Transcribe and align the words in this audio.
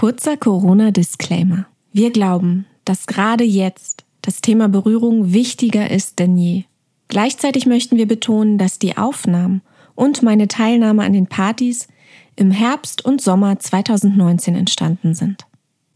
Kurzer 0.00 0.38
Corona-Disclaimer. 0.38 1.66
Wir 1.92 2.10
glauben, 2.10 2.64
dass 2.86 3.06
gerade 3.06 3.44
jetzt 3.44 4.06
das 4.22 4.40
Thema 4.40 4.66
Berührung 4.70 5.34
wichtiger 5.34 5.90
ist 5.90 6.18
denn 6.18 6.38
je. 6.38 6.64
Gleichzeitig 7.08 7.66
möchten 7.66 7.98
wir 7.98 8.08
betonen, 8.08 8.56
dass 8.56 8.78
die 8.78 8.96
Aufnahmen 8.96 9.60
und 9.94 10.22
meine 10.22 10.48
Teilnahme 10.48 11.02
an 11.02 11.12
den 11.12 11.26
Partys 11.26 11.86
im 12.34 12.50
Herbst 12.50 13.04
und 13.04 13.20
Sommer 13.20 13.58
2019 13.58 14.54
entstanden 14.54 15.12
sind. 15.12 15.44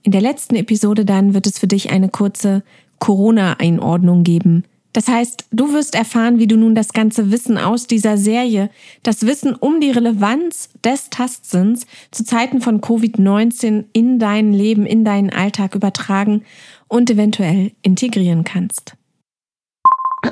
In 0.02 0.12
der 0.12 0.20
letzten 0.20 0.56
Episode 0.56 1.06
dann 1.06 1.32
wird 1.32 1.46
es 1.46 1.58
für 1.58 1.66
dich 1.66 1.88
eine 1.88 2.10
kurze 2.10 2.62
Corona-Einordnung 2.98 4.22
geben. 4.22 4.64
Das 4.94 5.08
heißt, 5.08 5.46
du 5.50 5.72
wirst 5.72 5.96
erfahren, 5.96 6.38
wie 6.38 6.46
du 6.46 6.56
nun 6.56 6.76
das 6.76 6.92
ganze 6.92 7.32
Wissen 7.32 7.58
aus 7.58 7.88
dieser 7.88 8.16
Serie, 8.16 8.70
das 9.02 9.26
Wissen 9.26 9.54
um 9.54 9.80
die 9.80 9.90
Relevanz 9.90 10.70
des 10.84 11.10
Tastsinns 11.10 11.86
zu 12.12 12.24
Zeiten 12.24 12.60
von 12.60 12.80
Covid-19 12.80 13.86
in 13.92 14.20
dein 14.20 14.52
Leben, 14.52 14.86
in 14.86 15.04
deinen 15.04 15.30
Alltag 15.30 15.74
übertragen 15.74 16.44
und 16.86 17.10
eventuell 17.10 17.72
integrieren 17.82 18.44
kannst. 18.44 18.94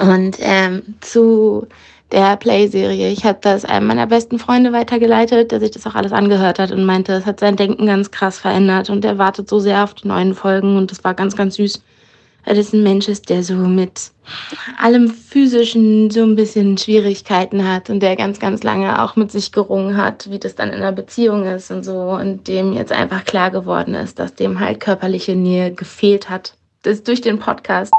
Und 0.00 0.36
ähm, 0.38 0.94
zu 1.00 1.66
der 2.12 2.36
Play-Serie. 2.36 3.08
Ich 3.08 3.24
habe 3.24 3.38
das 3.40 3.64
einem 3.64 3.86
meiner 3.88 4.06
besten 4.06 4.38
Freunde 4.38 4.72
weitergeleitet, 4.72 5.50
der 5.50 5.60
sich 5.60 5.72
das 5.72 5.86
auch 5.86 5.94
alles 5.94 6.12
angehört 6.12 6.58
hat 6.58 6.70
und 6.70 6.84
meinte, 6.84 7.14
es 7.14 7.26
hat 7.26 7.40
sein 7.40 7.56
Denken 7.56 7.86
ganz 7.86 8.10
krass 8.10 8.38
verändert 8.38 8.90
und 8.90 9.04
er 9.04 9.18
wartet 9.18 9.48
so 9.48 9.58
sehr 9.58 9.82
auf 9.82 9.94
die 9.94 10.06
neuen 10.06 10.34
Folgen 10.34 10.76
und 10.76 10.90
das 10.90 11.02
war 11.02 11.14
ganz, 11.14 11.34
ganz 11.34 11.56
süß. 11.56 11.82
Weil 12.44 12.56
das 12.56 12.72
ein 12.72 12.82
Mensch 12.82 13.08
ist, 13.08 13.30
der 13.30 13.42
so 13.42 13.54
mit 13.54 14.10
allem 14.78 15.08
Physischen 15.08 16.10
so 16.10 16.22
ein 16.22 16.36
bisschen 16.36 16.76
Schwierigkeiten 16.76 17.68
hat 17.68 17.88
und 17.88 18.00
der 18.00 18.16
ganz, 18.16 18.40
ganz 18.40 18.62
lange 18.62 19.02
auch 19.02 19.16
mit 19.16 19.30
sich 19.30 19.52
gerungen 19.52 19.96
hat, 19.96 20.30
wie 20.30 20.38
das 20.38 20.54
dann 20.54 20.70
in 20.70 20.76
einer 20.76 20.92
Beziehung 20.92 21.44
ist 21.44 21.70
und 21.70 21.84
so 21.84 22.12
und 22.12 22.48
dem 22.48 22.72
jetzt 22.72 22.92
einfach 22.92 23.24
klar 23.24 23.50
geworden 23.50 23.94
ist, 23.94 24.18
dass 24.18 24.34
dem 24.34 24.60
halt 24.60 24.80
körperliche 24.80 25.36
Nähe 25.36 25.72
gefehlt 25.72 26.30
hat. 26.30 26.54
Das 26.82 27.02
durch 27.02 27.20
den 27.20 27.38
Podcast. 27.38 27.92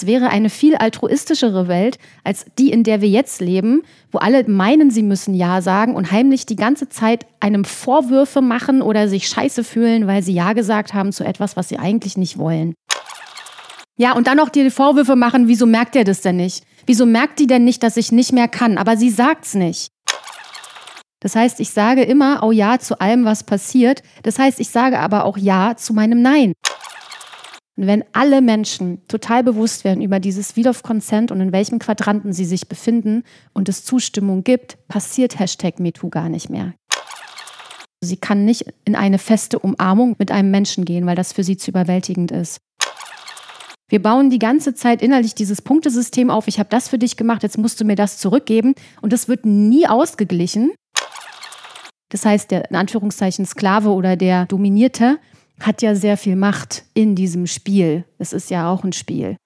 Es 0.00 0.06
wäre 0.06 0.30
eine 0.30 0.48
viel 0.48 0.76
altruistischere 0.76 1.68
Welt 1.68 1.98
als 2.24 2.46
die, 2.58 2.70
in 2.70 2.84
der 2.84 3.02
wir 3.02 3.08
jetzt 3.10 3.42
leben, 3.42 3.82
wo 4.10 4.16
alle 4.16 4.48
meinen, 4.48 4.90
sie 4.90 5.02
müssen 5.02 5.34
Ja 5.34 5.60
sagen 5.60 5.94
und 5.94 6.10
heimlich 6.10 6.46
die 6.46 6.56
ganze 6.56 6.88
Zeit 6.88 7.26
einem 7.38 7.66
Vorwürfe 7.66 8.40
machen 8.40 8.80
oder 8.80 9.08
sich 9.08 9.28
scheiße 9.28 9.62
fühlen, 9.62 10.06
weil 10.06 10.22
sie 10.22 10.32
Ja 10.32 10.54
gesagt 10.54 10.94
haben 10.94 11.12
zu 11.12 11.22
etwas, 11.22 11.54
was 11.54 11.68
sie 11.68 11.78
eigentlich 11.78 12.16
nicht 12.16 12.38
wollen. 12.38 12.72
Ja, 13.98 14.14
und 14.14 14.26
dann 14.26 14.38
noch 14.38 14.48
die 14.48 14.70
Vorwürfe 14.70 15.16
machen, 15.16 15.48
wieso 15.48 15.66
merkt 15.66 15.94
er 15.94 16.04
das 16.04 16.22
denn 16.22 16.36
nicht? 16.36 16.64
Wieso 16.86 17.04
merkt 17.04 17.38
die 17.38 17.46
denn 17.46 17.64
nicht, 17.66 17.82
dass 17.82 17.98
ich 17.98 18.10
nicht 18.10 18.32
mehr 18.32 18.48
kann? 18.48 18.78
Aber 18.78 18.96
sie 18.96 19.10
sagt's 19.10 19.52
nicht. 19.52 19.88
Das 21.20 21.36
heißt, 21.36 21.60
ich 21.60 21.72
sage 21.72 22.04
immer 22.04 22.42
auch 22.42 22.52
Ja 22.52 22.78
zu 22.78 22.98
allem, 23.02 23.26
was 23.26 23.44
passiert. 23.44 24.02
Das 24.22 24.38
heißt, 24.38 24.60
ich 24.60 24.70
sage 24.70 24.98
aber 24.98 25.26
auch 25.26 25.36
Ja 25.36 25.76
zu 25.76 25.92
meinem 25.92 26.22
Nein. 26.22 26.54
Und 27.80 27.86
wenn 27.86 28.04
alle 28.12 28.42
Menschen 28.42 29.00
total 29.08 29.42
bewusst 29.42 29.84
werden 29.84 30.02
über 30.02 30.20
dieses 30.20 30.54
Wheel 30.54 30.68
of 30.68 30.82
Consent 30.82 31.32
und 31.32 31.40
in 31.40 31.50
welchem 31.50 31.78
Quadranten 31.78 32.34
sie 32.34 32.44
sich 32.44 32.68
befinden 32.68 33.24
und 33.54 33.70
es 33.70 33.86
Zustimmung 33.86 34.44
gibt, 34.44 34.76
passiert 34.86 35.38
Hashtag 35.38 35.80
MeToo 35.80 36.10
gar 36.10 36.28
nicht 36.28 36.50
mehr. 36.50 36.74
Sie 38.02 38.18
kann 38.18 38.44
nicht 38.44 38.66
in 38.84 38.96
eine 38.96 39.16
feste 39.16 39.58
Umarmung 39.58 40.14
mit 40.18 40.30
einem 40.30 40.50
Menschen 40.50 40.84
gehen, 40.84 41.06
weil 41.06 41.16
das 41.16 41.32
für 41.32 41.42
sie 41.42 41.56
zu 41.56 41.70
überwältigend 41.70 42.32
ist. 42.32 42.58
Wir 43.88 44.02
bauen 44.02 44.28
die 44.28 44.38
ganze 44.38 44.74
Zeit 44.74 45.00
innerlich 45.00 45.34
dieses 45.34 45.62
Punktesystem 45.62 46.28
auf. 46.28 46.48
Ich 46.48 46.58
habe 46.58 46.68
das 46.68 46.86
für 46.86 46.98
dich 46.98 47.16
gemacht, 47.16 47.42
jetzt 47.42 47.56
musst 47.56 47.80
du 47.80 47.86
mir 47.86 47.96
das 47.96 48.18
zurückgeben. 48.18 48.74
Und 49.00 49.14
das 49.14 49.26
wird 49.26 49.46
nie 49.46 49.86
ausgeglichen. 49.86 50.72
Das 52.10 52.26
heißt, 52.26 52.50
der 52.50 52.68
in 52.68 52.76
Anführungszeichen 52.76 53.46
Sklave 53.46 53.88
oder 53.88 54.16
der 54.16 54.44
Dominierte 54.44 55.18
hat 55.60 55.82
ja 55.82 55.94
sehr 55.94 56.16
viel 56.16 56.36
Macht 56.36 56.84
in 56.94 57.14
diesem 57.14 57.46
Spiel. 57.46 58.04
Es 58.18 58.32
ist 58.32 58.50
ja 58.50 58.70
auch 58.70 58.82
ein 58.82 58.92
Spiel. 58.92 59.36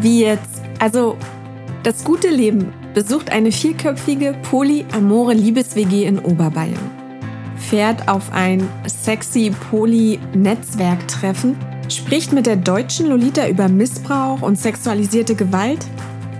Wie 0.00 0.20
jetzt? 0.22 0.62
Also, 0.78 1.16
das 1.82 2.04
gute 2.04 2.28
Leben 2.30 2.72
besucht 2.94 3.30
eine 3.30 3.52
vierköpfige 3.52 4.34
polyamore 4.42 5.34
Liebes-WG 5.34 6.04
in 6.04 6.18
Oberbayern. 6.18 6.90
Fährt 7.56 8.08
auf 8.08 8.32
ein 8.32 8.66
sexy 8.86 9.52
Poly-Netzwerktreffen, 9.70 11.56
spricht 11.90 12.32
mit 12.32 12.46
der 12.46 12.56
deutschen 12.56 13.08
Lolita 13.08 13.46
über 13.46 13.68
Missbrauch 13.68 14.40
und 14.40 14.58
sexualisierte 14.58 15.34
Gewalt 15.34 15.86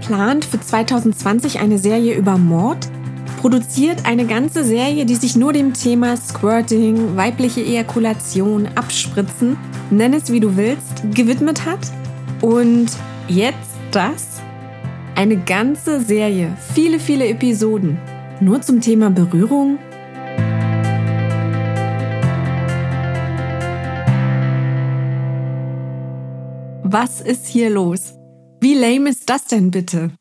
plant 0.00 0.44
für 0.44 0.61
2020 0.61 1.61
eine 1.61 1.78
Serie 1.78 2.15
über 2.15 2.38
Mord, 2.38 2.88
produziert 3.41 4.06
eine 4.06 4.27
ganze 4.27 4.65
Serie, 4.65 5.06
die 5.06 5.15
sich 5.15 5.37
nur 5.37 5.53
dem 5.53 5.72
Thema 5.72 6.16
Squirting, 6.16 7.16
weibliche 7.16 7.61
Ejakulation, 7.62 8.69
Abspritzen, 8.75 9.56
nenn 9.91 10.12
es 10.12 10.31
wie 10.31 10.41
du 10.41 10.56
willst, 10.56 11.03
gewidmet 11.15 11.65
hat. 11.65 11.81
Und 12.43 12.91
jetzt 13.28 13.77
das? 13.93 14.41
Eine 15.15 15.37
ganze 15.37 16.00
Serie, 16.00 16.56
viele, 16.75 16.99
viele 16.99 17.28
Episoden, 17.28 17.99
nur 18.41 18.62
zum 18.62 18.81
Thema 18.81 19.11
Berührung? 19.11 19.78
Was 26.82 27.21
ist 27.21 27.47
hier 27.47 27.71
los? 27.71 28.19
Wie 28.62 28.75
lame 28.75 29.09
ist 29.09 29.31
das 29.31 29.47
denn 29.47 29.71
bitte? 29.71 30.12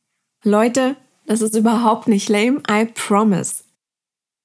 Leute, 0.45 0.95
das 1.25 1.41
ist 1.41 1.57
überhaupt 1.57 2.07
nicht 2.07 2.29
lame, 2.29 2.63
I 2.71 2.85
promise. 2.85 3.65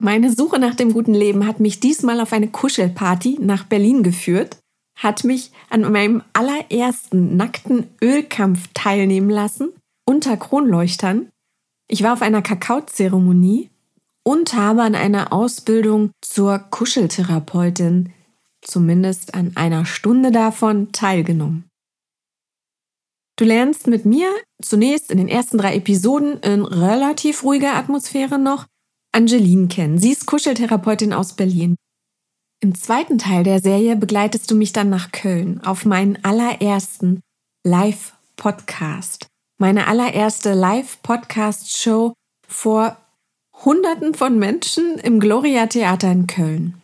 Meine 0.00 0.32
Suche 0.32 0.58
nach 0.58 0.74
dem 0.74 0.92
guten 0.92 1.14
Leben 1.14 1.46
hat 1.46 1.60
mich 1.60 1.78
diesmal 1.78 2.18
auf 2.18 2.32
eine 2.32 2.48
Kuschelparty 2.48 3.38
nach 3.40 3.62
Berlin 3.62 4.02
geführt, 4.02 4.58
hat 4.96 5.22
mich 5.22 5.52
an 5.70 5.82
meinem 5.92 6.22
allerersten 6.32 7.36
nackten 7.36 7.86
Ölkampf 8.02 8.68
teilnehmen 8.74 9.30
lassen, 9.30 9.72
unter 10.04 10.36
Kronleuchtern. 10.36 11.30
Ich 11.86 12.02
war 12.02 12.14
auf 12.14 12.22
einer 12.22 12.42
Kakaozeremonie 12.42 13.70
und 14.24 14.54
habe 14.54 14.82
an 14.82 14.96
einer 14.96 15.32
Ausbildung 15.32 16.10
zur 16.20 16.58
Kuscheltherapeutin, 16.58 18.12
zumindest 18.60 19.34
an 19.34 19.52
einer 19.54 19.86
Stunde 19.86 20.32
davon, 20.32 20.90
teilgenommen. 20.90 21.70
Du 23.36 23.44
lernst 23.44 23.88
mit 23.88 24.04
mir 24.04 24.28
zunächst 24.62 25.10
in 25.10 25.18
den 25.18 25.28
ersten 25.28 25.58
drei 25.58 25.74
Episoden 25.74 26.38
in 26.40 26.64
relativ 26.64 27.42
ruhiger 27.42 27.74
Atmosphäre 27.74 28.38
noch 28.38 28.66
Angeline 29.12 29.66
kennen. 29.66 29.98
Sie 29.98 30.12
ist 30.12 30.26
Kuscheltherapeutin 30.26 31.12
aus 31.12 31.34
Berlin. 31.34 31.76
Im 32.60 32.74
zweiten 32.74 33.18
Teil 33.18 33.42
der 33.42 33.60
Serie 33.60 33.96
begleitest 33.96 34.50
du 34.50 34.54
mich 34.54 34.72
dann 34.72 34.88
nach 34.88 35.10
Köln 35.10 35.60
auf 35.64 35.84
meinen 35.84 36.22
allerersten 36.24 37.20
Live-Podcast. 37.66 39.26
Meine 39.58 39.86
allererste 39.88 40.54
Live-Podcast-Show 40.54 42.14
vor 42.48 42.96
Hunderten 43.64 44.14
von 44.14 44.38
Menschen 44.38 44.98
im 44.98 45.20
Gloria 45.20 45.66
Theater 45.66 46.10
in 46.10 46.26
Köln. 46.26 46.82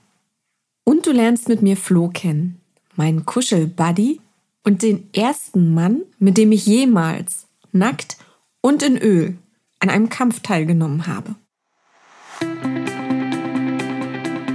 Und 0.85 1.07
du 1.07 1.13
lernst 1.13 1.49
mit 1.49 1.63
mir 1.63 1.77
Flo 1.77 2.09
kennen, 2.09 2.61
meinen 2.97 3.25
Kuschel-Buddy 3.25 4.21
und 4.71 4.83
den 4.85 5.13
ersten 5.13 5.75
Mann, 5.75 6.03
mit 6.21 6.39
dem 6.39 6.53
ich 6.53 6.65
jemals 6.65 7.49
nackt 7.73 8.17
und 8.61 8.85
in 8.85 8.97
Öl 8.97 9.37
an 9.81 9.91
einem 9.91 10.09
Kampf 10.09 10.43
teilgenommen 10.43 11.09
habe. 11.09 11.35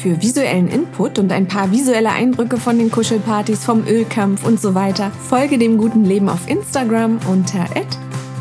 für 0.06 0.22
visuellen 0.22 0.68
Input 0.68 1.18
und 1.18 1.32
ein 1.32 1.48
paar 1.48 1.72
visuelle 1.72 2.12
Eindrücke 2.12 2.58
von 2.58 2.78
den 2.78 2.92
Kuschelpartys, 2.92 3.66
vom 3.66 3.88
Ölkampf 3.88 4.46
und 4.46 4.62
so 4.62 4.76
weiter, 4.76 5.10
folge 5.10 5.58
dem 5.58 5.80
guten 5.80 6.06
Leben 6.06 6.30
auf 6.30 6.48
Instagram 6.48 7.20
unter 7.28 7.66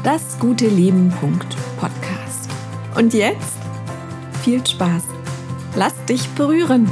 dasguteleben.podcast. 0.03 2.51
Und 2.99 3.15
jetzt 3.15 3.57
viel 4.43 4.67
Spaß. 4.67 5.05
Lass 5.75 5.95
dich 6.05 6.29
berühren. 6.35 6.87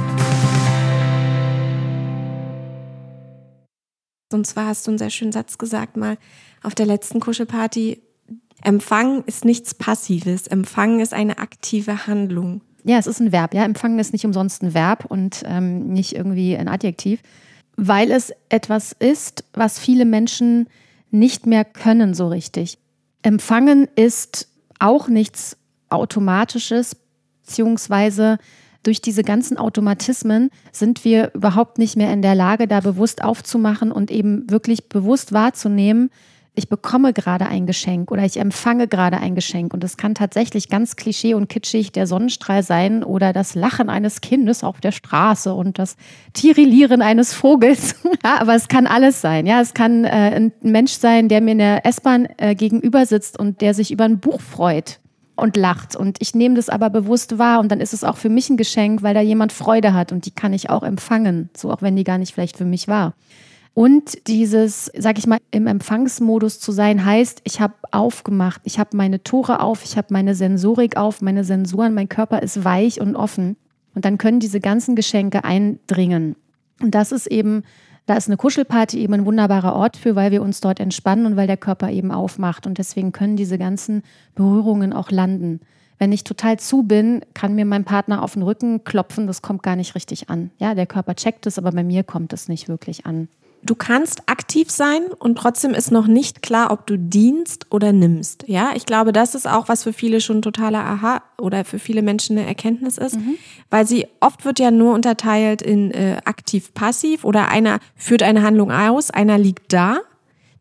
Und 4.31 4.47
zwar 4.47 4.65
hast 4.65 4.87
du 4.87 4.91
einen 4.91 4.97
sehr 4.97 5.11
schönen 5.11 5.33
Satz 5.33 5.59
gesagt 5.59 5.97
mal 5.97 6.17
auf 6.63 6.73
der 6.73 6.87
letzten 6.87 7.19
Kuschelparty. 7.19 8.01
Empfangen 8.63 9.23
ist 9.27 9.45
nichts 9.45 9.75
Passives. 9.75 10.47
Empfangen 10.47 10.99
ist 10.99 11.13
eine 11.13 11.37
aktive 11.37 12.07
Handlung. 12.07 12.61
Ja, 12.83 12.97
es 12.97 13.07
ist 13.07 13.19
ein 13.19 13.31
Verb. 13.31 13.53
Ja, 13.53 13.63
empfangen 13.63 13.99
ist 13.99 14.13
nicht 14.13 14.25
umsonst 14.25 14.61
ein 14.61 14.73
Verb 14.73 15.05
und 15.05 15.43
ähm, 15.45 15.87
nicht 15.93 16.15
irgendwie 16.15 16.57
ein 16.57 16.67
Adjektiv, 16.67 17.21
weil 17.75 18.11
es 18.11 18.33
etwas 18.49 18.91
ist, 18.91 19.45
was 19.53 19.79
viele 19.79 20.05
Menschen 20.05 20.67
nicht 21.11 21.45
mehr 21.45 21.63
können 21.63 22.13
so 22.13 22.27
richtig. 22.27 22.77
Empfangen 23.21 23.87
ist 23.95 24.47
auch 24.79 25.07
nichts 25.07 25.57
Automatisches, 25.89 26.97
beziehungsweise 27.45 28.37
durch 28.83 28.99
diese 28.99 29.23
ganzen 29.23 29.57
Automatismen 29.57 30.49
sind 30.71 31.05
wir 31.05 31.31
überhaupt 31.33 31.77
nicht 31.77 31.95
mehr 31.95 32.11
in 32.11 32.21
der 32.21 32.35
Lage, 32.35 32.67
da 32.67 32.81
bewusst 32.81 33.23
aufzumachen 33.23 33.91
und 33.91 34.11
eben 34.11 34.49
wirklich 34.49 34.89
bewusst 34.89 35.31
wahrzunehmen, 35.31 36.09
ich 36.55 36.69
bekomme 36.69 37.13
gerade 37.13 37.47
ein 37.47 37.65
Geschenk 37.65 38.11
oder 38.11 38.23
ich 38.23 38.37
empfange 38.37 38.87
gerade 38.87 39.17
ein 39.17 39.33
Geschenk. 39.33 39.73
Und 39.73 39.83
es 39.83 39.97
kann 39.97 40.13
tatsächlich 40.13 40.69
ganz 40.69 40.95
klischee 40.95 41.33
und 41.33 41.49
kitschig 41.49 41.91
der 41.91 42.05
Sonnenstrahl 42.05 42.61
sein 42.61 43.03
oder 43.03 43.33
das 43.33 43.55
Lachen 43.55 43.89
eines 43.89 44.21
Kindes 44.21 44.63
auf 44.63 44.79
der 44.79 44.91
Straße 44.91 45.51
und 45.53 45.79
das 45.79 45.95
Tirillieren 46.33 47.01
eines 47.01 47.33
Vogels. 47.33 47.95
ja, 48.23 48.39
aber 48.39 48.53
es 48.53 48.67
kann 48.67 48.85
alles 48.85 49.19
sein. 49.19 49.47
Ja, 49.47 49.61
es 49.61 49.73
kann 49.73 50.05
äh, 50.05 50.35
ein 50.35 50.51
Mensch 50.61 50.93
sein, 50.93 51.27
der 51.27 51.41
mir 51.41 51.53
in 51.53 51.57
der 51.57 51.85
S-Bahn 51.87 52.27
äh, 52.37 52.53
gegenüber 52.53 53.07
sitzt 53.07 53.39
und 53.39 53.61
der 53.61 53.73
sich 53.73 53.91
über 53.91 54.03
ein 54.03 54.19
Buch 54.19 54.41
freut 54.41 54.99
und 55.35 55.57
lacht. 55.57 55.95
Und 55.95 56.17
ich 56.21 56.35
nehme 56.35 56.53
das 56.53 56.69
aber 56.69 56.91
bewusst 56.91 57.39
wahr 57.39 57.61
und 57.61 57.71
dann 57.71 57.81
ist 57.81 57.93
es 57.93 58.03
auch 58.03 58.17
für 58.17 58.29
mich 58.29 58.51
ein 58.51 58.57
Geschenk, 58.57 59.01
weil 59.01 59.15
da 59.15 59.21
jemand 59.21 59.51
Freude 59.51 59.95
hat 59.95 60.11
und 60.11 60.27
die 60.27 60.31
kann 60.31 60.53
ich 60.53 60.69
auch 60.69 60.83
empfangen, 60.83 61.49
so 61.57 61.71
auch 61.71 61.81
wenn 61.81 61.95
die 61.95 62.03
gar 62.03 62.19
nicht 62.19 62.33
vielleicht 62.33 62.57
für 62.57 62.65
mich 62.65 62.87
war. 62.87 63.15
Und 63.75 64.27
dieses, 64.27 64.91
sag 64.95 65.17
ich 65.17 65.25
mal, 65.25 65.39
im 65.49 65.65
Empfangsmodus 65.65 66.59
zu 66.59 66.71
sein, 66.71 67.03
heißt, 67.03 67.41
ich 67.43 67.59
habe 67.59 67.73
aufgemacht, 67.91 68.61
ich 68.65 68.77
habe 68.77 68.95
meine 68.95 69.23
Tore 69.23 69.61
auf, 69.61 69.83
ich 69.83 69.97
habe 69.97 70.07
meine 70.11 70.35
Sensorik 70.35 70.95
auf, 70.95 71.21
meine 71.21 71.43
Sensoren, 71.43 71.95
mein 71.95 72.09
Körper 72.09 72.43
ist 72.43 72.63
weich 72.63 73.01
und 73.01 73.15
offen. 73.15 73.57
Und 73.95 74.05
dann 74.05 74.19
können 74.19 74.39
diese 74.39 74.59
ganzen 74.59 74.95
Geschenke 74.95 75.43
eindringen. 75.43 76.35
Und 76.81 76.93
das 76.93 77.11
ist 77.11 77.25
eben, 77.25 77.63
da 78.05 78.15
ist 78.15 78.27
eine 78.27 78.37
Kuschelparty 78.37 78.99
eben 78.99 79.13
ein 79.13 79.25
wunderbarer 79.25 79.75
Ort 79.75 79.97
für, 79.97 80.15
weil 80.15 80.31
wir 80.31 80.43
uns 80.43 80.61
dort 80.61 80.79
entspannen 80.79 81.25
und 81.25 81.35
weil 81.35 81.47
der 81.47 81.57
Körper 81.57 81.89
eben 81.89 82.11
aufmacht. 82.11 82.67
Und 82.67 82.77
deswegen 82.77 83.11
können 83.11 83.37
diese 83.37 83.57
ganzen 83.57 84.03
Berührungen 84.35 84.93
auch 84.93 85.09
landen. 85.09 85.61
Wenn 85.97 86.11
ich 86.11 86.23
total 86.23 86.59
zu 86.59 86.83
bin, 86.83 87.21
kann 87.33 87.55
mir 87.55 87.65
mein 87.65 87.85
Partner 87.85 88.21
auf 88.21 88.33
den 88.33 88.43
Rücken 88.43 88.83
klopfen, 88.83 89.25
das 89.25 89.41
kommt 89.41 89.63
gar 89.63 89.75
nicht 89.75 89.95
richtig 89.95 90.29
an. 90.29 90.51
Ja, 90.59 90.75
der 90.75 90.85
Körper 90.85 91.15
checkt 91.15 91.47
es, 91.47 91.57
aber 91.57 91.71
bei 91.71 91.83
mir 91.83 92.03
kommt 92.03 92.33
es 92.33 92.47
nicht 92.49 92.67
wirklich 92.67 93.05
an 93.05 93.29
du 93.63 93.75
kannst 93.75 94.29
aktiv 94.29 94.69
sein 94.69 95.03
und 95.19 95.37
trotzdem 95.37 95.73
ist 95.73 95.91
noch 95.91 96.07
nicht 96.07 96.41
klar, 96.41 96.71
ob 96.71 96.85
du 96.85 96.97
dienst 96.97 97.67
oder 97.71 97.91
nimmst. 97.91 98.45
Ja, 98.47 98.71
ich 98.75 98.85
glaube, 98.85 99.13
das 99.13 99.35
ist 99.35 99.47
auch 99.47 99.67
was 99.69 99.83
für 99.83 99.93
viele 99.93 100.21
schon 100.21 100.41
totaler 100.41 100.83
Aha 100.83 101.21
oder 101.39 101.65
für 101.65 101.79
viele 101.79 102.01
Menschen 102.01 102.37
eine 102.37 102.47
Erkenntnis 102.47 102.97
ist, 102.97 103.15
mhm. 103.15 103.35
weil 103.69 103.87
sie 103.87 104.07
oft 104.19 104.45
wird 104.45 104.59
ja 104.59 104.71
nur 104.71 104.93
unterteilt 104.93 105.61
in 105.61 105.91
äh, 105.91 106.17
aktiv-passiv 106.25 107.23
oder 107.23 107.49
einer 107.49 107.79
führt 107.95 108.23
eine 108.23 108.43
Handlung 108.43 108.71
aus, 108.71 109.09
einer 109.09 109.37
liegt 109.37 109.71
da. 109.73 109.97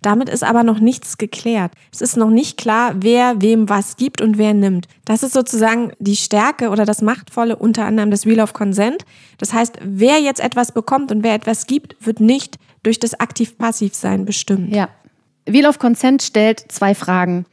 Damit 0.03 0.29
ist 0.29 0.43
aber 0.43 0.65
noch 0.65 0.81
nichts 0.81 1.17
geklärt. 1.17 1.73
Es 1.93 2.01
ist 2.01 2.17
noch 2.17 2.31
nicht 2.31 2.59
klar, 2.59 2.97
wer 2.97 3.41
wem 3.41 3.69
was 3.69 3.97
gibt 3.97 4.21
und 4.21 4.37
wer 4.37 4.53
nimmt. 4.53 4.89
Das 5.05 5.23
ist 5.23 5.33
sozusagen 5.33 5.93
die 6.01 6.17
Stärke 6.17 6.71
oder 6.71 6.85
das 6.85 7.03
Machtvolle 7.03 7.57
unter 7.57 7.85
anderem 7.85 8.11
des 8.11 8.27
Wheel 8.27 8.41
of 8.41 8.53
Consent. 8.53 9.05
Das 9.39 9.53
heißt, 9.53 9.79
wer 9.83 10.21
jetzt 10.21 10.41
etwas 10.41 10.73
bekommt 10.73 11.13
und 11.13 11.23
wer 11.23 11.35
etwas 11.35 11.67
gibt, 11.67 11.97
wird 12.01 12.21
nicht 12.21 12.59
durch 12.83 12.99
das 12.99 13.19
Aktiv-Passiv-Sein 13.19 14.25
bestimmt. 14.25 14.75
Ja. 14.75 14.89
Wheel 15.47 15.67
of 15.67 15.79
Consent 15.79 16.23
stellt 16.23 16.61
zwei 16.69 16.95
Fragen. 16.95 17.47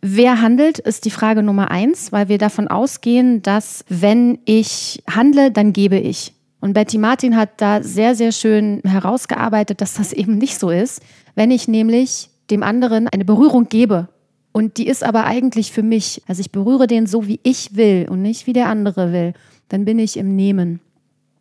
Wer 0.00 0.40
handelt, 0.40 0.80
ist 0.80 1.04
die 1.04 1.10
Frage 1.12 1.44
Nummer 1.44 1.70
eins, 1.70 2.10
weil 2.10 2.28
wir 2.28 2.38
davon 2.38 2.66
ausgehen, 2.66 3.40
dass 3.42 3.84
wenn 3.88 4.40
ich 4.44 5.00
handle, 5.08 5.52
dann 5.52 5.72
gebe 5.72 5.98
ich. 5.98 6.34
Und 6.62 6.74
Betty 6.74 6.96
Martin 6.96 7.36
hat 7.36 7.60
da 7.60 7.82
sehr, 7.82 8.14
sehr 8.14 8.30
schön 8.30 8.82
herausgearbeitet, 8.84 9.80
dass 9.80 9.94
das 9.94 10.12
eben 10.12 10.38
nicht 10.38 10.60
so 10.60 10.70
ist. 10.70 11.02
Wenn 11.34 11.50
ich 11.50 11.66
nämlich 11.66 12.30
dem 12.50 12.62
anderen 12.62 13.08
eine 13.08 13.24
Berührung 13.24 13.68
gebe 13.68 14.08
und 14.52 14.76
die 14.76 14.86
ist 14.86 15.02
aber 15.02 15.24
eigentlich 15.24 15.72
für 15.72 15.82
mich, 15.82 16.22
also 16.28 16.40
ich 16.40 16.52
berühre 16.52 16.86
den 16.86 17.08
so, 17.08 17.26
wie 17.26 17.40
ich 17.42 17.74
will 17.74 18.06
und 18.08 18.22
nicht 18.22 18.46
wie 18.46 18.52
der 18.52 18.68
andere 18.68 19.12
will, 19.12 19.34
dann 19.70 19.84
bin 19.84 19.98
ich 19.98 20.16
im 20.16 20.36
Nehmen. 20.36 20.78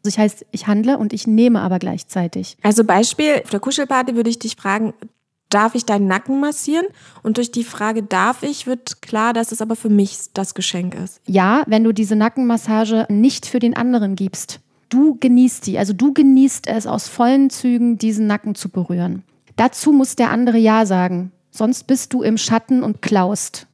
Also 0.04 0.16
ich 0.16 0.18
heißt, 0.18 0.46
ich 0.50 0.66
handle 0.66 0.98
und 0.98 1.14
ich 1.14 1.28
nehme 1.28 1.62
aber 1.62 1.78
gleichzeitig. 1.78 2.58
Also 2.64 2.84
Beispiel, 2.84 3.42
auf 3.44 3.52
der 3.52 3.60
Kuschelparty 3.60 4.16
würde 4.16 4.32
ich 4.32 4.40
dich 4.40 4.56
fragen, 4.56 4.92
darf 5.50 5.76
ich 5.76 5.86
deinen 5.86 6.08
Nacken 6.08 6.40
massieren? 6.40 6.88
Und 7.22 7.38
durch 7.38 7.52
die 7.52 7.64
Frage 7.64 8.02
darf 8.02 8.42
ich 8.42 8.66
wird 8.66 9.04
klar, 9.04 9.34
dass 9.34 9.52
es 9.52 9.62
aber 9.62 9.76
für 9.76 9.90
mich 9.90 10.18
das 10.34 10.56
Geschenk 10.56 10.96
ist. 10.96 11.22
Ja, 11.28 11.62
wenn 11.68 11.84
du 11.84 11.92
diese 11.92 12.16
Nackenmassage 12.16 13.06
nicht 13.10 13.46
für 13.46 13.60
den 13.60 13.76
anderen 13.76 14.16
gibst. 14.16 14.62
Du 14.92 15.16
genießt 15.20 15.66
die, 15.68 15.80
also 15.80 15.94
du 15.94 16.14
genießt 16.14 16.68
es 16.68 16.86
aus 16.86 17.08
vollen 17.08 17.50
Zügen, 17.50 17.98
diesen 17.98 18.28
Nacken 18.28 18.56
zu 18.56 18.68
berühren. 18.70 19.24
Dazu 19.56 19.94
muss 19.94 20.18
der 20.18 20.30
andere 20.30 20.58
Ja 20.58 20.86
sagen, 20.86 21.32
sonst 21.50 21.88
bist 21.88 22.14
du 22.14 22.22
im 22.22 22.38
Schatten 22.38 22.84
und 22.84 23.02
klaust. 23.02 23.68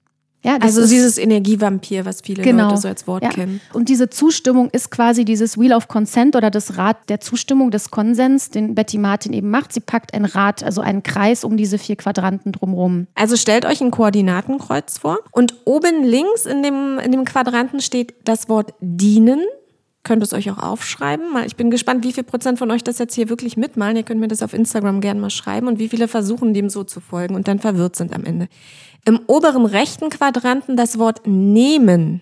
Ja, 0.43 0.57
also 0.61 0.85
dieses 0.85 1.17
Energievampir, 1.17 2.05
was 2.05 2.21
viele 2.21 2.43
genau, 2.43 2.69
Leute 2.69 2.81
so 2.81 2.87
als 2.87 3.07
Wort 3.07 3.23
ja. 3.23 3.29
kennen. 3.31 3.59
Und 3.73 3.89
diese 3.89 4.09
Zustimmung 4.09 4.69
ist 4.69 4.91
quasi 4.91 5.25
dieses 5.25 5.57
Wheel 5.57 5.73
of 5.73 5.87
Consent 5.87 6.35
oder 6.35 6.51
das 6.51 6.77
Rad 6.77 6.97
der 7.09 7.19
Zustimmung, 7.19 7.71
des 7.71 7.89
Konsens, 7.89 8.51
den 8.51 8.75
Betty 8.75 8.99
Martin 8.99 9.33
eben 9.33 9.49
macht. 9.49 9.73
Sie 9.73 9.79
packt 9.79 10.13
ein 10.13 10.23
Rad, 10.23 10.63
also 10.63 10.81
einen 10.81 11.01
Kreis 11.01 11.43
um 11.43 11.57
diese 11.57 11.79
vier 11.79 11.95
Quadranten 11.95 12.51
drumherum. 12.51 13.07
Also 13.15 13.35
stellt 13.35 13.65
euch 13.65 13.81
ein 13.81 13.89
Koordinatenkreuz 13.89 14.99
vor 14.99 15.17
und 15.31 15.55
oben 15.65 16.03
links 16.03 16.45
in 16.45 16.61
dem, 16.61 16.99
in 17.03 17.11
dem 17.11 17.25
Quadranten 17.25 17.81
steht 17.81 18.13
das 18.23 18.47
Wort 18.47 18.75
dienen 18.79 19.41
könnt 20.03 20.23
es 20.23 20.33
euch 20.33 20.49
auch 20.51 20.57
aufschreiben. 20.57 21.25
Ich 21.45 21.55
bin 21.55 21.69
gespannt, 21.69 22.03
wie 22.03 22.13
viel 22.13 22.23
Prozent 22.23 22.59
von 22.59 22.71
euch 22.71 22.83
das 22.83 22.97
jetzt 22.97 23.15
hier 23.15 23.29
wirklich 23.29 23.57
mitmalen. 23.57 23.97
Ihr 23.97 24.03
könnt 24.03 24.21
mir 24.21 24.27
das 24.27 24.41
auf 24.41 24.53
Instagram 24.53 25.01
gerne 25.01 25.19
mal 25.19 25.29
schreiben 25.29 25.67
und 25.67 25.79
wie 25.79 25.89
viele 25.89 26.07
versuchen, 26.07 26.53
dem 26.53 26.69
so 26.69 26.83
zu 26.83 26.99
folgen 26.99 27.35
und 27.35 27.47
dann 27.47 27.59
verwirrt 27.59 27.95
sind 27.95 28.15
am 28.15 28.23
Ende. 28.23 28.47
Im 29.05 29.19
oberen 29.27 29.65
rechten 29.65 30.09
Quadranten 30.09 30.77
das 30.77 30.97
Wort 30.97 31.25
nehmen. 31.25 32.21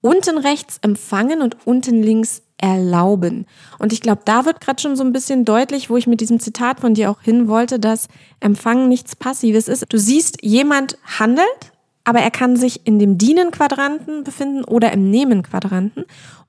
Unten 0.00 0.38
rechts 0.38 0.78
empfangen 0.82 1.42
und 1.42 1.56
unten 1.66 2.02
links 2.02 2.42
erlauben. 2.58 3.46
Und 3.78 3.92
ich 3.92 4.00
glaube, 4.00 4.22
da 4.24 4.44
wird 4.44 4.60
gerade 4.60 4.80
schon 4.80 4.96
so 4.96 5.04
ein 5.04 5.12
bisschen 5.12 5.44
deutlich, 5.44 5.90
wo 5.90 5.96
ich 5.96 6.06
mit 6.06 6.20
diesem 6.20 6.40
Zitat 6.40 6.80
von 6.80 6.94
dir 6.94 7.10
auch 7.10 7.20
hin 7.20 7.48
wollte, 7.48 7.78
dass 7.78 8.08
Empfangen 8.40 8.88
nichts 8.88 9.16
Passives 9.16 9.68
ist. 9.68 9.84
Du 9.88 9.98
siehst, 9.98 10.42
jemand 10.42 10.96
handelt, 11.18 11.72
aber 12.04 12.20
er 12.20 12.30
kann 12.30 12.56
sich 12.56 12.86
in 12.86 12.98
dem 12.98 13.18
Dienen-Quadranten 13.18 14.24
befinden 14.24 14.64
oder 14.64 14.92
im 14.92 15.10
Nehmen-Quadranten. 15.10 16.04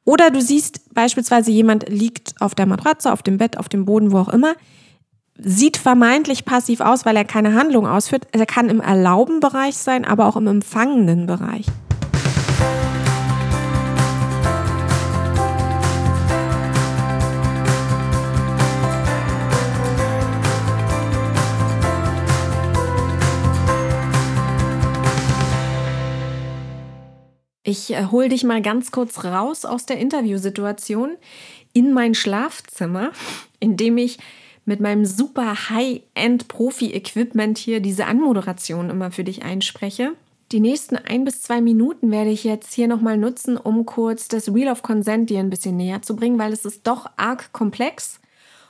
Oder 0.08 0.32
du 0.32 0.40
siehst 0.40 0.94
beispielsweise, 0.94 1.52
jemand 1.52 1.90
liegt 1.90 2.40
auf 2.40 2.56
der 2.56 2.66
Matratze, 2.66 3.12
auf 3.12 3.24
dem 3.24 3.38
Bett, 3.38 3.58
auf 3.58 3.68
dem 3.68 3.84
Boden, 3.84 4.14
wo 4.14 4.20
auch 4.20 4.30
immer, 4.30 4.56
sieht 5.38 5.76
vermeintlich 5.76 6.46
passiv 6.46 6.80
aus, 6.80 7.06
weil 7.06 7.18
er 7.18 7.26
keine 7.26 7.56
Handlung 7.56 7.86
ausführt. 7.86 8.26
Er 8.32 8.46
kann 8.46 8.70
im 8.70 8.80
erlauben 8.80 9.42
Bereich 9.42 9.76
sein, 9.76 10.06
aber 10.06 10.28
auch 10.28 10.38
im 10.38 10.48
empfangenen 10.48 11.28
Bereich. 11.28 11.66
Ich 27.68 27.94
äh, 27.94 28.06
hole 28.06 28.30
dich 28.30 28.46
mal 28.46 28.62
ganz 28.62 28.92
kurz 28.92 29.26
raus 29.26 29.66
aus 29.66 29.86
der 29.86 29.98
Interviewsituation 29.98 31.18
in 31.74 31.92
mein 31.92 32.16
Schlafzimmer, 32.16 33.12
in 33.60 33.76
dem 33.76 33.98
ich 33.98 34.20
mit 34.64 34.80
meinem 34.80 35.06
super 35.06 35.70
High-End-Profi-Equipment 35.70 37.58
hier 37.58 37.82
diese 37.82 38.06
Anmoderation 38.06 38.90
immer 38.90 39.12
für 39.12 39.26
dich 39.26 39.44
einspreche. 39.44 40.14
Die 40.54 40.62
nächsten 40.62 40.96
ein 40.96 41.26
bis 41.26 41.42
zwei 41.42 41.60
Minuten 41.60 42.10
werde 42.10 42.30
ich 42.30 42.46
jetzt 42.46 42.74
hier 42.74 42.88
nochmal 42.88 43.18
nutzen, 43.18 43.58
um 43.58 43.86
kurz 43.86 44.30
das 44.30 44.54
Wheel 44.54 44.70
of 44.70 44.82
Consent 44.82 45.30
dir 45.30 45.40
ein 45.40 45.50
bisschen 45.50 45.76
näher 45.76 46.02
zu 46.02 46.16
bringen, 46.16 46.40
weil 46.40 46.54
es 46.54 46.64
ist 46.64 46.88
doch 46.88 47.06
arg 47.18 47.52
komplex. 47.52 48.22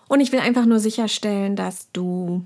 Und 0.07 0.21
ich 0.21 0.31
will 0.31 0.39
einfach 0.39 0.65
nur 0.65 0.79
sicherstellen, 0.79 1.55
dass 1.55 1.91
du 1.91 2.41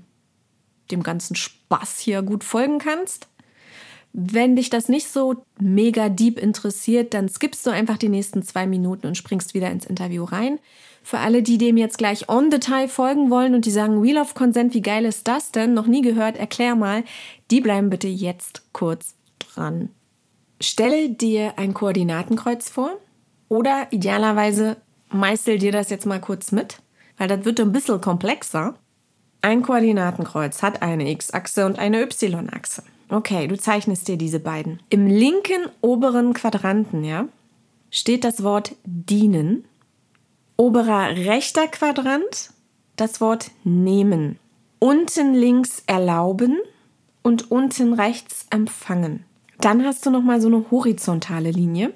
dem 0.90 1.02
ganzen 1.02 1.34
Spaß 1.34 1.98
hier 1.98 2.20
gut 2.20 2.44
folgen 2.44 2.78
kannst. 2.78 3.28
Wenn 4.14 4.56
dich 4.56 4.68
das 4.68 4.88
nicht 4.88 5.08
so 5.08 5.44
mega 5.58 6.10
deep 6.10 6.38
interessiert, 6.38 7.14
dann 7.14 7.28
skippst 7.28 7.66
du 7.66 7.70
einfach 7.70 7.96
die 7.96 8.10
nächsten 8.10 8.42
zwei 8.42 8.66
Minuten 8.66 9.06
und 9.06 9.16
springst 9.16 9.54
wieder 9.54 9.70
ins 9.70 9.86
Interview 9.86 10.24
rein. 10.24 10.58
Für 11.02 11.18
alle, 11.18 11.42
die 11.42 11.56
dem 11.56 11.78
jetzt 11.78 11.98
gleich 11.98 12.28
on 12.28 12.50
Detail 12.50 12.88
folgen 12.88 13.30
wollen 13.30 13.54
und 13.54 13.64
die 13.64 13.70
sagen, 13.70 14.02
Wheel 14.02 14.18
of 14.18 14.34
Consent, 14.34 14.74
wie 14.74 14.82
geil 14.82 15.06
ist 15.06 15.26
das 15.26 15.50
denn? 15.50 15.72
Noch 15.74 15.86
nie 15.86 16.02
gehört, 16.02 16.36
erklär 16.36 16.76
mal. 16.76 17.04
Die 17.50 17.60
bleiben 17.60 17.90
bitte 17.90 18.06
jetzt 18.06 18.62
kurz 18.72 19.14
dran. 19.38 19.88
Stelle 20.60 21.08
dir 21.08 21.58
ein 21.58 21.74
Koordinatenkreuz 21.74 22.68
vor 22.68 22.98
oder 23.48 23.88
idealerweise 23.90 24.76
meißel 25.08 25.58
dir 25.58 25.72
das 25.72 25.90
jetzt 25.90 26.06
mal 26.06 26.20
kurz 26.20 26.52
mit, 26.52 26.82
weil 27.16 27.28
das 27.28 27.44
wird 27.44 27.60
ein 27.60 27.72
bisschen 27.72 28.00
komplexer. 28.00 28.74
Ein 29.40 29.62
Koordinatenkreuz 29.62 30.62
hat 30.62 30.82
eine 30.82 31.10
X-Achse 31.10 31.66
und 31.66 31.78
eine 31.78 32.02
Y-Achse. 32.02 32.84
Okay, 33.08 33.46
du 33.46 33.58
zeichnest 33.58 34.08
dir 34.08 34.16
diese 34.16 34.40
beiden. 34.40 34.80
Im 34.88 35.06
linken 35.06 35.68
oberen 35.80 36.32
Quadranten, 36.32 37.04
ja, 37.04 37.28
steht 37.90 38.24
das 38.24 38.42
Wort 38.42 38.74
dienen. 38.84 39.64
Oberer 40.56 41.10
rechter 41.10 41.66
Quadrant 41.68 42.50
das 42.96 43.20
Wort 43.20 43.50
nehmen. 43.64 44.38
Unten 44.78 45.34
links 45.34 45.82
erlauben 45.86 46.58
und 47.22 47.50
unten 47.50 47.92
rechts 47.94 48.46
empfangen. 48.50 49.24
Dann 49.60 49.84
hast 49.84 50.04
du 50.04 50.10
noch 50.10 50.22
mal 50.22 50.40
so 50.40 50.48
eine 50.48 50.70
horizontale 50.70 51.50
Linie. 51.50 51.92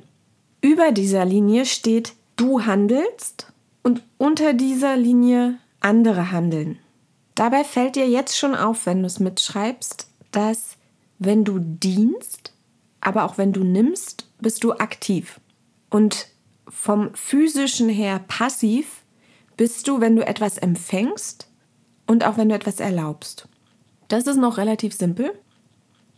Über 0.60 0.92
dieser 0.92 1.24
Linie 1.24 1.66
steht 1.66 2.14
du 2.36 2.64
handelst 2.64 3.52
und 3.82 4.02
unter 4.18 4.52
dieser 4.52 4.96
Linie 4.96 5.58
andere 5.80 6.30
handeln. 6.30 6.78
Dabei 7.34 7.64
fällt 7.64 7.96
dir 7.96 8.08
jetzt 8.08 8.36
schon 8.36 8.54
auf, 8.54 8.86
wenn 8.86 9.00
du 9.00 9.06
es 9.06 9.20
mitschreibst, 9.20 10.08
dass 10.32 10.75
wenn 11.18 11.44
du 11.44 11.58
dienst, 11.58 12.52
aber 13.00 13.24
auch 13.24 13.38
wenn 13.38 13.52
du 13.52 13.64
nimmst, 13.64 14.28
bist 14.40 14.64
du 14.64 14.72
aktiv. 14.72 15.40
Und 15.90 16.28
vom 16.68 17.14
physischen 17.14 17.88
her 17.88 18.20
passiv 18.26 19.04
bist 19.56 19.88
du, 19.88 20.00
wenn 20.00 20.16
du 20.16 20.26
etwas 20.26 20.58
empfängst 20.58 21.48
und 22.06 22.24
auch 22.24 22.36
wenn 22.36 22.48
du 22.48 22.54
etwas 22.54 22.80
erlaubst. 22.80 23.48
Das 24.08 24.26
ist 24.26 24.36
noch 24.36 24.58
relativ 24.58 24.94
simpel. 24.94 25.32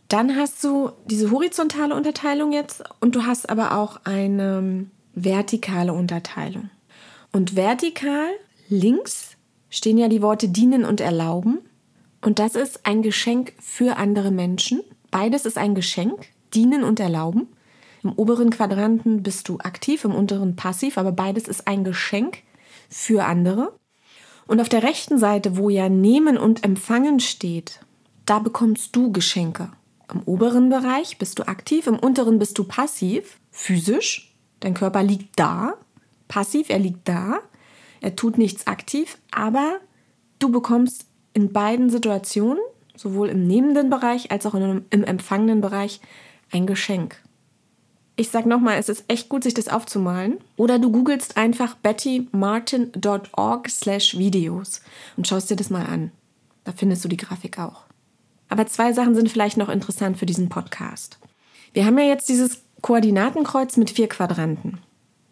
Dann 0.07 0.35
hast 0.35 0.63
du 0.63 0.91
diese 1.05 1.31
horizontale 1.31 1.95
Unterteilung 1.95 2.51
jetzt 2.51 2.83
und 2.99 3.15
du 3.15 3.25
hast 3.25 3.49
aber 3.49 3.77
auch 3.77 4.01
eine 4.05 4.87
vertikale 5.13 5.93
Unterteilung. 5.93 6.69
Und 7.31 7.55
vertikal 7.55 8.27
links 8.69 9.37
stehen 9.69 9.97
ja 9.97 10.07
die 10.07 10.21
Worte 10.21 10.49
dienen 10.49 10.83
und 10.83 10.99
erlauben. 10.99 11.59
Und 12.21 12.39
das 12.39 12.55
ist 12.55 12.85
ein 12.85 13.01
Geschenk 13.01 13.53
für 13.59 13.97
andere 13.97 14.31
Menschen. 14.31 14.81
Beides 15.11 15.45
ist 15.45 15.57
ein 15.57 15.75
Geschenk, 15.75 16.27
dienen 16.53 16.83
und 16.83 16.99
erlauben. 16.99 17.47
Im 18.03 18.13
oberen 18.13 18.49
Quadranten 18.49 19.23
bist 19.23 19.49
du 19.49 19.57
aktiv, 19.59 20.05
im 20.05 20.15
unteren 20.15 20.55
passiv, 20.55 20.97
aber 20.97 21.11
beides 21.11 21.47
ist 21.47 21.67
ein 21.67 21.83
Geschenk 21.83 22.39
für 22.89 23.25
andere. 23.25 23.73
Und 24.47 24.59
auf 24.61 24.69
der 24.69 24.83
rechten 24.83 25.17
Seite, 25.17 25.57
wo 25.57 25.69
ja 25.69 25.89
nehmen 25.89 26.37
und 26.37 26.63
empfangen 26.63 27.19
steht, 27.19 27.81
da 28.25 28.39
bekommst 28.39 28.95
du 28.95 29.11
Geschenke. 29.11 29.71
Im 30.11 30.23
oberen 30.23 30.69
Bereich 30.69 31.17
bist 31.17 31.39
du 31.39 31.47
aktiv, 31.47 31.87
im 31.87 31.99
unteren 31.99 32.39
bist 32.39 32.57
du 32.57 32.63
passiv, 32.63 33.39
physisch. 33.51 34.35
Dein 34.59 34.73
Körper 34.73 35.03
liegt 35.03 35.39
da, 35.39 35.75
passiv, 36.27 36.69
er 36.69 36.79
liegt 36.79 37.07
da. 37.07 37.39
Er 38.01 38.15
tut 38.15 38.37
nichts 38.37 38.65
aktiv, 38.65 39.17
aber 39.31 39.79
du 40.39 40.49
bekommst 40.51 41.05
in 41.33 41.51
beiden 41.51 41.89
Situationen, 41.89 42.59
sowohl 42.95 43.29
im 43.29 43.47
nehmenden 43.47 43.89
Bereich 43.89 44.31
als 44.31 44.45
auch 44.45 44.55
im 44.55 44.85
empfangenen 44.89 45.61
Bereich, 45.61 46.01
ein 46.51 46.65
Geschenk. 46.65 47.21
Ich 48.15 48.29
sag 48.29 48.45
nochmal, 48.45 48.77
es 48.77 48.89
ist 48.89 49.05
echt 49.07 49.29
gut, 49.29 49.43
sich 49.43 49.53
das 49.53 49.69
aufzumalen. 49.69 50.39
Oder 50.57 50.77
du 50.77 50.91
googelst 50.91 51.37
einfach 51.37 51.75
bettymartin.org 51.75 53.69
slash 53.69 54.17
Videos 54.17 54.81
und 55.15 55.25
schaust 55.25 55.49
dir 55.49 55.55
das 55.55 55.69
mal 55.69 55.85
an. 55.85 56.11
Da 56.65 56.73
findest 56.75 57.05
du 57.05 57.07
die 57.07 57.15
Grafik 57.15 57.59
auch. 57.59 57.83
Aber 58.49 58.67
zwei 58.67 58.91
Sachen 58.91 59.15
sind 59.15 59.31
vielleicht 59.31 59.55
noch 59.55 59.69
interessant 59.69 60.17
für 60.17 60.25
diesen 60.25 60.49
Podcast. 60.49 61.17
Wir 61.71 61.85
haben 61.85 61.97
ja 61.97 62.05
jetzt 62.05 62.27
dieses 62.27 62.63
Koordinatenkreuz 62.81 63.77
mit 63.77 63.89
vier 63.89 64.09
Quadranten. 64.09 64.79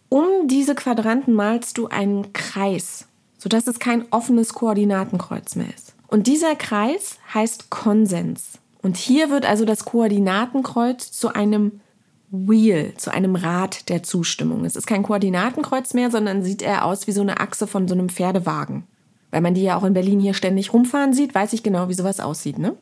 Um 0.08 0.48
diese 0.48 0.74
Quadranten 0.74 1.34
malst 1.34 1.77
du 1.77 1.88
einen 1.88 2.32
Kreis, 2.32 3.08
sodass 3.38 3.67
es 3.67 3.79
kein 3.79 4.06
offenes 4.12 4.53
Koordinatenkreuz 4.53 5.56
mehr 5.56 5.74
ist. 5.75 5.94
Und 6.08 6.27
dieser 6.27 6.56
Kreis 6.56 7.17
heißt 7.34 7.70
Konsens. 7.70 8.60
Und 8.82 8.98
hier 8.98 9.29
wird 9.29 9.46
also 9.46 9.65
das 9.65 9.86
Koordinatenkreuz 9.86 11.12
zu 11.12 11.34
einem 11.34 11.82
Wheel, 12.29 12.94
zu 12.98 13.12
einem 13.13 13.36
Rad 13.36 13.89
der 13.89 14.03
Zustimmung. 14.03 14.65
Es 14.65 14.75
ist 14.75 14.88
kein 14.88 15.03
Koordinatenkreuz 15.03 15.94
mehr, 15.94 16.12
sondern 16.12 16.44
sieht 16.44 16.62
eher 16.62 16.86
aus 16.86 17.08
wie 17.08 17.12
so 17.12 17.22
eine 17.22 17.39
Achse 17.39 17.67
von 17.67 17.88
so 17.88 17.94
einem 17.94 18.10
Pferdewagen. 18.10 18.84
Weil 19.32 19.41
man 19.41 19.53
die 19.53 19.63
ja 19.63 19.77
auch 19.77 19.84
in 19.84 19.94
Berlin 19.94 20.20
hier 20.20 20.34
ständig 20.34 20.74
rumfahren 20.74 21.13
sieht, 21.13 21.36
weiß 21.36 21.53
ich 21.53 21.63
genau, 21.63 21.89
wie 21.89 21.94
sowas 21.94 22.20
aussieht, 22.20 22.60
ne? 22.60 22.75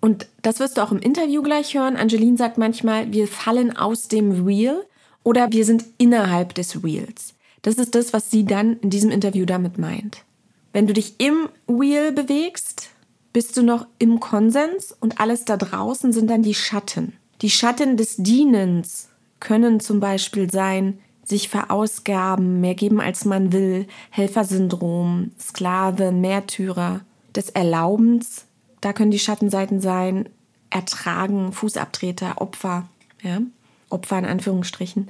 Und 0.00 0.26
das 0.42 0.58
wirst 0.58 0.76
du 0.76 0.82
auch 0.82 0.90
im 0.90 0.98
Interview 0.98 1.42
gleich 1.42 1.74
hören. 1.74 1.96
Angeline 1.96 2.36
sagt 2.36 2.58
manchmal, 2.58 3.12
wir 3.12 3.28
fallen 3.28 3.76
aus 3.76 4.08
dem 4.08 4.46
Wheel 4.46 4.84
oder 5.22 5.52
wir 5.52 5.64
sind 5.64 5.84
innerhalb 5.98 6.54
des 6.54 6.82
Wheels. 6.82 7.31
Das 7.62 7.76
ist 7.76 7.94
das, 7.94 8.12
was 8.12 8.30
sie 8.30 8.44
dann 8.44 8.78
in 8.80 8.90
diesem 8.90 9.10
Interview 9.10 9.44
damit 9.44 9.78
meint. 9.78 10.24
Wenn 10.72 10.86
du 10.86 10.92
dich 10.92 11.20
im 11.20 11.48
Wheel 11.66 12.12
bewegst, 12.12 12.90
bist 13.32 13.56
du 13.56 13.62
noch 13.62 13.86
im 13.98 14.20
Konsens 14.20 14.94
und 15.00 15.20
alles 15.20 15.44
da 15.44 15.56
draußen 15.56 16.12
sind 16.12 16.28
dann 16.28 16.42
die 16.42 16.54
Schatten. 16.54 17.14
Die 17.40 17.50
Schatten 17.50 17.96
des 17.96 18.16
Dienens 18.16 19.08
können 19.40 19.80
zum 19.80 20.00
Beispiel 20.00 20.50
sein, 20.50 20.98
sich 21.24 21.48
verausgaben, 21.48 22.60
mehr 22.60 22.74
geben 22.74 23.00
als 23.00 23.24
man 23.24 23.52
will, 23.52 23.86
Helfersyndrom, 24.10 25.30
Sklave, 25.38 26.12
Märtyrer, 26.12 27.00
des 27.34 27.50
Erlaubens, 27.50 28.44
da 28.80 28.92
können 28.92 29.10
die 29.10 29.18
Schattenseiten 29.18 29.80
sein, 29.80 30.28
Ertragen, 30.70 31.52
Fußabtreter, 31.52 32.40
Opfer, 32.40 32.88
ja, 33.22 33.40
Opfer 33.88 34.18
in 34.18 34.24
Anführungsstrichen. 34.24 35.08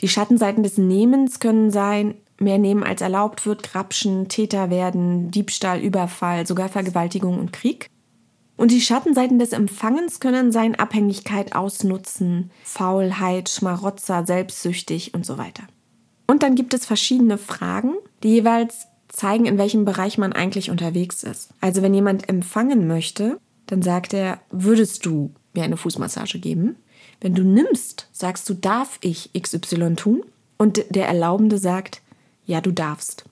Die 0.00 0.08
Schattenseiten 0.08 0.62
des 0.62 0.78
Nehmens 0.78 1.40
können 1.40 1.70
sein, 1.70 2.14
mehr 2.38 2.58
nehmen 2.58 2.82
als 2.82 3.02
erlaubt 3.02 3.44
wird, 3.44 3.62
Grapschen, 3.62 4.28
Täter 4.28 4.70
werden, 4.70 5.30
Diebstahl, 5.30 5.80
Überfall, 5.80 6.46
sogar 6.46 6.68
Vergewaltigung 6.68 7.38
und 7.38 7.52
Krieg. 7.52 7.88
Und 8.56 8.70
die 8.70 8.80
Schattenseiten 8.80 9.38
des 9.38 9.52
Empfangens 9.52 10.20
können 10.20 10.52
sein 10.52 10.74
Abhängigkeit 10.74 11.54
ausnutzen, 11.54 12.50
Faulheit, 12.62 13.48
Schmarotzer, 13.48 14.26
selbstsüchtig 14.26 15.14
und 15.14 15.24
so 15.24 15.38
weiter. 15.38 15.64
Und 16.26 16.42
dann 16.42 16.54
gibt 16.54 16.74
es 16.74 16.86
verschiedene 16.86 17.38
Fragen, 17.38 17.94
die 18.22 18.28
jeweils 18.28 18.86
zeigen, 19.08 19.46
in 19.46 19.58
welchem 19.58 19.84
Bereich 19.84 20.18
man 20.18 20.32
eigentlich 20.32 20.70
unterwegs 20.70 21.22
ist. 21.24 21.50
Also 21.60 21.82
wenn 21.82 21.94
jemand 21.94 22.28
empfangen 22.28 22.86
möchte, 22.86 23.38
dann 23.66 23.82
sagt 23.82 24.14
er, 24.14 24.40
würdest 24.50 25.04
du 25.06 25.32
mir 25.54 25.64
eine 25.64 25.76
Fußmassage 25.76 26.38
geben? 26.38 26.76
Wenn 27.20 27.34
du 27.34 27.42
nimmst, 27.42 28.08
sagst 28.12 28.48
du, 28.48 28.54
darf 28.54 28.98
ich 29.02 29.30
XY 29.38 29.94
tun? 29.96 30.24
Und 30.56 30.84
der 30.90 31.06
Erlaubende 31.06 31.58
sagt, 31.58 32.02
ja, 32.46 32.60
du 32.60 32.72
darfst. 32.72 33.24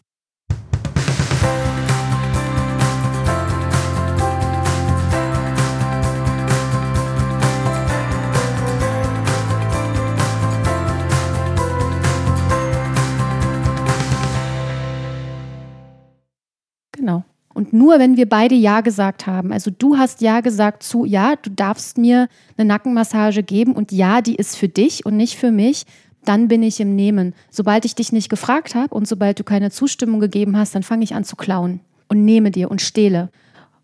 Und 17.58 17.72
nur 17.72 17.98
wenn 17.98 18.16
wir 18.16 18.28
beide 18.28 18.54
Ja 18.54 18.82
gesagt 18.82 19.26
haben, 19.26 19.52
also 19.52 19.72
du 19.76 19.98
hast 19.98 20.20
Ja 20.20 20.42
gesagt 20.42 20.84
zu, 20.84 21.04
ja, 21.04 21.34
du 21.34 21.50
darfst 21.50 21.98
mir 21.98 22.28
eine 22.56 22.68
Nackenmassage 22.68 23.42
geben 23.42 23.72
und 23.72 23.90
ja, 23.90 24.20
die 24.20 24.36
ist 24.36 24.56
für 24.56 24.68
dich 24.68 25.04
und 25.04 25.16
nicht 25.16 25.36
für 25.36 25.50
mich, 25.50 25.84
dann 26.24 26.46
bin 26.46 26.62
ich 26.62 26.78
im 26.78 26.94
Nehmen. 26.94 27.34
Sobald 27.50 27.84
ich 27.84 27.96
dich 27.96 28.12
nicht 28.12 28.28
gefragt 28.28 28.76
habe 28.76 28.94
und 28.94 29.08
sobald 29.08 29.40
du 29.40 29.42
keine 29.42 29.72
Zustimmung 29.72 30.20
gegeben 30.20 30.56
hast, 30.56 30.76
dann 30.76 30.84
fange 30.84 31.02
ich 31.02 31.16
an 31.16 31.24
zu 31.24 31.34
klauen 31.34 31.80
und 32.06 32.24
nehme 32.24 32.52
dir 32.52 32.70
und 32.70 32.80
stehle. 32.80 33.28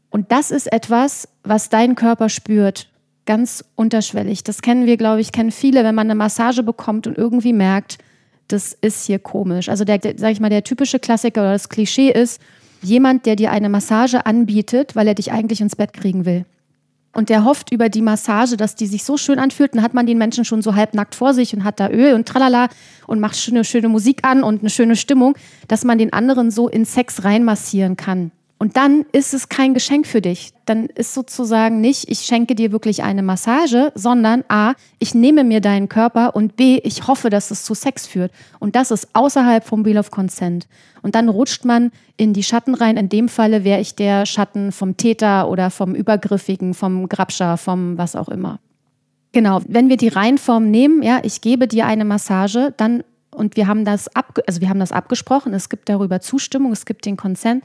Und 0.08 0.30
das 0.30 0.52
ist 0.52 0.72
etwas, 0.72 1.26
was 1.42 1.68
dein 1.68 1.96
Körper 1.96 2.28
spürt, 2.28 2.92
ganz 3.26 3.64
unterschwellig. 3.74 4.44
Das 4.44 4.62
kennen 4.62 4.86
wir, 4.86 4.96
glaube 4.96 5.20
ich, 5.20 5.32
kennen 5.32 5.50
viele, 5.50 5.82
wenn 5.82 5.96
man 5.96 6.06
eine 6.06 6.14
Massage 6.14 6.62
bekommt 6.62 7.08
und 7.08 7.18
irgendwie 7.18 7.52
merkt, 7.52 7.98
das 8.46 8.72
ist 8.72 9.04
hier 9.06 9.18
komisch. 9.18 9.68
Also 9.68 9.84
der, 9.84 9.98
der 9.98 10.14
sag 10.16 10.30
ich 10.30 10.38
mal, 10.38 10.48
der 10.48 10.62
typische 10.62 11.00
Klassiker 11.00 11.40
oder 11.40 11.54
das 11.54 11.68
Klischee 11.68 12.12
ist, 12.12 12.40
jemand, 12.86 13.26
der 13.26 13.36
dir 13.36 13.50
eine 13.50 13.68
Massage 13.68 14.26
anbietet, 14.26 14.96
weil 14.96 15.08
er 15.08 15.14
dich 15.14 15.32
eigentlich 15.32 15.60
ins 15.60 15.76
Bett 15.76 15.92
kriegen 15.92 16.24
will. 16.24 16.44
Und 17.14 17.28
der 17.28 17.44
hofft 17.44 17.72
über 17.72 17.88
die 17.88 18.02
Massage, 18.02 18.56
dass 18.56 18.74
die 18.74 18.88
sich 18.88 19.04
so 19.04 19.16
schön 19.16 19.38
anfühlt. 19.38 19.74
Dann 19.74 19.82
hat 19.82 19.94
man 19.94 20.06
den 20.06 20.18
Menschen 20.18 20.44
schon 20.44 20.62
so 20.62 20.74
halbnackt 20.74 21.14
vor 21.14 21.32
sich 21.32 21.54
und 21.54 21.62
hat 21.62 21.78
da 21.78 21.88
Öl 21.88 22.14
und 22.14 22.26
tralala 22.26 22.68
und 23.06 23.20
macht 23.20 23.36
schöne, 23.36 23.64
schöne 23.64 23.88
Musik 23.88 24.24
an 24.24 24.42
und 24.42 24.60
eine 24.60 24.70
schöne 24.70 24.96
Stimmung, 24.96 25.36
dass 25.68 25.84
man 25.84 25.98
den 25.98 26.12
anderen 26.12 26.50
so 26.50 26.68
in 26.68 26.84
Sex 26.84 27.22
reinmassieren 27.22 27.96
kann. 27.96 28.32
Und 28.64 28.78
dann 28.78 29.04
ist 29.12 29.34
es 29.34 29.50
kein 29.50 29.74
Geschenk 29.74 30.06
für 30.06 30.22
dich. 30.22 30.54
Dann 30.64 30.86
ist 30.86 31.12
sozusagen 31.12 31.82
nicht, 31.82 32.10
ich 32.10 32.20
schenke 32.20 32.54
dir 32.54 32.72
wirklich 32.72 33.02
eine 33.02 33.22
Massage, 33.22 33.92
sondern 33.94 34.42
A, 34.48 34.72
ich 34.98 35.14
nehme 35.14 35.44
mir 35.44 35.60
deinen 35.60 35.90
Körper 35.90 36.34
und 36.34 36.56
B, 36.56 36.80
ich 36.82 37.06
hoffe, 37.06 37.28
dass 37.28 37.50
es 37.50 37.62
zu 37.64 37.74
Sex 37.74 38.06
führt. 38.06 38.32
Und 38.60 38.74
das 38.74 38.90
ist 38.90 39.08
außerhalb 39.12 39.66
vom 39.66 39.84
Wheel 39.84 39.98
of 39.98 40.10
Consent. 40.10 40.66
Und 41.02 41.14
dann 41.14 41.28
rutscht 41.28 41.66
man 41.66 41.92
in 42.16 42.32
die 42.32 42.42
Schatten 42.42 42.74
rein. 42.74 42.96
In 42.96 43.10
dem 43.10 43.28
Falle 43.28 43.64
wäre 43.64 43.82
ich 43.82 43.96
der 43.96 44.24
Schatten 44.24 44.72
vom 44.72 44.96
Täter 44.96 45.50
oder 45.50 45.68
vom 45.68 45.94
Übergriffigen, 45.94 46.72
vom 46.72 47.06
Grabscher, 47.10 47.58
vom 47.58 47.98
was 47.98 48.16
auch 48.16 48.30
immer. 48.30 48.60
Genau, 49.32 49.60
wenn 49.68 49.90
wir 49.90 49.98
die 49.98 50.08
Reihenform 50.08 50.70
nehmen, 50.70 51.02
ja, 51.02 51.20
ich 51.22 51.42
gebe 51.42 51.68
dir 51.68 51.84
eine 51.84 52.06
Massage, 52.06 52.72
dann 52.78 53.04
und 53.30 53.56
wir 53.56 53.66
haben 53.66 53.84
das 53.84 54.14
ab, 54.14 54.38
also 54.46 54.60
wir 54.60 54.68
haben 54.68 54.78
das 54.78 54.92
abgesprochen, 54.92 55.52
es 55.54 55.68
gibt 55.68 55.88
darüber 55.88 56.20
Zustimmung, 56.20 56.72
es 56.72 56.86
gibt 56.86 57.04
den 57.04 57.16
Consent 57.16 57.64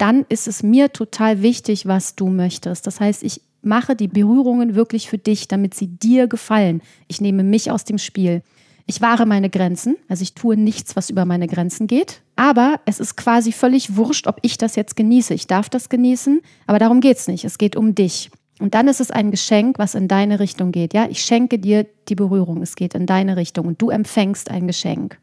dann 0.00 0.24
ist 0.28 0.48
es 0.48 0.62
mir 0.62 0.92
total 0.92 1.42
wichtig, 1.42 1.86
was 1.86 2.16
du 2.16 2.28
möchtest. 2.28 2.86
Das 2.86 3.00
heißt, 3.00 3.22
ich 3.22 3.42
mache 3.62 3.94
die 3.94 4.08
Berührungen 4.08 4.74
wirklich 4.74 5.08
für 5.08 5.18
dich, 5.18 5.48
damit 5.48 5.74
sie 5.74 5.88
dir 5.88 6.26
gefallen. 6.26 6.80
Ich 7.06 7.20
nehme 7.20 7.44
mich 7.44 7.70
aus 7.70 7.84
dem 7.84 7.98
Spiel. 7.98 8.42
Ich 8.86 9.00
wahre 9.00 9.26
meine 9.26 9.50
Grenzen, 9.50 9.96
also 10.08 10.22
ich 10.22 10.34
tue 10.34 10.56
nichts, 10.56 10.96
was 10.96 11.10
über 11.10 11.24
meine 11.24 11.46
Grenzen 11.46 11.86
geht. 11.86 12.22
Aber 12.34 12.80
es 12.86 12.98
ist 12.98 13.16
quasi 13.16 13.52
völlig 13.52 13.96
wurscht, 13.96 14.26
ob 14.26 14.38
ich 14.42 14.58
das 14.58 14.74
jetzt 14.74 14.96
genieße. 14.96 15.34
Ich 15.34 15.46
darf 15.46 15.68
das 15.68 15.88
genießen, 15.88 16.40
aber 16.66 16.78
darum 16.78 17.00
geht 17.00 17.18
es 17.18 17.28
nicht. 17.28 17.44
Es 17.44 17.58
geht 17.58 17.76
um 17.76 17.94
dich. 17.94 18.30
Und 18.58 18.74
dann 18.74 18.88
ist 18.88 19.00
es 19.00 19.10
ein 19.10 19.30
Geschenk, 19.30 19.78
was 19.78 19.94
in 19.94 20.08
deine 20.08 20.40
Richtung 20.40 20.72
geht. 20.72 20.92
Ja, 20.92 21.06
ich 21.08 21.22
schenke 21.22 21.58
dir 21.58 21.86
die 22.08 22.14
Berührung. 22.14 22.62
Es 22.62 22.74
geht 22.74 22.94
in 22.94 23.06
deine 23.06 23.36
Richtung 23.36 23.66
und 23.66 23.80
du 23.80 23.90
empfängst 23.90 24.50
ein 24.50 24.66
Geschenk. 24.66 25.18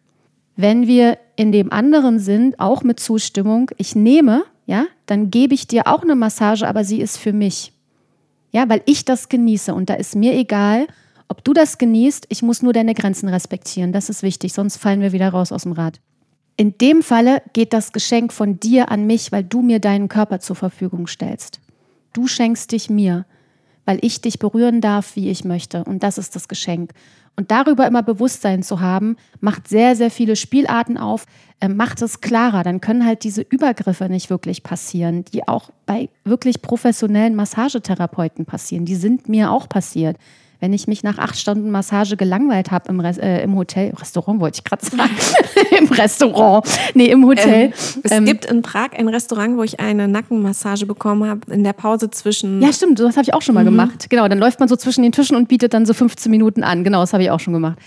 Wenn 0.55 0.88
wir 0.88 1.17
in 1.36 1.51
dem 1.51 1.72
anderen 1.72 2.19
sind, 2.19 2.60
auch 2.60 2.84
mit 2.84 3.00
Zustimmung, 3.00 3.69
ich 3.77 3.96
nehme, 3.96 4.43
ja, 4.67 4.86
dann 5.07 5.31
gebe 5.31 5.55
ich 5.55 5.65
dir 5.65 5.88
auch 5.88 6.03
eine 6.03 6.15
Massage, 6.15 6.67
aber 6.67 6.83
sie 6.83 7.01
ist 7.01 7.17
für 7.17 7.33
mich. 7.33 7.74
Ja, 8.51 8.69
weil 8.69 8.81
ich 8.86 9.05
das 9.05 9.29
genieße 9.29 9.74
und 9.74 9.89
da 9.89 9.95
ist 9.95 10.15
mir 10.15 10.36
egal, 10.36 10.88
ob 11.29 11.43
du 11.43 11.53
das 11.53 11.77
genießt, 11.77 12.27
ich 12.29 12.41
muss 12.41 12.62
nur 12.62 12.74
deine 12.74 12.93
Grenzen 12.93 13.27
respektieren. 13.29 13.91
Das 13.91 14.09
ist 14.09 14.24
wichtig, 14.24 14.53
sonst 14.53 14.77
fallen 14.77 15.01
wir 15.01 15.12
wieder 15.13 15.29
raus 15.29 15.51
aus 15.51 15.63
dem 15.63 15.71
Rad. 15.71 16.00
In 16.57 16.77
dem 16.77 17.01
Falle 17.01 17.41
geht 17.53 17.74
das 17.74 17.91
Geschenk 17.91 18.33
von 18.33 18.59
dir 18.59 18.91
an 18.91 19.05
mich, 19.05 19.31
weil 19.31 19.43
du 19.43 19.62
mir 19.62 19.79
deinen 19.79 20.09
Körper 20.09 20.39
zur 20.39 20.55
Verfügung 20.55 21.07
stellst. 21.07 21.59
Du 22.13 22.27
schenkst 22.27 22.71
dich 22.71 22.89
mir, 22.89 23.25
weil 23.86 24.00
ich 24.01 24.21
dich 24.21 24.39
berühren 24.39 24.81
darf, 24.81 25.15
wie 25.15 25.29
ich 25.29 25.45
möchte. 25.45 25.83
Und 25.83 26.03
das 26.03 26.17
ist 26.17 26.36
das 26.36 26.47
Geschenk. 26.47 26.91
Und 27.38 27.51
darüber 27.51 27.86
immer 27.86 28.01
Bewusstsein 28.01 28.63
zu 28.63 28.82
haben, 28.82 29.15
macht 29.39 29.67
sehr, 29.67 29.96
sehr 29.96 30.10
viele 30.10 30.36
Spielarten 30.36 30.98
auf, 30.98 31.25
äh, 31.60 31.70
macht 31.70 32.01
es 32.01 32.20
klarer. 32.20 32.63
Dann 32.63 32.82
können 32.82 33.06
halt 33.06 33.24
diese 33.24 33.44
Übergriffe 33.44 34.10
nicht 34.10 34.32
wirklich 34.32 34.63
passieren, 34.63 35.24
die 35.24 35.48
auch 35.48 35.70
bei 35.86 36.10
wirklich 36.24 36.63
professionellen 36.63 37.36
Massagetherapeuten 37.36 38.46
passieren. 38.46 38.86
Die 38.86 38.96
sind 38.96 39.29
mir 39.29 39.51
auch 39.51 39.70
passiert 39.70 40.17
wenn 40.60 40.74
ich 40.74 40.88
mich 40.88 41.04
nach 41.04 41.18
acht 41.18 41.38
Stunden 41.38 41.70
Massage 41.70 42.18
gelangweilt 42.18 42.72
habe 42.72 42.90
im, 42.90 43.00
äh, 43.00 43.44
im 43.44 43.56
Hotel, 43.56 43.94
Restaurant 44.00 44.40
wollte 44.40 44.60
ich 44.60 44.64
gerade 44.64 44.86
sagen, 44.86 45.12
im 45.78 45.88
Restaurant, 45.88 46.66
nee, 46.94 47.08
im 47.08 47.26
Hotel. 47.26 47.66
Ähm, 47.66 47.74
es 48.04 48.12
ähm, 48.12 48.26
gibt 48.26 48.46
in 48.46 48.62
Prag 48.62 48.90
ein 48.98 49.08
Restaurant, 49.08 49.58
wo 49.58 49.64
ich 49.64 49.80
eine 49.80 50.08
Nackenmassage 50.08 50.86
bekommen 50.86 51.30
habe, 51.30 51.52
in 51.52 51.64
der 51.64 51.74
Pause 51.74 52.10
zwischen... 52.10 52.62
Ja, 52.62 52.74
stimmt, 52.74 53.00
das 53.00 53.16
habe 53.16 53.24
ich 53.24 53.34
auch 53.34 53.42
schon 53.42 53.56
mal 53.56 53.64
mhm. 53.64 53.70
gemacht. 53.70 54.10
Genau, 54.10 54.28
dann 54.28 54.40
läuft 54.40 54.60
man 54.60 54.68
so 54.68 54.76
zwischen 54.76 55.04
den 55.04 55.12
Tischen 55.12 55.36
und 55.36 55.48
bietet 55.48 55.74
dann 55.74 55.86
so 55.86 55.94
15 55.94 56.32
Minuten 56.32 56.64
an. 56.64 56.84
Genau, 56.84 57.02
das 57.02 57.14
habe 57.14 57.24
ich 57.24 57.32
auch 57.32 57.40
schon 57.40 57.54
gemacht. 57.54 57.78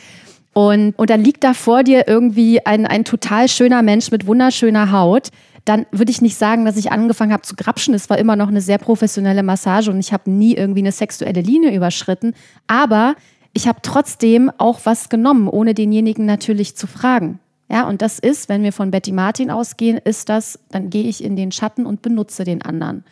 Und, 0.52 0.98
und 0.98 1.10
dann 1.10 1.22
liegt 1.22 1.44
da 1.44 1.54
vor 1.54 1.84
dir 1.84 2.08
irgendwie 2.08 2.64
ein, 2.66 2.86
ein 2.86 3.04
total 3.04 3.48
schöner 3.48 3.82
Mensch 3.82 4.10
mit 4.10 4.26
wunderschöner 4.26 4.90
Haut 4.90 5.30
dann 5.64 5.86
würde 5.90 6.10
ich 6.10 6.22
nicht 6.22 6.36
sagen, 6.36 6.64
dass 6.64 6.76
ich 6.76 6.92
angefangen 6.92 7.32
habe 7.32 7.42
zu 7.42 7.54
grapschen. 7.56 7.94
Es 7.94 8.10
war 8.10 8.18
immer 8.18 8.36
noch 8.36 8.48
eine 8.48 8.60
sehr 8.60 8.78
professionelle 8.78 9.42
Massage 9.42 9.90
und 9.90 9.98
ich 9.98 10.12
habe 10.12 10.30
nie 10.30 10.54
irgendwie 10.54 10.80
eine 10.80 10.92
sexuelle 10.92 11.40
Linie 11.40 11.74
überschritten. 11.74 12.34
Aber 12.66 13.14
ich 13.52 13.68
habe 13.68 13.80
trotzdem 13.82 14.50
auch 14.58 14.80
was 14.84 15.08
genommen, 15.08 15.48
ohne 15.48 15.74
denjenigen 15.74 16.24
natürlich 16.24 16.76
zu 16.76 16.86
fragen. 16.86 17.40
Ja, 17.70 17.86
und 17.88 18.02
das 18.02 18.18
ist, 18.18 18.48
wenn 18.48 18.62
wir 18.62 18.72
von 18.72 18.90
Betty 18.90 19.12
Martin 19.12 19.50
ausgehen, 19.50 19.98
ist 19.98 20.28
das, 20.28 20.58
dann 20.70 20.90
gehe 20.90 21.04
ich 21.04 21.22
in 21.22 21.36
den 21.36 21.52
Schatten 21.52 21.86
und 21.86 22.02
benutze 22.02 22.44
den 22.44 22.62
anderen. 22.62 23.04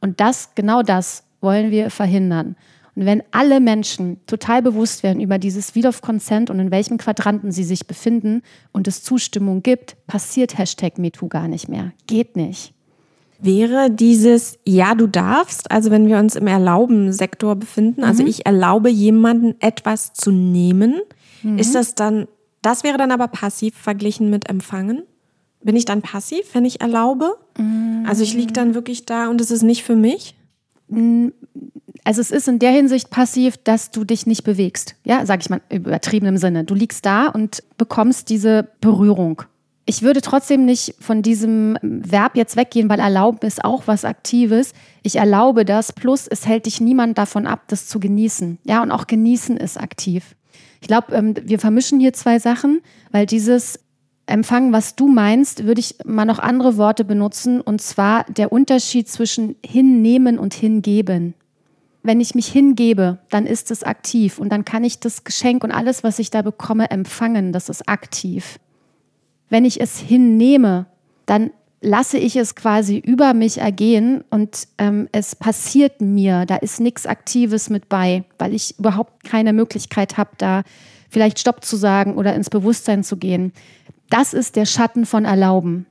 Und 0.00 0.20
das, 0.20 0.54
genau 0.54 0.82
das 0.82 1.24
wollen 1.40 1.70
wir 1.70 1.90
verhindern. 1.90 2.56
Und 2.94 3.06
wenn 3.06 3.22
alle 3.30 3.60
Menschen 3.60 4.18
total 4.26 4.60
bewusst 4.60 5.02
werden 5.02 5.20
über 5.20 5.38
dieses 5.38 5.68
Speed 5.68 5.86
of 5.86 6.02
Consent 6.02 6.50
und 6.50 6.58
in 6.58 6.70
welchem 6.70 6.98
Quadranten 6.98 7.50
sie 7.50 7.64
sich 7.64 7.86
befinden 7.86 8.42
und 8.72 8.86
es 8.86 9.02
Zustimmung 9.02 9.62
gibt, 9.62 9.96
passiert 10.06 10.58
Hashtag 10.58 10.98
MeToo 10.98 11.28
gar 11.28 11.48
nicht 11.48 11.68
mehr. 11.68 11.92
Geht 12.06 12.36
nicht. 12.36 12.74
Wäre 13.38 13.90
dieses 13.90 14.58
Ja, 14.64 14.94
du 14.94 15.06
darfst, 15.06 15.70
also 15.70 15.90
wenn 15.90 16.06
wir 16.06 16.18
uns 16.18 16.36
im 16.36 16.46
Erlauben-Sektor 16.46 17.56
befinden, 17.56 18.04
also 18.04 18.22
mhm. 18.22 18.28
ich 18.28 18.46
erlaube 18.46 18.90
jemanden 18.90 19.56
etwas 19.60 20.12
zu 20.12 20.30
nehmen, 20.30 21.00
mhm. 21.42 21.58
ist 21.58 21.74
das 21.74 21.94
dann, 21.94 22.28
das 22.60 22.84
wäre 22.84 22.98
dann 22.98 23.10
aber 23.10 23.26
passiv 23.26 23.74
verglichen 23.74 24.30
mit 24.30 24.48
empfangen? 24.48 25.02
Bin 25.64 25.76
ich 25.76 25.86
dann 25.86 26.02
passiv, 26.02 26.42
wenn 26.52 26.64
ich 26.64 26.82
erlaube? 26.82 27.36
Mhm. 27.58 28.04
Also 28.06 28.22
ich 28.22 28.34
liege 28.34 28.52
dann 28.52 28.74
wirklich 28.74 29.06
da 29.06 29.28
und 29.28 29.40
es 29.40 29.50
ist 29.50 29.62
nicht 29.62 29.82
für 29.82 29.96
mich? 29.96 30.36
Also 32.04 32.20
es 32.20 32.30
ist 32.30 32.48
in 32.48 32.58
der 32.58 32.70
Hinsicht 32.70 33.10
passiv, 33.10 33.56
dass 33.58 33.90
du 33.90 34.04
dich 34.04 34.26
nicht 34.26 34.44
bewegst. 34.44 34.96
Ja, 35.04 35.24
sag 35.26 35.40
ich 35.40 35.50
mal 35.50 35.60
im 35.68 35.78
übertriebenen 35.78 36.38
Sinne. 36.38 36.64
Du 36.64 36.74
liegst 36.74 37.06
da 37.06 37.28
und 37.28 37.62
bekommst 37.78 38.28
diese 38.28 38.68
Berührung. 38.80 39.42
Ich 39.84 40.02
würde 40.02 40.20
trotzdem 40.20 40.64
nicht 40.64 40.94
von 41.00 41.22
diesem 41.22 41.76
Verb 41.82 42.36
jetzt 42.36 42.56
weggehen, 42.56 42.88
weil 42.88 43.00
erlauben 43.00 43.40
ist 43.42 43.64
auch 43.64 43.82
was 43.86 44.04
Aktives. 44.04 44.74
Ich 45.02 45.16
erlaube 45.16 45.64
das, 45.64 45.92
plus 45.92 46.28
es 46.28 46.46
hält 46.46 46.66
dich 46.66 46.80
niemand 46.80 47.18
davon 47.18 47.46
ab, 47.46 47.64
das 47.66 47.88
zu 47.88 47.98
genießen. 47.98 48.58
Ja, 48.64 48.82
und 48.82 48.92
auch 48.92 49.08
genießen 49.08 49.56
ist 49.56 49.80
aktiv. 49.80 50.36
Ich 50.80 50.88
glaube, 50.88 51.14
ähm, 51.14 51.34
wir 51.42 51.58
vermischen 51.58 52.00
hier 52.00 52.12
zwei 52.12 52.38
Sachen, 52.38 52.80
weil 53.10 53.26
dieses 53.26 53.80
Empfangen, 54.32 54.72
was 54.72 54.96
du 54.96 55.08
meinst, 55.08 55.64
würde 55.64 55.80
ich 55.80 55.96
mal 56.04 56.24
noch 56.24 56.38
andere 56.38 56.76
Worte 56.76 57.04
benutzen, 57.04 57.60
und 57.60 57.80
zwar 57.80 58.24
der 58.24 58.50
Unterschied 58.50 59.08
zwischen 59.08 59.56
hinnehmen 59.64 60.38
und 60.38 60.54
hingeben 60.54 61.34
wenn 62.02 62.20
ich 62.20 62.34
mich 62.34 62.48
hingebe, 62.48 63.18
dann 63.30 63.46
ist 63.46 63.70
es 63.70 63.84
aktiv 63.84 64.38
und 64.38 64.50
dann 64.50 64.64
kann 64.64 64.84
ich 64.84 64.98
das 64.98 65.24
Geschenk 65.24 65.62
und 65.62 65.70
alles, 65.70 66.02
was 66.02 66.18
ich 66.18 66.30
da 66.30 66.42
bekomme, 66.42 66.90
empfangen. 66.90 67.52
Das 67.52 67.68
ist 67.68 67.88
aktiv. 67.88 68.58
Wenn 69.48 69.64
ich 69.64 69.80
es 69.80 69.98
hinnehme, 69.98 70.86
dann 71.26 71.50
lasse 71.80 72.18
ich 72.18 72.36
es 72.36 72.54
quasi 72.54 72.98
über 72.98 73.34
mich 73.34 73.58
ergehen 73.58 74.24
und 74.30 74.68
ähm, 74.78 75.08
es 75.12 75.36
passiert 75.36 76.00
mir. 76.00 76.46
Da 76.46 76.56
ist 76.56 76.80
nichts 76.80 77.06
Aktives 77.06 77.70
mit 77.70 77.88
bei, 77.88 78.24
weil 78.38 78.54
ich 78.54 78.78
überhaupt 78.78 79.24
keine 79.24 79.52
Möglichkeit 79.52 80.16
habe, 80.16 80.30
da 80.38 80.62
vielleicht 81.08 81.38
Stopp 81.38 81.64
zu 81.64 81.76
sagen 81.76 82.16
oder 82.16 82.34
ins 82.34 82.50
Bewusstsein 82.50 83.04
zu 83.04 83.16
gehen. 83.16 83.52
Das 84.12 84.34
ist 84.34 84.56
der 84.56 84.66
Schatten 84.66 85.06
von 85.06 85.24
Erlauben. 85.24 85.86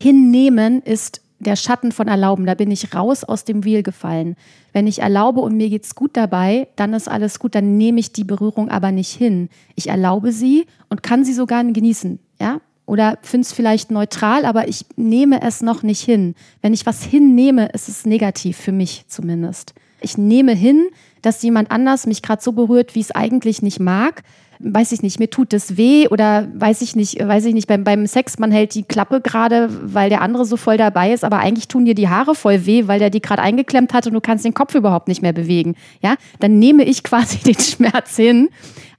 Hinnehmen 0.00 0.80
ist 0.80 1.20
der 1.38 1.54
Schatten 1.54 1.92
von 1.92 2.08
Erlauben, 2.08 2.46
da 2.46 2.54
bin 2.54 2.70
ich 2.70 2.94
raus 2.94 3.24
aus 3.24 3.44
dem 3.44 3.62
Wheel 3.62 3.82
gefallen. 3.82 4.36
Wenn 4.72 4.86
ich 4.86 5.02
erlaube 5.02 5.42
und 5.42 5.54
mir 5.54 5.68
geht's 5.68 5.94
gut 5.94 6.16
dabei, 6.16 6.68
dann 6.76 6.94
ist 6.94 7.10
alles 7.10 7.38
gut, 7.38 7.54
dann 7.54 7.76
nehme 7.76 8.00
ich 8.00 8.10
die 8.14 8.24
Berührung 8.24 8.70
aber 8.70 8.90
nicht 8.90 9.12
hin. 9.12 9.50
Ich 9.74 9.90
erlaube 9.90 10.32
sie 10.32 10.64
und 10.88 11.02
kann 11.02 11.26
sie 11.26 11.34
sogar 11.34 11.62
genießen, 11.62 12.18
ja? 12.40 12.62
Oder 12.86 13.18
finde 13.20 13.44
es 13.44 13.52
vielleicht 13.52 13.90
neutral, 13.90 14.46
aber 14.46 14.66
ich 14.66 14.86
nehme 14.96 15.42
es 15.42 15.60
noch 15.60 15.82
nicht 15.82 16.00
hin. 16.00 16.36
Wenn 16.62 16.72
ich 16.72 16.86
was 16.86 17.02
hinnehme, 17.02 17.66
ist 17.74 17.90
es 17.90 18.06
negativ 18.06 18.56
für 18.56 18.72
mich 18.72 19.04
zumindest. 19.08 19.74
Ich 20.00 20.16
nehme 20.16 20.52
hin, 20.54 20.86
dass 21.20 21.42
jemand 21.42 21.70
anders 21.70 22.06
mich 22.06 22.22
gerade 22.22 22.42
so 22.42 22.52
berührt, 22.52 22.94
wie 22.94 23.00
es 23.00 23.10
eigentlich 23.10 23.60
nicht 23.60 23.78
mag 23.78 24.22
weiß 24.60 24.92
ich 24.92 25.02
nicht, 25.02 25.18
mir 25.18 25.30
tut 25.30 25.52
es 25.52 25.76
weh 25.76 26.08
oder 26.08 26.48
weiß 26.54 26.82
ich 26.82 26.96
nicht, 26.96 27.24
weiß 27.24 27.44
ich 27.44 27.54
nicht, 27.54 27.68
beim, 27.68 27.84
beim 27.84 28.06
Sex, 28.06 28.38
man 28.38 28.50
hält 28.50 28.74
die 28.74 28.82
Klappe 28.82 29.20
gerade, 29.20 29.68
weil 29.82 30.10
der 30.10 30.20
andere 30.20 30.44
so 30.44 30.56
voll 30.56 30.76
dabei 30.76 31.12
ist, 31.12 31.24
aber 31.24 31.38
eigentlich 31.38 31.68
tun 31.68 31.84
dir 31.84 31.94
die 31.94 32.08
Haare 32.08 32.34
voll 32.34 32.66
weh, 32.66 32.86
weil 32.86 32.98
der 32.98 33.10
die 33.10 33.20
gerade 33.20 33.42
eingeklemmt 33.42 33.92
hat 33.92 34.06
und 34.06 34.14
du 34.14 34.20
kannst 34.20 34.44
den 34.44 34.54
Kopf 34.54 34.74
überhaupt 34.74 35.08
nicht 35.08 35.22
mehr 35.22 35.32
bewegen. 35.32 35.76
Ja, 36.02 36.16
dann 36.40 36.58
nehme 36.58 36.84
ich 36.84 37.02
quasi 37.08 37.38
den 37.38 37.58
Schmerz 37.58 38.16
hin. 38.16 38.48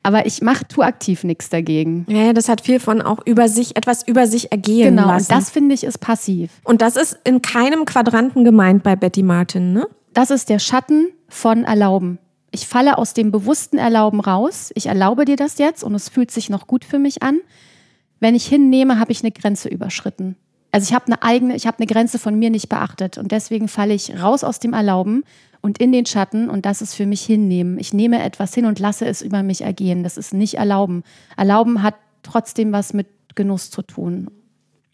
Aber 0.01 0.25
ich 0.25 0.41
mache 0.41 0.65
tu 0.65 0.81
aktiv 0.81 1.25
nichts 1.25 1.49
dagegen. 1.49 2.05
Ja, 2.07 2.31
das 2.31 2.47
hat 2.47 2.61
viel 2.61 2.79
von 2.79 3.01
auch 3.01 3.19
über 3.25 3.49
sich, 3.49 3.75
etwas 3.75 4.07
über 4.07 4.27
sich 4.27 4.49
ergehen 4.49 4.95
genau, 4.95 5.07
lassen. 5.09 5.27
Genau, 5.27 5.37
und 5.37 5.43
das 5.43 5.49
finde 5.49 5.75
ich 5.75 5.83
ist 5.83 5.97
passiv. 5.97 6.51
Und 6.63 6.81
das 6.81 6.95
ist 6.95 7.19
in 7.25 7.41
keinem 7.41 7.83
Quadranten 7.83 8.45
gemeint 8.45 8.81
bei 8.81 8.95
Betty 8.95 9.23
Martin, 9.23 9.73
ne? 9.73 9.87
Das 10.13 10.31
ist 10.31 10.47
der 10.47 10.59
Schatten 10.59 11.09
von 11.27 11.65
Erlauben 11.65 12.17
ich 12.51 12.67
falle 12.67 12.97
aus 12.97 13.13
dem 13.13 13.31
bewussten 13.31 13.77
Erlauben 13.77 14.19
raus. 14.19 14.71
Ich 14.75 14.87
erlaube 14.87 15.25
dir 15.25 15.35
das 15.35 15.57
jetzt 15.57 15.83
und 15.83 15.93
es 15.93 16.09
fühlt 16.09 16.31
sich 16.31 16.49
noch 16.49 16.67
gut 16.67 16.83
für 16.83 16.99
mich 16.99 17.21
an. 17.21 17.39
Wenn 18.19 18.35
ich 18.35 18.47
hinnehme, 18.47 18.99
habe 18.99 19.11
ich 19.11 19.21
eine 19.21 19.31
Grenze 19.31 19.69
überschritten. 19.69 20.35
Also 20.71 20.89
ich 20.89 20.93
habe 20.93 21.07
eine 21.07 21.23
eigene, 21.23 21.55
ich 21.55 21.65
habe 21.65 21.77
eine 21.77 21.87
Grenze 21.87 22.19
von 22.19 22.37
mir 22.37 22.49
nicht 22.49 22.69
beachtet 22.69 23.17
und 23.17 23.31
deswegen 23.31 23.67
falle 23.67 23.93
ich 23.93 24.21
raus 24.21 24.43
aus 24.43 24.59
dem 24.59 24.73
Erlauben 24.73 25.23
und 25.61 25.79
in 25.79 25.91
den 25.91 26.05
Schatten 26.05 26.49
und 26.49 26.65
das 26.65 26.81
ist 26.81 26.93
für 26.93 27.05
mich 27.05 27.21
hinnehmen. 27.21 27.79
Ich 27.79 27.93
nehme 27.93 28.21
etwas 28.21 28.53
hin 28.53 28.65
und 28.65 28.79
lasse 28.79 29.05
es 29.05 29.21
über 29.21 29.41
mich 29.41 29.61
ergehen. 29.61 30.03
Das 30.03 30.17
ist 30.17 30.33
nicht 30.33 30.55
erlauben. 30.55 31.03
Erlauben 31.37 31.81
hat 31.81 31.95
trotzdem 32.23 32.71
was 32.71 32.93
mit 32.93 33.07
Genuss 33.35 33.71
zu 33.71 33.81
tun 33.81 34.29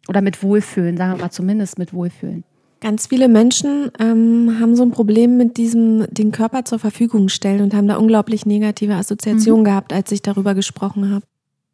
oder 0.07 0.21
mit 0.21 0.43
Wohlfühlen, 0.43 0.97
sagen 0.97 1.13
wir 1.13 1.23
mal 1.23 1.31
zumindest 1.31 1.77
mit 1.77 1.93
Wohlfühlen. 1.93 2.43
Ganz 2.85 3.07
viele 3.07 3.27
Menschen 3.27 3.89
ähm, 3.97 4.57
haben 4.59 4.75
so 4.75 4.83
ein 4.83 4.91
Problem 4.91 5.37
mit 5.37 5.57
diesem, 5.57 6.05
den 6.13 6.31
Körper 6.31 6.65
zur 6.65 6.77
Verfügung 6.77 7.29
stellen 7.29 7.61
und 7.61 7.73
haben 7.73 7.87
da 7.87 7.95
unglaublich 7.95 8.45
negative 8.45 8.93
Assoziationen 8.93 9.61
mhm. 9.61 9.65
gehabt, 9.65 9.91
als 9.91 10.11
ich 10.11 10.21
darüber 10.21 10.53
gesprochen 10.53 11.09
habe. 11.09 11.25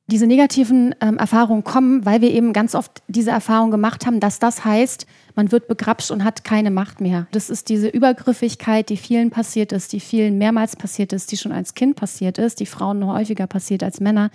Diese 0.08 0.26
negativen 0.26 0.96
ähm, 1.02 1.18
Erfahrungen 1.18 1.66
kommen, 1.66 2.06
weil 2.06 2.22
wir 2.22 2.32
eben 2.32 2.54
ganz 2.54 2.76
oft 2.76 3.04
diese 3.10 3.30
Erfahrung 3.30 3.72
gemacht 3.72 4.06
haben, 4.06 4.22
dass 4.22 4.40
das 4.40 4.64
heißt, 4.64 5.06
man 5.36 5.52
wird 5.52 5.68
begrapscht 5.68 6.12
und 6.12 6.24
hat 6.24 6.46
keine 6.46 6.72
Macht 6.72 7.02
mehr. 7.02 7.28
Das 7.34 7.50
ist 7.50 7.68
diese 7.68 7.90
Übergriffigkeit, 7.90 8.88
die 8.88 8.96
vielen 8.96 9.32
passiert 9.32 9.74
ist, 9.74 9.92
die 9.92 10.00
vielen 10.00 10.38
mehrmals 10.38 10.78
passiert 10.78 11.12
ist, 11.12 11.30
die 11.34 11.38
schon 11.38 11.52
als 11.52 11.74
Kind 11.74 11.98
passiert 11.98 12.38
ist, 12.38 12.62
die 12.62 12.66
Frauen 12.66 13.00
noch 13.00 13.14
häufiger 13.14 13.48
passiert 13.48 13.84
als 13.84 14.00
Männer. 14.00 14.32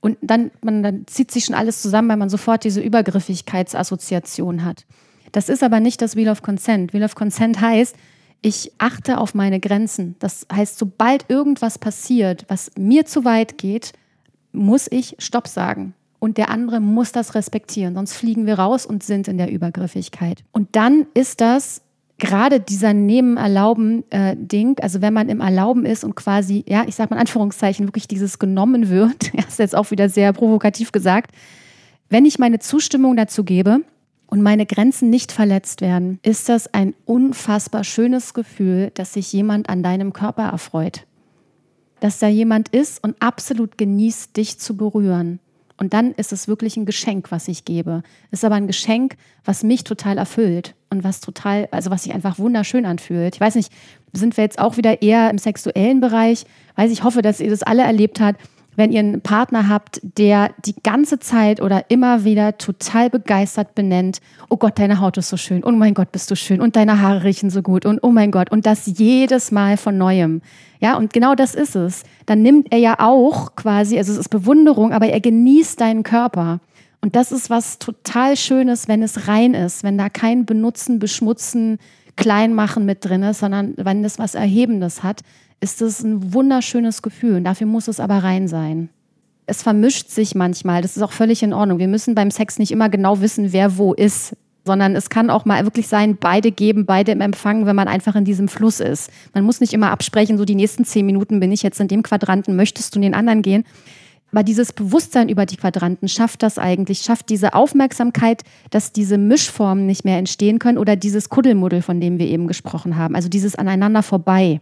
Und 0.00 0.18
dann, 0.20 0.50
man, 0.62 0.82
dann 0.82 1.06
zieht 1.06 1.30
sich 1.30 1.44
schon 1.44 1.54
alles 1.54 1.80
zusammen, 1.80 2.08
weil 2.08 2.16
man 2.16 2.28
sofort 2.28 2.64
diese 2.64 2.80
Übergriffigkeitsassoziation 2.80 4.64
hat. 4.64 4.84
Das 5.32 5.48
ist 5.48 5.62
aber 5.62 5.80
nicht 5.80 6.00
das 6.02 6.16
Wheel 6.16 6.28
of 6.28 6.42
Consent. 6.42 6.92
Wheel 6.92 7.04
of 7.04 7.14
Consent 7.14 7.60
heißt, 7.60 7.96
ich 8.40 8.72
achte 8.78 9.18
auf 9.18 9.34
meine 9.34 9.60
Grenzen. 9.60 10.14
Das 10.20 10.46
heißt, 10.52 10.78
sobald 10.78 11.28
irgendwas 11.28 11.78
passiert, 11.78 12.44
was 12.48 12.70
mir 12.78 13.04
zu 13.04 13.24
weit 13.24 13.58
geht, 13.58 13.92
muss 14.52 14.86
ich 14.90 15.16
Stopp 15.18 15.48
sagen. 15.48 15.94
Und 16.20 16.36
der 16.36 16.50
andere 16.50 16.80
muss 16.80 17.12
das 17.12 17.34
respektieren, 17.34 17.94
sonst 17.94 18.14
fliegen 18.14 18.46
wir 18.46 18.58
raus 18.58 18.86
und 18.86 19.04
sind 19.04 19.28
in 19.28 19.38
der 19.38 19.50
Übergriffigkeit. 19.50 20.42
Und 20.50 20.74
dann 20.74 21.06
ist 21.14 21.40
das 21.40 21.82
gerade 22.18 22.58
dieser 22.58 22.92
Nebenerlauben-Ding, 22.92 24.76
äh, 24.78 24.82
also 24.82 25.00
wenn 25.00 25.14
man 25.14 25.28
im 25.28 25.40
Erlauben 25.40 25.86
ist 25.86 26.02
und 26.02 26.16
quasi, 26.16 26.64
ja, 26.68 26.84
ich 26.86 26.96
sag 26.96 27.10
mal 27.10 27.16
in 27.16 27.20
Anführungszeichen, 27.20 27.86
wirklich 27.86 28.08
dieses 28.08 28.40
genommen 28.40 28.88
wird, 28.88 29.32
das 29.36 29.46
ist 29.50 29.58
jetzt 29.58 29.76
auch 29.76 29.90
wieder 29.92 30.08
sehr 30.08 30.32
provokativ 30.32 30.90
gesagt, 30.90 31.30
wenn 32.08 32.24
ich 32.24 32.38
meine 32.38 32.58
Zustimmung 32.58 33.16
dazu 33.16 33.44
gebe 33.44 33.82
und 34.28 34.42
meine 34.42 34.66
Grenzen 34.66 35.10
nicht 35.10 35.32
verletzt 35.32 35.80
werden, 35.80 36.20
ist 36.22 36.48
das 36.48 36.72
ein 36.72 36.94
unfassbar 37.06 37.82
schönes 37.82 38.34
Gefühl, 38.34 38.90
dass 38.94 39.14
sich 39.14 39.32
jemand 39.32 39.68
an 39.68 39.82
deinem 39.82 40.12
Körper 40.12 40.44
erfreut. 40.44 41.06
Dass 42.00 42.18
da 42.18 42.28
jemand 42.28 42.68
ist 42.68 43.02
und 43.02 43.16
absolut 43.20 43.78
genießt, 43.78 44.36
dich 44.36 44.58
zu 44.58 44.76
berühren. 44.76 45.40
Und 45.78 45.94
dann 45.94 46.12
ist 46.12 46.32
es 46.32 46.46
wirklich 46.46 46.76
ein 46.76 46.86
Geschenk, 46.86 47.30
was 47.30 47.48
ich 47.48 47.64
gebe. 47.64 48.02
Ist 48.30 48.44
aber 48.44 48.56
ein 48.56 48.66
Geschenk, 48.66 49.16
was 49.44 49.62
mich 49.62 49.84
total 49.84 50.18
erfüllt 50.18 50.74
und 50.90 51.04
was 51.04 51.20
total, 51.20 51.68
also 51.70 51.90
was 51.90 52.02
sich 52.02 52.12
einfach 52.12 52.38
wunderschön 52.38 52.84
anfühlt. 52.84 53.36
Ich 53.36 53.40
weiß 53.40 53.54
nicht, 53.54 53.72
sind 54.12 54.36
wir 54.36 54.44
jetzt 54.44 54.58
auch 54.58 54.76
wieder 54.76 55.02
eher 55.02 55.30
im 55.30 55.38
sexuellen 55.38 56.00
Bereich? 56.00 56.44
Weiß 56.76 56.90
ich 56.90 57.02
hoffe, 57.02 57.22
dass 57.22 57.40
ihr 57.40 57.50
das 57.50 57.62
alle 57.62 57.82
erlebt 57.82 58.20
habt 58.20 58.40
wenn 58.78 58.92
ihr 58.92 59.00
einen 59.00 59.22
Partner 59.22 59.68
habt, 59.68 60.00
der 60.02 60.52
die 60.64 60.76
ganze 60.84 61.18
Zeit 61.18 61.60
oder 61.60 61.90
immer 61.90 62.22
wieder 62.22 62.58
total 62.58 63.10
begeistert 63.10 63.74
benennt, 63.74 64.20
oh 64.50 64.56
Gott, 64.56 64.78
deine 64.78 65.00
Haut 65.00 65.16
ist 65.16 65.30
so 65.30 65.36
schön, 65.36 65.64
oh 65.64 65.72
mein 65.72 65.94
Gott, 65.94 66.12
bist 66.12 66.30
du 66.30 66.36
schön 66.36 66.60
und 66.60 66.76
deine 66.76 67.00
Haare 67.00 67.24
riechen 67.24 67.50
so 67.50 67.60
gut 67.60 67.84
und 67.84 67.98
oh 68.04 68.12
mein 68.12 68.30
Gott 68.30 68.52
und 68.52 68.66
das 68.66 68.86
jedes 68.86 69.50
Mal 69.50 69.78
von 69.78 69.98
neuem. 69.98 70.42
Ja, 70.78 70.96
und 70.96 71.12
genau 71.12 71.34
das 71.34 71.56
ist 71.56 71.74
es. 71.74 72.04
Dann 72.26 72.40
nimmt 72.42 72.68
er 72.70 72.78
ja 72.78 73.00
auch 73.00 73.56
quasi, 73.56 73.98
also 73.98 74.12
es 74.12 74.18
ist 74.18 74.28
Bewunderung, 74.28 74.92
aber 74.92 75.08
er 75.08 75.20
genießt 75.20 75.80
deinen 75.80 76.04
Körper. 76.04 76.60
Und 77.00 77.16
das 77.16 77.32
ist 77.32 77.50
was 77.50 77.80
total 77.80 78.36
Schönes, 78.36 78.86
wenn 78.86 79.02
es 79.02 79.26
rein 79.26 79.54
ist, 79.54 79.82
wenn 79.82 79.98
da 79.98 80.08
kein 80.08 80.46
Benutzen, 80.46 81.00
Beschmutzen, 81.00 81.78
Kleinmachen 82.14 82.86
mit 82.86 83.04
drin 83.04 83.24
ist, 83.24 83.40
sondern 83.40 83.74
wenn 83.76 84.04
es 84.04 84.20
was 84.20 84.36
Erhebendes 84.36 85.02
hat 85.02 85.22
ist 85.60 85.82
es 85.82 86.02
ein 86.02 86.32
wunderschönes 86.32 87.02
Gefühl. 87.02 87.36
Und 87.36 87.44
dafür 87.44 87.66
muss 87.66 87.88
es 87.88 88.00
aber 88.00 88.22
rein 88.22 88.48
sein. 88.48 88.90
Es 89.46 89.62
vermischt 89.62 90.10
sich 90.10 90.34
manchmal. 90.34 90.82
Das 90.82 90.96
ist 90.96 91.02
auch 91.02 91.12
völlig 91.12 91.42
in 91.42 91.52
Ordnung. 91.52 91.78
Wir 91.78 91.88
müssen 91.88 92.14
beim 92.14 92.30
Sex 92.30 92.58
nicht 92.58 92.70
immer 92.70 92.88
genau 92.88 93.20
wissen, 93.20 93.52
wer 93.52 93.78
wo 93.78 93.94
ist 93.94 94.36
sondern 94.68 94.96
es 94.96 95.08
kann 95.08 95.30
auch 95.30 95.46
mal 95.46 95.64
wirklich 95.64 95.88
sein, 95.88 96.18
beide 96.20 96.52
geben, 96.52 96.84
beide 96.84 97.12
im 97.12 97.22
Empfang, 97.22 97.64
wenn 97.64 97.74
man 97.74 97.88
einfach 97.88 98.14
in 98.16 98.26
diesem 98.26 98.48
Fluss 98.48 98.80
ist. 98.80 99.10
Man 99.32 99.42
muss 99.42 99.60
nicht 99.60 99.72
immer 99.72 99.90
absprechen, 99.90 100.36
so 100.36 100.44
die 100.44 100.54
nächsten 100.54 100.84
zehn 100.84 101.06
Minuten 101.06 101.40
bin 101.40 101.50
ich 101.52 101.62
jetzt 101.62 101.80
in 101.80 101.88
dem 101.88 102.02
Quadranten, 102.02 102.54
möchtest 102.54 102.94
du 102.94 102.98
in 102.98 103.02
den 103.02 103.14
anderen 103.14 103.40
gehen? 103.40 103.64
Aber 104.30 104.42
dieses 104.42 104.74
Bewusstsein 104.74 105.30
über 105.30 105.46
die 105.46 105.56
Quadranten 105.56 106.06
schafft 106.06 106.42
das 106.42 106.58
eigentlich, 106.58 107.00
schafft 107.00 107.30
diese 107.30 107.54
Aufmerksamkeit, 107.54 108.42
dass 108.68 108.92
diese 108.92 109.16
Mischformen 109.16 109.86
nicht 109.86 110.04
mehr 110.04 110.18
entstehen 110.18 110.58
können 110.58 110.76
oder 110.76 110.96
dieses 110.96 111.30
Kuddelmuddel, 111.30 111.80
von 111.80 111.98
dem 111.98 112.18
wir 112.18 112.26
eben 112.26 112.46
gesprochen 112.46 112.96
haben, 112.96 113.16
also 113.16 113.30
dieses 113.30 113.54
aneinander 113.54 114.02
vorbei. 114.02 114.60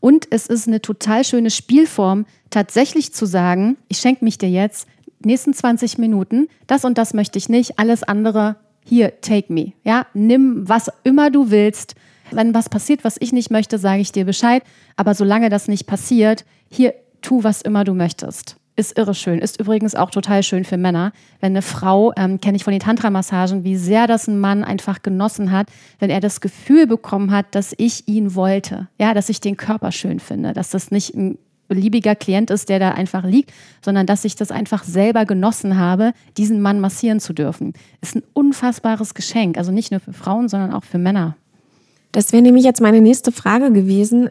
Und 0.00 0.28
es 0.30 0.46
ist 0.46 0.68
eine 0.68 0.80
total 0.80 1.24
schöne 1.24 1.50
Spielform, 1.50 2.26
tatsächlich 2.50 3.12
zu 3.12 3.26
sagen, 3.26 3.76
ich 3.88 3.98
schenke 3.98 4.24
mich 4.24 4.38
dir 4.38 4.50
jetzt 4.50 4.88
nächsten 5.24 5.52
20 5.52 5.98
Minuten, 5.98 6.48
das 6.66 6.84
und 6.84 6.98
das 6.98 7.14
möchte 7.14 7.38
ich 7.38 7.48
nicht, 7.48 7.78
alles 7.78 8.02
andere 8.02 8.56
hier, 8.84 9.20
take 9.20 9.52
me. 9.52 9.72
Ja, 9.84 10.06
nimm 10.14 10.68
was 10.68 10.90
immer 11.04 11.30
du 11.30 11.50
willst. 11.50 11.94
Wenn 12.30 12.54
was 12.54 12.68
passiert, 12.68 13.04
was 13.04 13.16
ich 13.20 13.32
nicht 13.32 13.50
möchte, 13.50 13.78
sage 13.78 14.00
ich 14.00 14.12
dir 14.12 14.24
Bescheid. 14.24 14.62
Aber 14.96 15.14
solange 15.14 15.50
das 15.50 15.68
nicht 15.68 15.86
passiert, 15.86 16.44
hier, 16.70 16.94
tu 17.20 17.44
was 17.44 17.62
immer 17.62 17.84
du 17.84 17.94
möchtest. 17.94 18.56
Ist 18.78 18.96
irre 18.96 19.12
schön. 19.12 19.40
Ist 19.40 19.58
übrigens 19.58 19.96
auch 19.96 20.08
total 20.08 20.44
schön 20.44 20.64
für 20.64 20.76
Männer. 20.76 21.10
Wenn 21.40 21.50
eine 21.50 21.62
Frau, 21.62 22.12
ähm, 22.16 22.40
kenne 22.40 22.54
ich 22.54 22.62
von 22.62 22.70
den 22.70 22.78
Tantra-Massagen, 22.78 23.64
wie 23.64 23.74
sehr 23.74 24.06
das 24.06 24.28
ein 24.28 24.38
Mann 24.38 24.62
einfach 24.62 25.02
genossen 25.02 25.50
hat, 25.50 25.66
wenn 25.98 26.10
er 26.10 26.20
das 26.20 26.40
Gefühl 26.40 26.86
bekommen 26.86 27.32
hat, 27.32 27.56
dass 27.56 27.74
ich 27.76 28.06
ihn 28.06 28.36
wollte. 28.36 28.86
Ja, 28.96 29.14
dass 29.14 29.30
ich 29.30 29.40
den 29.40 29.56
Körper 29.56 29.90
schön 29.90 30.20
finde. 30.20 30.52
Dass 30.52 30.70
das 30.70 30.92
nicht 30.92 31.12
ein 31.16 31.38
beliebiger 31.66 32.14
Klient 32.14 32.50
ist, 32.50 32.68
der 32.68 32.78
da 32.78 32.92
einfach 32.92 33.24
liegt, 33.24 33.52
sondern 33.84 34.06
dass 34.06 34.24
ich 34.24 34.36
das 34.36 34.52
einfach 34.52 34.84
selber 34.84 35.24
genossen 35.24 35.76
habe, 35.76 36.12
diesen 36.36 36.62
Mann 36.62 36.78
massieren 36.78 37.18
zu 37.18 37.32
dürfen. 37.32 37.72
Ist 38.00 38.14
ein 38.14 38.22
unfassbares 38.32 39.14
Geschenk. 39.14 39.58
Also 39.58 39.72
nicht 39.72 39.90
nur 39.90 39.98
für 39.98 40.12
Frauen, 40.12 40.48
sondern 40.48 40.72
auch 40.72 40.84
für 40.84 40.98
Männer. 40.98 41.36
Das 42.12 42.32
wäre 42.32 42.44
nämlich 42.44 42.64
jetzt 42.64 42.80
meine 42.80 43.00
nächste 43.00 43.32
Frage 43.32 43.72
gewesen. 43.72 44.30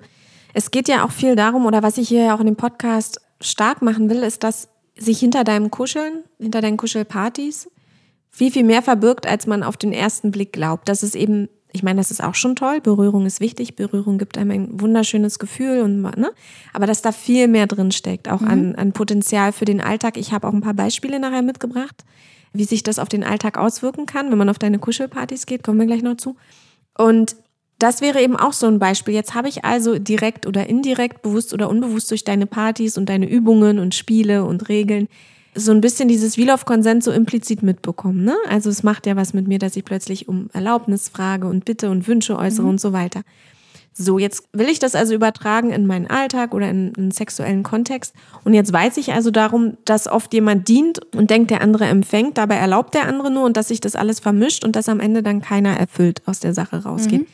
Es 0.54 0.72
geht 0.72 0.88
ja 0.88 1.04
auch 1.04 1.12
viel 1.12 1.36
darum, 1.36 1.66
oder 1.66 1.84
was 1.84 1.98
ich 1.98 2.08
hier 2.08 2.34
auch 2.34 2.40
in 2.40 2.46
dem 2.46 2.56
Podcast 2.56 3.20
stark 3.42 3.82
machen 3.82 4.10
will, 4.10 4.24
ist, 4.24 4.44
dass 4.44 4.70
sich 4.96 5.20
hinter 5.20 5.44
deinem 5.44 5.72
Kuscheln, 5.72 6.24
hinter 6.40 6.62
deinen 6.62 6.78
Kuschelpartys 6.78 7.70
viel, 8.30 8.52
viel 8.52 8.64
mehr 8.64 8.82
verbirgt, 8.82 9.28
als 9.28 9.48
man 9.48 9.64
auf 9.64 9.78
den 9.78 9.94
ersten 9.94 10.32
Blick 10.32 10.54
glaubt. 10.54 10.90
Das 10.90 11.04
ist 11.04 11.16
eben, 11.16 11.50
ich 11.72 11.84
meine, 11.84 12.00
das 12.00 12.12
ist 12.12 12.24
auch 12.24 12.36
schon 12.36 12.56
toll. 12.56 12.82
Berührung 12.82 13.26
ist 13.26 13.40
wichtig. 13.40 13.76
Berührung 13.76 14.18
gibt 14.18 14.38
einem 14.38 14.52
ein 14.52 14.82
wunderschönes 14.82 15.40
Gefühl 15.40 15.82
und, 15.82 16.02
ne? 16.02 16.32
Aber 16.74 16.88
dass 16.88 17.02
da 17.02 17.12
viel 17.12 17.48
mehr 17.48 17.68
drin 17.68 17.92
steckt, 17.92 18.30
auch 18.30 18.42
mhm. 18.42 18.48
an, 18.48 18.76
an 18.76 18.94
Potenzial 18.94 19.52
für 19.52 19.66
den 19.66 19.82
Alltag. 19.82 20.18
Ich 20.18 20.34
habe 20.34 20.48
auch 20.48 20.54
ein 20.54 20.62
paar 20.62 20.74
Beispiele 20.74 21.20
nachher 21.20 21.42
mitgebracht, 21.42 22.06
wie 22.54 22.64
sich 22.64 22.84
das 22.84 23.00
auf 23.00 23.10
den 23.10 23.24
Alltag 23.24 23.58
auswirken 23.58 24.06
kann, 24.06 24.32
wenn 24.32 24.38
man 24.38 24.50
auf 24.50 24.60
deine 24.60 24.80
Kuschelpartys 24.80 25.46
geht. 25.46 25.64
Kommen 25.64 25.80
wir 25.80 25.88
gleich 25.88 26.04
noch 26.04 26.18
zu. 26.18 26.36
Und 26.98 27.36
das 27.80 28.02
wäre 28.02 28.22
eben 28.22 28.36
auch 28.36 28.54
so 28.54 28.68
ein 28.68 28.80
Beispiel. 28.80 29.14
Jetzt 29.14 29.36
habe 29.36 29.50
ich 29.50 29.64
also 29.64 30.00
direkt 30.00 30.48
oder 30.48 30.68
indirekt, 30.68 31.22
bewusst 31.22 31.54
oder 31.54 31.70
unbewusst 31.70 32.10
durch 32.10 32.24
deine 32.24 32.48
Partys 32.48 32.98
und 32.98 33.08
deine 33.08 33.30
Übungen 33.30 33.80
und 33.80 33.94
Spiele 33.94 34.46
und 34.46 34.68
Regeln 34.70 35.08
so 35.58 35.72
ein 35.72 35.82
bisschen 35.82 36.08
dieses 36.08 36.38
Wheel 36.38 36.52
of 36.52 36.66
Consent 36.66 37.04
so 37.04 37.12
implizit 37.12 37.64
mitbekommen. 37.64 38.24
Ne? 38.24 38.36
Also 38.48 38.70
es 38.70 38.84
macht 38.84 39.08
ja 39.08 39.16
was 39.16 39.34
mit 39.34 39.48
mir, 39.48 39.60
dass 39.60 39.76
ich 39.76 39.84
plötzlich 39.84 40.28
um 40.28 40.50
Erlaubnis 40.54 41.10
frage 41.10 41.48
und 41.48 41.66
bitte 41.66 41.90
und 41.90 42.08
Wünsche 42.08 42.38
äußere 42.38 42.64
mhm. 42.64 42.70
und 42.70 42.82
so 42.82 42.94
weiter. 42.94 43.22
So, 44.00 44.20
jetzt 44.20 44.48
will 44.54 44.70
ich 44.70 44.78
das 44.78 44.94
also 44.94 45.16
übertragen 45.16 45.72
in 45.72 45.88
meinen 45.88 46.06
Alltag 46.06 46.54
oder 46.54 46.70
in 46.70 46.94
einen 46.96 47.10
sexuellen 47.10 47.64
Kontext. 47.64 48.14
Und 48.44 48.54
jetzt 48.54 48.72
weiß 48.72 48.98
ich 48.98 49.14
also 49.14 49.32
darum, 49.32 49.78
dass 49.86 50.08
oft 50.08 50.32
jemand 50.36 50.68
dient 50.68 51.00
und 51.16 51.32
denkt, 51.32 51.50
der 51.50 51.62
andere 51.62 51.86
empfängt. 51.86 52.38
Dabei 52.38 52.58
erlaubt 52.58 52.94
der 52.94 53.08
andere 53.08 53.32
nur 53.32 53.46
und 53.46 53.58
dass 53.58 53.70
sich 53.70 53.82
das 53.82 53.96
alles 53.96 54.20
vermischt 54.20 54.64
und 54.64 54.76
dass 54.76 54.88
am 54.88 55.00
Ende 55.00 55.24
dann 55.24 55.42
keiner 55.42 55.76
erfüllt 55.76 56.22
aus 56.28 56.40
der 56.40 56.54
Sache 56.54 56.84
rausgeht. 56.84 57.22
Mhm. 57.22 57.28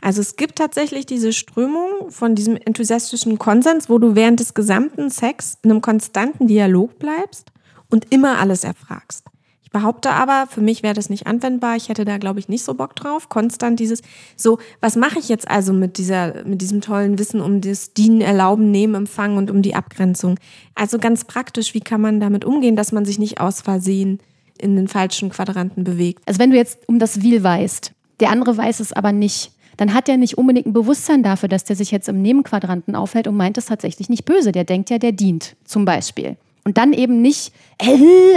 Also 0.00 0.20
es 0.20 0.36
gibt 0.36 0.56
tatsächlich 0.56 1.06
diese 1.06 1.32
Strömung 1.32 2.10
von 2.10 2.34
diesem 2.34 2.56
enthusiastischen 2.56 3.38
Konsens, 3.38 3.88
wo 3.88 3.98
du 3.98 4.14
während 4.14 4.40
des 4.40 4.54
gesamten 4.54 5.10
Sex 5.10 5.58
in 5.62 5.70
einem 5.70 5.80
konstanten 5.80 6.46
Dialog 6.46 6.98
bleibst 6.98 7.50
und 7.90 8.12
immer 8.12 8.38
alles 8.38 8.64
erfragst. 8.64 9.24
Ich 9.68 9.72
behaupte 9.72 10.12
aber, 10.12 10.46
für 10.48 10.62
mich 10.62 10.82
wäre 10.82 10.94
das 10.94 11.10
nicht 11.10 11.26
anwendbar. 11.26 11.76
Ich 11.76 11.90
hätte 11.90 12.06
da, 12.06 12.16
glaube 12.16 12.40
ich, 12.40 12.48
nicht 12.48 12.64
so 12.64 12.72
Bock 12.72 12.96
drauf. 12.96 13.28
Konstant 13.28 13.78
dieses, 13.78 14.00
so, 14.34 14.58
was 14.80 14.96
mache 14.96 15.18
ich 15.18 15.28
jetzt 15.28 15.46
also 15.46 15.74
mit 15.74 15.98
dieser, 15.98 16.42
mit 16.44 16.62
diesem 16.62 16.80
tollen 16.80 17.18
Wissen 17.18 17.42
um 17.42 17.60
das 17.60 17.92
Dienen, 17.92 18.22
Erlauben, 18.22 18.70
Nehmen, 18.70 18.94
Empfangen 18.94 19.36
und 19.36 19.50
um 19.50 19.60
die 19.60 19.74
Abgrenzung? 19.74 20.38
Also 20.74 20.98
ganz 20.98 21.24
praktisch, 21.24 21.74
wie 21.74 21.80
kann 21.80 22.00
man 22.00 22.18
damit 22.18 22.46
umgehen, 22.46 22.76
dass 22.76 22.92
man 22.92 23.04
sich 23.04 23.18
nicht 23.18 23.42
aus 23.42 23.60
Versehen 23.60 24.20
in 24.56 24.74
den 24.74 24.88
falschen 24.88 25.28
Quadranten 25.28 25.84
bewegt? 25.84 26.22
Also 26.24 26.40
wenn 26.40 26.50
du 26.50 26.56
jetzt 26.56 26.88
um 26.88 26.98
das 26.98 27.22
Will 27.22 27.42
weißt, 27.42 27.92
der 28.20 28.30
andere 28.30 28.56
weiß 28.56 28.80
es 28.80 28.94
aber 28.94 29.12
nicht, 29.12 29.52
dann 29.78 29.94
hat 29.94 30.08
er 30.08 30.18
nicht 30.18 30.36
unbedingt 30.36 30.66
ein 30.66 30.72
Bewusstsein 30.72 31.22
dafür, 31.22 31.48
dass 31.48 31.64
der 31.64 31.76
sich 31.76 31.90
jetzt 31.90 32.08
im 32.08 32.20
Nebenquadranten 32.20 32.94
aufhält 32.94 33.28
und 33.28 33.36
meint 33.36 33.56
es 33.56 33.66
tatsächlich 33.66 34.08
nicht 34.10 34.24
böse. 34.24 34.52
Der 34.52 34.64
denkt 34.64 34.90
ja, 34.90 34.98
der 34.98 35.12
dient, 35.12 35.56
zum 35.64 35.84
Beispiel. 35.84 36.36
Und 36.64 36.76
dann 36.76 36.92
eben 36.92 37.22
nicht, 37.22 37.52
äh, 37.78 37.86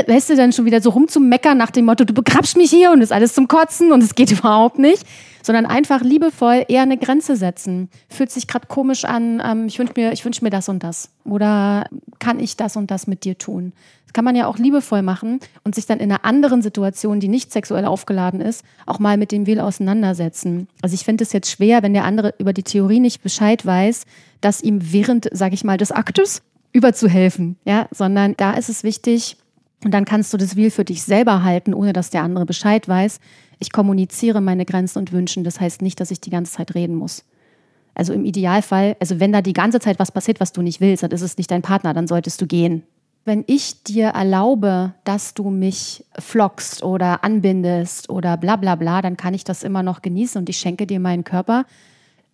weißt 0.07 0.29
du, 0.29 0.35
dann 0.37 0.53
schon 0.53 0.65
wieder 0.65 0.81
so 0.81 0.91
rumzumeckern 0.91 1.57
nach 1.57 1.71
dem 1.71 1.85
Motto, 1.85 2.05
du 2.05 2.13
begrabst 2.13 2.55
mich 2.55 2.69
hier 2.69 2.91
und 2.91 3.01
ist 3.01 3.11
alles 3.11 3.33
zum 3.33 3.47
Kotzen 3.47 3.91
und 3.91 4.03
es 4.03 4.15
geht 4.15 4.31
überhaupt 4.39 4.79
nicht, 4.79 5.03
sondern 5.43 5.65
einfach 5.65 6.01
liebevoll 6.01 6.65
eher 6.67 6.81
eine 6.81 6.97
Grenze 6.97 7.35
setzen. 7.35 7.89
Fühlt 8.09 8.31
sich 8.31 8.47
gerade 8.47 8.67
komisch 8.67 9.05
an, 9.05 9.41
ähm, 9.45 9.67
ich 9.67 9.79
wünsche 9.79 9.93
mir, 9.95 10.11
wünsch 10.11 10.41
mir 10.41 10.49
das 10.49 10.69
und 10.69 10.83
das. 10.83 11.09
Oder 11.23 11.85
kann 12.19 12.39
ich 12.39 12.57
das 12.57 12.75
und 12.75 12.91
das 12.91 13.07
mit 13.07 13.23
dir 13.23 13.37
tun? 13.37 13.73
Das 14.05 14.13
kann 14.13 14.25
man 14.25 14.35
ja 14.35 14.47
auch 14.47 14.57
liebevoll 14.57 15.01
machen 15.01 15.39
und 15.63 15.75
sich 15.75 15.85
dann 15.85 15.99
in 15.99 16.11
einer 16.11 16.25
anderen 16.25 16.61
Situation, 16.61 17.19
die 17.19 17.29
nicht 17.29 17.51
sexuell 17.51 17.85
aufgeladen 17.85 18.41
ist, 18.41 18.65
auch 18.85 18.99
mal 18.99 19.17
mit 19.17 19.31
dem 19.31 19.47
Will 19.47 19.59
auseinandersetzen. 19.59 20.67
Also 20.81 20.95
ich 20.95 21.05
finde 21.05 21.23
es 21.23 21.31
jetzt 21.31 21.49
schwer, 21.49 21.81
wenn 21.81 21.93
der 21.93 22.03
andere 22.03 22.33
über 22.37 22.51
die 22.51 22.63
Theorie 22.63 22.99
nicht 22.99 23.23
Bescheid 23.23 23.65
weiß, 23.65 24.05
dass 24.41 24.61
ihm 24.61 24.91
während, 24.91 25.29
sage 25.31 25.55
ich 25.55 25.63
mal, 25.63 25.77
des 25.77 25.91
Aktes 25.91 26.41
überzuhelfen, 26.73 27.57
ja, 27.65 27.87
sondern 27.91 28.35
da 28.37 28.53
ist 28.53 28.69
es 28.69 28.83
wichtig, 28.83 29.37
und 29.83 29.93
dann 29.93 30.05
kannst 30.05 30.31
du 30.33 30.37
das 30.37 30.55
Will 30.55 30.71
für 30.71 30.85
dich 30.85 31.03
selber 31.03 31.43
halten, 31.43 31.73
ohne 31.73 31.93
dass 31.93 32.09
der 32.09 32.23
andere 32.23 32.45
Bescheid 32.45 32.87
weiß. 32.87 33.19
Ich 33.61 33.71
kommuniziere 33.71 34.41
meine 34.41 34.65
Grenzen 34.65 34.97
und 34.97 35.11
Wünschen. 35.13 35.43
Das 35.43 35.61
heißt 35.61 35.83
nicht, 35.83 35.99
dass 35.99 36.09
ich 36.09 36.19
die 36.19 36.31
ganze 36.31 36.53
Zeit 36.53 36.73
reden 36.73 36.95
muss. 36.95 37.23
Also 37.93 38.11
im 38.11 38.25
Idealfall, 38.25 38.97
also 38.99 39.19
wenn 39.19 39.31
da 39.31 39.41
die 39.41 39.53
ganze 39.53 39.79
Zeit 39.79 39.99
was 39.99 40.11
passiert, 40.11 40.39
was 40.39 40.51
du 40.51 40.63
nicht 40.63 40.81
willst, 40.81 41.03
dann 41.03 41.11
ist 41.11 41.21
es 41.21 41.37
nicht 41.37 41.51
dein 41.51 41.61
Partner, 41.61 41.93
dann 41.93 42.07
solltest 42.07 42.41
du 42.41 42.47
gehen. 42.47 42.83
wenn 43.23 43.43
ich 43.47 43.83
dir 43.83 44.07
erlaube, 44.07 44.93
dass 45.03 45.33
du 45.33 45.49
mich 45.49 46.03
flockst 46.17 46.83
oder 46.83 47.23
anbindest 47.23 48.09
oder 48.09 48.35
bla 48.37 48.55
bla 48.55 48.75
bla, 48.75 49.01
dann 49.01 49.17
kann 49.17 49.33
ich 49.33 49.43
das 49.43 49.63
immer 49.63 49.83
noch 49.83 50.01
genießen 50.01 50.39
und 50.39 50.49
ich 50.49 50.57
schenke 50.57 50.87
dir 50.87 50.99
meinen 50.99 51.23
Körper. 51.23 51.65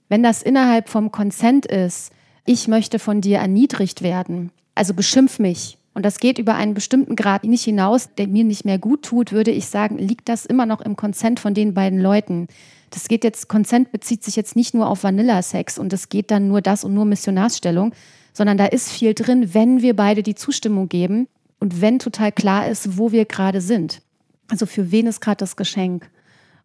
Wenn 0.07 0.23
das 0.23 0.41
innerhalb 0.41 0.87
vom 0.87 1.11
Consent 1.11 1.65
ist, 1.65 2.11
ich 2.45 2.69
möchte 2.69 2.99
von 2.99 3.19
dir 3.19 3.39
erniedrigt 3.39 4.01
werden, 4.01 4.51
also 4.75 4.93
beschimpf 4.93 5.39
mich, 5.39 5.76
und 5.97 6.03
das 6.03 6.19
geht 6.19 6.37
über 6.37 6.53
einen 6.53 6.75
bestimmten 6.75 7.15
Grad 7.15 7.43
nicht 7.43 7.63
hinaus, 7.63 8.13
der 8.19 8.27
mir 8.27 8.43
nicht 8.43 8.65
mehr 8.65 8.77
gut 8.77 9.01
tut, 9.01 9.31
würde 9.31 9.49
ich 9.49 9.65
sagen, 9.65 9.97
liegt 9.97 10.29
das 10.29 10.45
immer 10.45 10.67
noch 10.67 10.79
im 10.81 10.95
Consent 10.95 11.39
von 11.39 11.55
den 11.55 11.73
beiden 11.73 11.99
Leuten. 11.99 12.49
Das 12.91 13.07
geht 13.07 13.23
jetzt, 13.23 13.49
Consent 13.49 13.91
bezieht 13.91 14.23
sich 14.23 14.35
jetzt 14.35 14.55
nicht 14.55 14.75
nur 14.75 14.87
auf 14.87 15.01
Vanilla-Sex 15.01 15.79
und 15.79 15.91
es 15.93 16.09
geht 16.09 16.29
dann 16.29 16.49
nur 16.49 16.61
das 16.61 16.83
und 16.83 16.93
nur 16.93 17.05
Missionarsstellung, 17.05 17.95
sondern 18.31 18.59
da 18.59 18.67
ist 18.67 18.91
viel 18.91 19.15
drin, 19.15 19.55
wenn 19.55 19.81
wir 19.81 19.95
beide 19.95 20.21
die 20.21 20.35
Zustimmung 20.35 20.87
geben 20.87 21.27
und 21.59 21.81
wenn 21.81 21.97
total 21.97 22.31
klar 22.31 22.67
ist, 22.67 22.99
wo 22.99 23.11
wir 23.11 23.25
gerade 23.25 23.59
sind. 23.59 24.03
Also 24.49 24.67
für 24.67 24.91
wen 24.91 25.07
ist 25.07 25.19
gerade 25.19 25.37
das 25.37 25.55
Geschenk? 25.55 26.11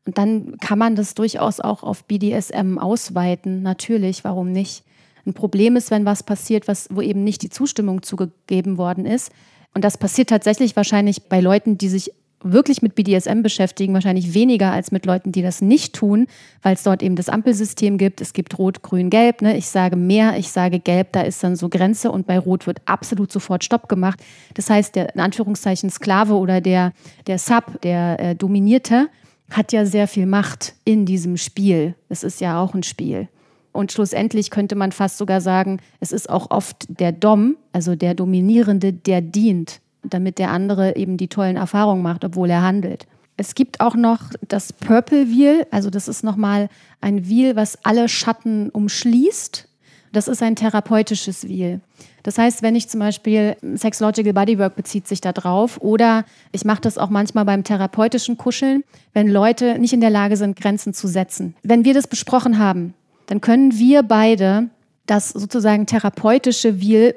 Und 0.04 0.18
dann 0.18 0.58
kann 0.58 0.78
man 0.78 0.94
das 0.94 1.14
durchaus 1.14 1.58
auch 1.58 1.82
auf 1.82 2.04
BDSM 2.04 2.76
ausweiten. 2.76 3.62
Natürlich, 3.62 4.24
warum 4.24 4.52
nicht? 4.52 4.84
Ein 5.26 5.34
Problem 5.34 5.76
ist, 5.76 5.90
wenn 5.90 6.04
was 6.04 6.22
passiert, 6.22 6.68
was, 6.68 6.88
wo 6.90 7.00
eben 7.00 7.24
nicht 7.24 7.42
die 7.42 7.50
Zustimmung 7.50 8.02
zugegeben 8.02 8.78
worden 8.78 9.06
ist. 9.06 9.30
Und 9.74 9.84
das 9.84 9.98
passiert 9.98 10.28
tatsächlich 10.28 10.76
wahrscheinlich 10.76 11.24
bei 11.24 11.40
Leuten, 11.40 11.78
die 11.78 11.88
sich 11.88 12.12
wirklich 12.44 12.82
mit 12.82 12.94
BDSM 12.94 13.42
beschäftigen, 13.42 13.94
wahrscheinlich 13.94 14.34
weniger 14.34 14.72
als 14.72 14.90
mit 14.90 15.06
Leuten, 15.06 15.32
die 15.32 15.42
das 15.42 15.60
nicht 15.60 15.94
tun, 15.94 16.26
weil 16.62 16.74
es 16.74 16.82
dort 16.82 17.02
eben 17.02 17.16
das 17.16 17.28
Ampelsystem 17.28 17.98
gibt. 17.98 18.20
Es 18.20 18.32
gibt 18.32 18.58
Rot, 18.58 18.82
Grün, 18.82 19.10
Gelb. 19.10 19.42
Ne? 19.42 19.56
Ich 19.56 19.68
sage 19.68 19.96
mehr, 19.96 20.36
ich 20.36 20.50
sage 20.50 20.80
Gelb, 20.80 21.12
da 21.12 21.22
ist 21.22 21.42
dann 21.42 21.56
so 21.56 21.68
Grenze 21.68 22.10
und 22.10 22.26
bei 22.26 22.38
Rot 22.38 22.66
wird 22.66 22.80
absolut 22.86 23.32
sofort 23.32 23.64
Stopp 23.64 23.88
gemacht. 23.88 24.20
Das 24.54 24.70
heißt, 24.70 24.96
der 24.96 25.14
in 25.14 25.20
Anführungszeichen 25.20 25.90
Sklave 25.90 26.34
oder 26.34 26.60
der, 26.60 26.92
der 27.26 27.38
Sub, 27.38 27.80
der 27.82 28.18
äh, 28.18 28.34
Dominierte, 28.34 29.08
hat 29.50 29.72
ja 29.72 29.84
sehr 29.84 30.08
viel 30.08 30.26
Macht 30.26 30.74
in 30.84 31.04
diesem 31.04 31.36
Spiel. 31.36 31.94
Es 32.08 32.22
ist 32.22 32.40
ja 32.40 32.60
auch 32.60 32.74
ein 32.74 32.82
Spiel. 32.82 33.28
Und 33.72 33.90
schlussendlich 33.90 34.50
könnte 34.50 34.74
man 34.74 34.92
fast 34.92 35.18
sogar 35.18 35.40
sagen, 35.40 35.80
es 36.00 36.12
ist 36.12 36.28
auch 36.28 36.50
oft 36.50 36.86
der 36.88 37.12
Dom, 37.12 37.56
also 37.72 37.96
der 37.96 38.14
Dominierende, 38.14 38.92
der 38.92 39.22
dient, 39.22 39.80
damit 40.02 40.38
der 40.38 40.50
andere 40.50 40.96
eben 40.96 41.16
die 41.16 41.28
tollen 41.28 41.56
Erfahrungen 41.56 42.02
macht, 42.02 42.24
obwohl 42.24 42.50
er 42.50 42.62
handelt. 42.62 43.06
Es 43.36 43.54
gibt 43.54 43.80
auch 43.80 43.94
noch 43.94 44.30
das 44.46 44.72
Purple 44.72 45.28
Wheel, 45.28 45.66
also 45.70 45.88
das 45.88 46.06
ist 46.06 46.22
nochmal 46.22 46.68
ein 47.00 47.26
Wheel, 47.28 47.56
was 47.56 47.78
alle 47.82 48.08
Schatten 48.08 48.68
umschließt. 48.68 49.68
Das 50.12 50.28
ist 50.28 50.42
ein 50.42 50.56
therapeutisches 50.56 51.48
Wheel. 51.48 51.80
Das 52.22 52.36
heißt, 52.36 52.62
wenn 52.62 52.76
ich 52.76 52.88
zum 52.88 53.00
Beispiel 53.00 53.56
Sexological 53.74 54.34
Bodywork 54.34 54.76
bezieht 54.76 55.08
sich 55.08 55.22
da 55.22 55.32
drauf 55.32 55.80
oder 55.80 56.24
ich 56.52 56.66
mache 56.66 56.82
das 56.82 56.98
auch 56.98 57.08
manchmal 57.08 57.46
beim 57.46 57.64
therapeutischen 57.64 58.36
Kuscheln, 58.36 58.84
wenn 59.14 59.28
Leute 59.28 59.78
nicht 59.78 59.94
in 59.94 60.02
der 60.02 60.10
Lage 60.10 60.36
sind, 60.36 60.60
Grenzen 60.60 60.92
zu 60.92 61.08
setzen. 61.08 61.56
Wenn 61.62 61.86
wir 61.86 61.94
das 61.94 62.06
besprochen 62.06 62.58
haben, 62.58 62.94
dann 63.32 63.40
können 63.40 63.78
wir 63.78 64.02
beide 64.02 64.68
das 65.06 65.30
sozusagen 65.30 65.86
therapeutische 65.86 66.82
Wheel 66.82 67.14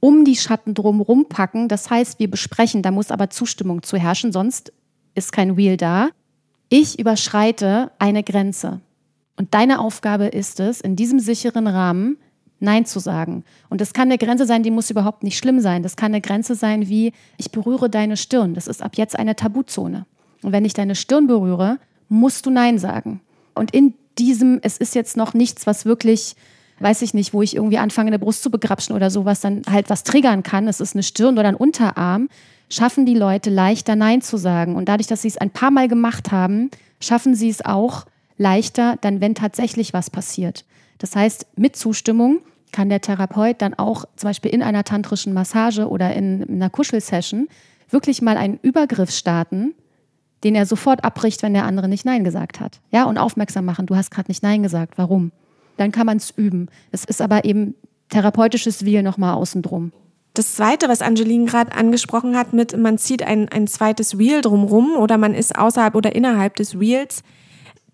um 0.00 0.24
die 0.24 0.36
Schatten 0.36 0.72
drumherum 0.72 1.26
packen. 1.28 1.68
Das 1.68 1.90
heißt, 1.90 2.18
wir 2.18 2.30
besprechen, 2.30 2.80
da 2.80 2.90
muss 2.90 3.10
aber 3.10 3.28
Zustimmung 3.28 3.82
zu 3.82 3.98
herrschen, 3.98 4.32
sonst 4.32 4.72
ist 5.14 5.30
kein 5.30 5.58
Wheel 5.58 5.76
da. 5.76 6.08
Ich 6.70 6.98
überschreite 6.98 7.90
eine 7.98 8.22
Grenze. 8.22 8.80
Und 9.36 9.52
deine 9.52 9.80
Aufgabe 9.80 10.28
ist 10.28 10.58
es, 10.58 10.80
in 10.80 10.96
diesem 10.96 11.20
sicheren 11.20 11.66
Rahmen 11.66 12.16
Nein 12.60 12.86
zu 12.86 12.98
sagen. 12.98 13.44
Und 13.68 13.82
das 13.82 13.92
kann 13.92 14.08
eine 14.08 14.16
Grenze 14.16 14.46
sein, 14.46 14.62
die 14.62 14.70
muss 14.70 14.88
überhaupt 14.88 15.22
nicht 15.22 15.36
schlimm 15.36 15.60
sein. 15.60 15.82
Das 15.82 15.96
kann 15.96 16.12
eine 16.12 16.22
Grenze 16.22 16.54
sein 16.54 16.88
wie, 16.88 17.12
ich 17.36 17.52
berühre 17.52 17.90
deine 17.90 18.16
Stirn. 18.16 18.54
Das 18.54 18.68
ist 18.68 18.82
ab 18.82 18.92
jetzt 18.96 19.18
eine 19.18 19.36
Tabuzone. 19.36 20.06
Und 20.42 20.52
wenn 20.52 20.64
ich 20.64 20.72
deine 20.72 20.94
Stirn 20.94 21.26
berühre, 21.26 21.76
musst 22.08 22.46
du 22.46 22.50
Nein 22.50 22.78
sagen. 22.78 23.20
Und 23.54 23.74
in 23.74 23.92
diesem, 24.18 24.58
es 24.62 24.76
ist 24.76 24.94
jetzt 24.94 25.16
noch 25.16 25.34
nichts, 25.34 25.66
was 25.66 25.84
wirklich, 25.84 26.36
weiß 26.80 27.02
ich 27.02 27.14
nicht, 27.14 27.32
wo 27.32 27.42
ich 27.42 27.56
irgendwie 27.56 27.78
anfange, 27.78 28.08
eine 28.08 28.18
Brust 28.18 28.42
zu 28.42 28.50
begrapschen 28.50 28.94
oder 28.94 29.10
sowas, 29.10 29.40
dann 29.40 29.62
halt 29.70 29.90
was 29.90 30.04
triggern 30.04 30.42
kann. 30.42 30.68
Es 30.68 30.80
ist 30.80 30.94
eine 30.94 31.02
Stirn 31.02 31.38
oder 31.38 31.48
ein 31.48 31.54
Unterarm. 31.54 32.28
Schaffen 32.70 33.06
die 33.06 33.14
Leute 33.14 33.50
leichter 33.50 33.96
Nein 33.96 34.20
zu 34.20 34.36
sagen. 34.36 34.76
Und 34.76 34.88
dadurch, 34.88 35.06
dass 35.06 35.22
sie 35.22 35.28
es 35.28 35.38
ein 35.38 35.50
paar 35.50 35.70
Mal 35.70 35.88
gemacht 35.88 36.32
haben, 36.32 36.70
schaffen 37.00 37.34
sie 37.34 37.48
es 37.48 37.64
auch 37.64 38.04
leichter, 38.36 38.96
dann 39.00 39.20
wenn 39.20 39.34
tatsächlich 39.34 39.92
was 39.92 40.10
passiert. 40.10 40.64
Das 40.98 41.16
heißt, 41.16 41.46
mit 41.56 41.76
Zustimmung 41.76 42.40
kann 42.72 42.88
der 42.88 43.00
Therapeut 43.00 43.62
dann 43.62 43.74
auch 43.74 44.04
zum 44.16 44.28
Beispiel 44.28 44.50
in 44.50 44.62
einer 44.62 44.84
tantrischen 44.84 45.32
Massage 45.32 45.88
oder 45.88 46.14
in, 46.14 46.42
in 46.42 46.56
einer 46.56 46.70
Kuschelsession 46.70 47.48
wirklich 47.90 48.20
mal 48.20 48.36
einen 48.36 48.58
Übergriff 48.60 49.10
starten, 49.10 49.74
den 50.44 50.54
er 50.54 50.66
sofort 50.66 51.04
abbricht, 51.04 51.42
wenn 51.42 51.54
der 51.54 51.64
andere 51.64 51.88
nicht 51.88 52.04
Nein 52.04 52.24
gesagt 52.24 52.60
hat. 52.60 52.80
Ja, 52.90 53.04
und 53.04 53.18
aufmerksam 53.18 53.64
machen, 53.64 53.86
du 53.86 53.96
hast 53.96 54.10
gerade 54.10 54.30
nicht 54.30 54.42
Nein 54.42 54.62
gesagt, 54.62 54.98
warum? 54.98 55.32
Dann 55.76 55.92
kann 55.92 56.06
man 56.06 56.18
es 56.18 56.30
üben. 56.30 56.68
Es 56.90 57.04
ist 57.04 57.22
aber 57.22 57.44
eben 57.44 57.74
therapeutisches 58.08 58.84
Will 58.84 59.02
nochmal 59.02 59.34
außen 59.34 59.62
drum. 59.62 59.92
Das 60.34 60.54
Zweite, 60.54 60.88
was 60.88 61.02
Angeline 61.02 61.46
gerade 61.46 61.72
angesprochen 61.72 62.36
hat, 62.36 62.52
mit 62.52 62.76
man 62.76 62.98
zieht 62.98 63.22
ein, 63.22 63.48
ein 63.48 63.66
zweites 63.66 64.18
Wheel 64.18 64.40
drumrum 64.40 64.96
oder 64.96 65.18
man 65.18 65.34
ist 65.34 65.58
außerhalb 65.58 65.94
oder 65.94 66.14
innerhalb 66.14 66.54
des 66.56 66.78
Wheels, 66.78 67.22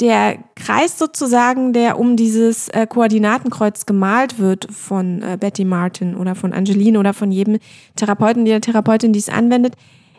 der 0.01 0.39
Kreis 0.57 0.99
sozusagen, 0.99 1.73
der 1.73 1.99
um 1.99 2.17
dieses 2.17 2.69
äh, 2.69 2.87
Koordinatenkreuz 2.87 3.87
gemalt 3.87 4.39
wird 4.39 4.67
von 4.73 5.23
äh, 5.23 5.39
Betty 5.39 5.65
Martin 5.65 6.17
oder 6.17 6.35
von 6.35 6.53
Angeline 6.53 6.99
oder 6.99 7.15
von 7.15 7.31
jedem 7.31 7.59
Therapeuten, 7.95 8.45
der 8.45 8.61
Therapeutin, 8.61 9.13
die 9.13 9.21
es 9.21 9.29
anwendet, 9.29 9.75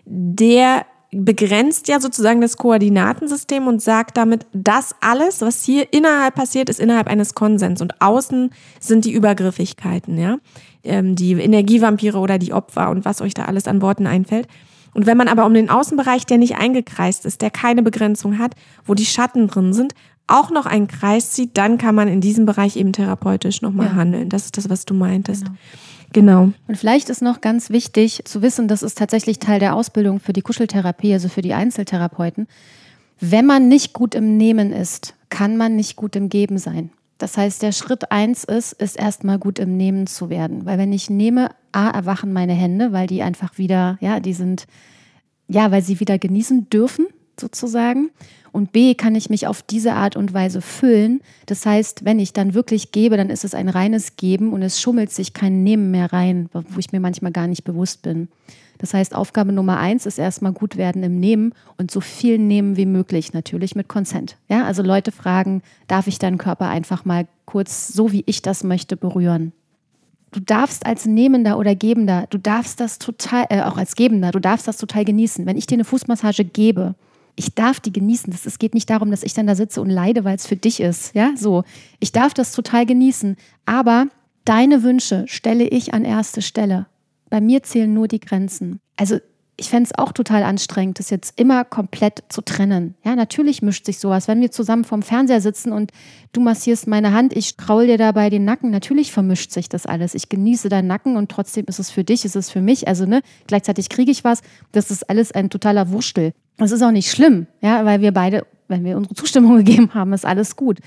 der 0.06 0.86
begrenzt 1.24 1.88
ja 1.88 2.00
sozusagen 2.00 2.42
das 2.42 2.58
Koordinatensystem 2.58 3.68
und 3.68 3.82
sagt 3.82 4.18
damit, 4.18 4.46
das 4.52 4.96
alles, 5.00 5.42
was 5.42 5.64
hier 5.64 5.94
innerhalb 5.94 6.36
passiert, 6.36 6.70
ist 6.70 6.80
innerhalb 6.80 7.08
eines 7.08 7.36
Konsens 7.36 7.82
und 7.82 8.02
außen 8.02 8.52
sind 8.80 9.06
die 9.06 9.14
Übergriffigkeiten, 9.14 10.18
ja, 10.18 10.38
ähm, 10.84 11.16
die 11.16 11.34
Energievampire 11.34 12.18
oder 12.18 12.38
die 12.38 12.54
Opfer 12.54 12.90
und 12.90 13.06
was 13.06 13.22
euch 13.22 13.34
da 13.34 13.46
alles 13.46 13.68
an 13.68 13.82
Worten 13.82 14.08
einfällt. 14.08 14.48
Und 14.94 15.06
wenn 15.06 15.18
man 15.18 15.28
aber 15.28 15.46
um 15.46 15.54
den 15.54 15.70
Außenbereich, 15.70 16.26
der 16.26 16.38
nicht 16.38 16.58
eingekreist 16.58 17.26
ist, 17.26 17.42
der 17.42 17.50
keine 17.50 17.84
Begrenzung 17.84 18.40
hat, 18.40 18.56
wo 18.86 18.94
die 18.94 19.06
Schatten 19.06 19.48
drin 19.48 19.74
sind, 19.74 19.94
auch 20.28 20.50
noch 20.50 20.66
einen 20.66 20.88
Kreis 20.88 21.32
zieht, 21.32 21.58
dann 21.58 21.78
kann 21.78 21.96
man 21.96 22.08
in 22.08 22.22
diesem 22.22 22.46
Bereich 22.46 22.76
eben 22.78 22.94
therapeutisch 22.94 23.62
nochmal 23.62 23.88
ja. 23.88 23.96
handeln. 23.96 24.30
Das 24.30 24.46
ist 24.46 24.58
das, 24.58 24.70
was 24.70 24.86
du 24.86 24.94
meintest. 24.94 25.46
Genau. 25.46 25.58
Genau. 26.16 26.52
Und 26.68 26.78
vielleicht 26.78 27.10
ist 27.10 27.22
noch 27.22 27.42
ganz 27.42 27.70
wichtig 27.70 28.24
zu 28.24 28.42
wissen, 28.42 28.70
das 28.70 28.84
ist 28.84 28.98
tatsächlich 28.98 29.40
Teil 29.40 29.60
der 29.60 29.76
Ausbildung 29.76 30.22
für 30.22 30.32
die 30.32 30.42
Kuscheltherapie, 30.42 31.12
also 31.12 31.28
für 31.28 31.42
die 31.42 31.54
Einzeltherapeuten. 31.54 32.48
Wenn 33.20 33.46
man 33.46 33.68
nicht 33.68 33.92
gut 33.92 34.16
im 34.16 34.38
Nehmen 34.38 34.72
ist, 34.72 35.14
kann 35.30 35.58
man 35.58 35.76
nicht 35.76 35.98
gut 35.98 36.16
im 36.16 36.30
Geben 36.30 36.58
sein. 36.58 36.90
Das 37.18 37.38
heißt, 37.38 37.62
der 37.62 37.74
Schritt 37.74 38.12
eins 38.12 38.46
ist, 38.46 38.72
ist 38.74 38.98
erstmal 38.98 39.40
gut 39.40 39.60
im 39.60 39.76
Nehmen 39.76 40.08
zu 40.08 40.30
werden. 40.30 40.66
Weil 40.66 40.78
wenn 40.78 40.94
ich 40.94 41.10
nehme, 41.10 41.50
A, 41.74 41.90
erwachen 41.90 42.32
meine 42.32 42.54
Hände, 42.54 42.94
weil 42.94 43.08
die 43.08 43.22
einfach 43.22 43.58
wieder, 43.58 43.98
ja, 44.00 44.22
die 44.22 44.34
sind, 44.34 44.68
ja, 45.50 45.70
weil 45.72 45.82
sie 45.82 46.00
wieder 46.00 46.18
genießen 46.18 46.70
dürfen, 46.70 47.08
sozusagen. 47.38 48.10
Und 48.56 48.72
B, 48.72 48.96
kann 48.96 49.16
ich 49.16 49.30
mich 49.30 49.48
auf 49.48 49.62
diese 49.64 49.92
Art 49.96 50.16
und 50.16 50.34
Weise 50.34 50.62
füllen. 50.62 51.20
Das 51.46 51.66
heißt, 51.66 52.06
wenn 52.06 52.20
ich 52.20 52.32
dann 52.32 52.54
wirklich 52.54 52.94
gebe, 52.94 53.18
dann 53.18 53.30
ist 53.30 53.44
es 53.44 53.54
ein 53.54 53.68
reines 53.68 54.16
Geben 54.16 54.54
und 54.54 54.62
es 54.62 54.80
schummelt 54.80 55.12
sich 55.12 55.34
kein 55.34 55.64
Nehmen 55.64 55.92
mehr 55.92 56.14
rein, 56.14 56.48
wo 56.54 56.80
ich 56.80 56.94
mir 56.94 57.02
manchmal 57.02 57.34
gar 57.34 57.48
nicht 57.48 57.66
bewusst 57.66 58.02
bin. 58.02 58.30
Das 58.78 58.94
heißt, 58.94 59.14
Aufgabe 59.14 59.52
Nummer 59.52 59.78
eins 59.78 60.06
ist 60.06 60.18
erstmal 60.18 60.54
gut 60.54 60.78
werden 60.78 61.04
im 61.04 61.20
Nehmen 61.20 61.54
und 61.78 61.92
so 61.92 62.00
viel 62.00 62.38
nehmen 62.40 62.78
wie 62.78 62.86
möglich, 62.86 63.34
natürlich 63.34 63.76
mit 63.76 63.90
Consent. 63.90 64.38
Ja, 64.48 64.64
also 64.64 64.84
Leute 64.84 65.12
fragen, 65.12 65.62
darf 65.90 66.08
ich 66.08 66.18
deinen 66.18 66.38
Körper 66.38 66.70
einfach 66.70 67.04
mal 67.04 67.28
kurz, 67.44 67.90
so 67.90 68.14
wie 68.14 68.24
ich 68.26 68.42
das 68.42 68.64
möchte, 68.64 68.96
berühren? 68.96 69.52
Du 70.32 70.40
darfst 70.40 70.86
als 70.86 71.06
Nehmender 71.06 71.58
oder 71.58 71.76
Gebender, 71.76 72.26
du 72.30 72.38
darfst 72.38 72.80
das 72.80 73.00
total, 73.00 73.48
äh, 73.50 73.64
auch 73.64 73.76
als 73.76 73.98
Gebender, 73.98 74.32
du 74.32 74.40
darfst 74.40 74.66
das 74.66 74.78
total 74.78 75.04
genießen. 75.04 75.46
Wenn 75.46 75.58
ich 75.58 75.68
dir 75.68 75.76
eine 75.76 75.84
Fußmassage 75.84 76.46
gebe, 76.46 76.96
ich 77.36 77.54
darf 77.54 77.80
die 77.80 77.92
genießen. 77.92 78.32
Das, 78.32 78.46
es 78.46 78.60
geht 78.60 78.74
nicht 78.74 78.90
darum, 78.90 79.12
dass 79.12 79.24
ich 79.24 79.34
dann 79.34 79.48
da 79.48 79.56
sitze 79.56 79.82
und 79.82 79.90
leide, 79.90 80.24
weil 80.24 80.36
es 80.36 80.48
für 80.48 80.56
dich 80.56 80.80
ist. 80.80 81.14
Ja, 81.14 81.32
so. 81.36 81.64
Ich 82.00 82.12
darf 82.12 82.34
das 82.34 82.52
total 82.52 82.86
genießen. 82.86 83.36
Aber 83.66 84.08
deine 84.46 84.84
Wünsche 84.84 85.26
stelle 85.28 85.66
ich 85.66 85.94
an 85.94 86.06
erste 86.06 86.42
Stelle. 86.42 86.88
Bei 87.30 87.42
mir 87.42 87.64
zählen 87.64 87.94
nur 87.94 88.08
die 88.08 88.20
Grenzen. 88.20 88.80
Also 88.96 89.20
ich 89.58 89.70
fände 89.70 89.90
es 89.90 89.98
auch 89.98 90.12
total 90.12 90.44
anstrengend, 90.44 91.00
das 91.00 91.10
jetzt 91.10 91.40
immer 91.40 91.64
komplett 91.64 92.24
zu 92.28 92.42
trennen. 92.42 92.96
Ja, 93.06 93.16
natürlich 93.16 93.62
mischt 93.62 93.86
sich 93.86 94.00
sowas. 94.00 94.28
Wenn 94.28 94.42
wir 94.42 94.52
zusammen 94.52 94.84
vorm 94.84 95.02
Fernseher 95.02 95.40
sitzen 95.40 95.72
und 95.72 95.92
du 96.34 96.42
massierst 96.42 96.88
meine 96.88 97.14
Hand, 97.14 97.36
ich 97.36 97.56
kraul 97.56 97.88
dir 97.88 97.98
dabei 97.98 98.30
den 98.30 98.44
Nacken, 98.44 98.70
natürlich 98.70 99.14
vermischt 99.14 99.52
sich 99.52 99.70
das 99.70 99.86
alles. 99.86 100.14
Ich 100.14 100.28
genieße 100.28 100.68
deinen 100.68 100.88
Nacken 100.88 101.16
und 101.16 101.32
trotzdem 101.32 101.66
ist 101.68 101.80
es 101.80 101.90
für 101.90 102.04
dich, 102.04 102.26
ist 102.26 102.36
es 102.36 102.50
für 102.50 102.62
mich. 102.62 102.88
Also, 102.90 103.06
ne, 103.06 103.22
gleichzeitig 103.48 103.88
kriege 103.88 104.12
ich 104.12 104.26
was. 104.26 104.42
Das 104.74 104.92
ist 104.92 105.10
alles 105.10 105.32
ein 105.32 105.50
totaler 105.50 105.90
Wurstel. 105.90 106.34
Das 106.58 106.72
ist 106.72 106.82
auch 106.82 106.92
nicht 106.92 107.10
schlimm, 107.10 107.48
ja, 107.62 107.86
weil 107.86 108.02
wir 108.02 108.12
beide, 108.12 108.46
wenn 108.68 108.84
wir 108.84 108.98
unsere 108.98 109.16
Zustimmung 109.16 109.58
gegeben 109.64 109.94
haben, 109.94 110.12
ist 110.12 110.26
alles 110.26 110.58
gut. 110.58 110.80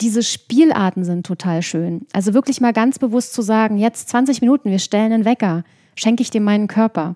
Diese 0.00 0.24
Spielarten 0.24 1.04
sind 1.04 1.24
total 1.24 1.62
schön. 1.62 2.06
Also 2.12 2.34
wirklich 2.34 2.60
mal 2.60 2.72
ganz 2.72 2.98
bewusst 2.98 3.34
zu 3.34 3.42
sagen, 3.42 3.78
jetzt 3.78 4.08
20 4.08 4.40
Minuten, 4.40 4.68
wir 4.68 4.80
stellen 4.80 5.12
einen 5.12 5.24
Wecker. 5.24 5.62
schenke 5.94 6.22
ich 6.22 6.30
dir 6.30 6.40
meinen 6.40 6.66
Körper. 6.66 7.14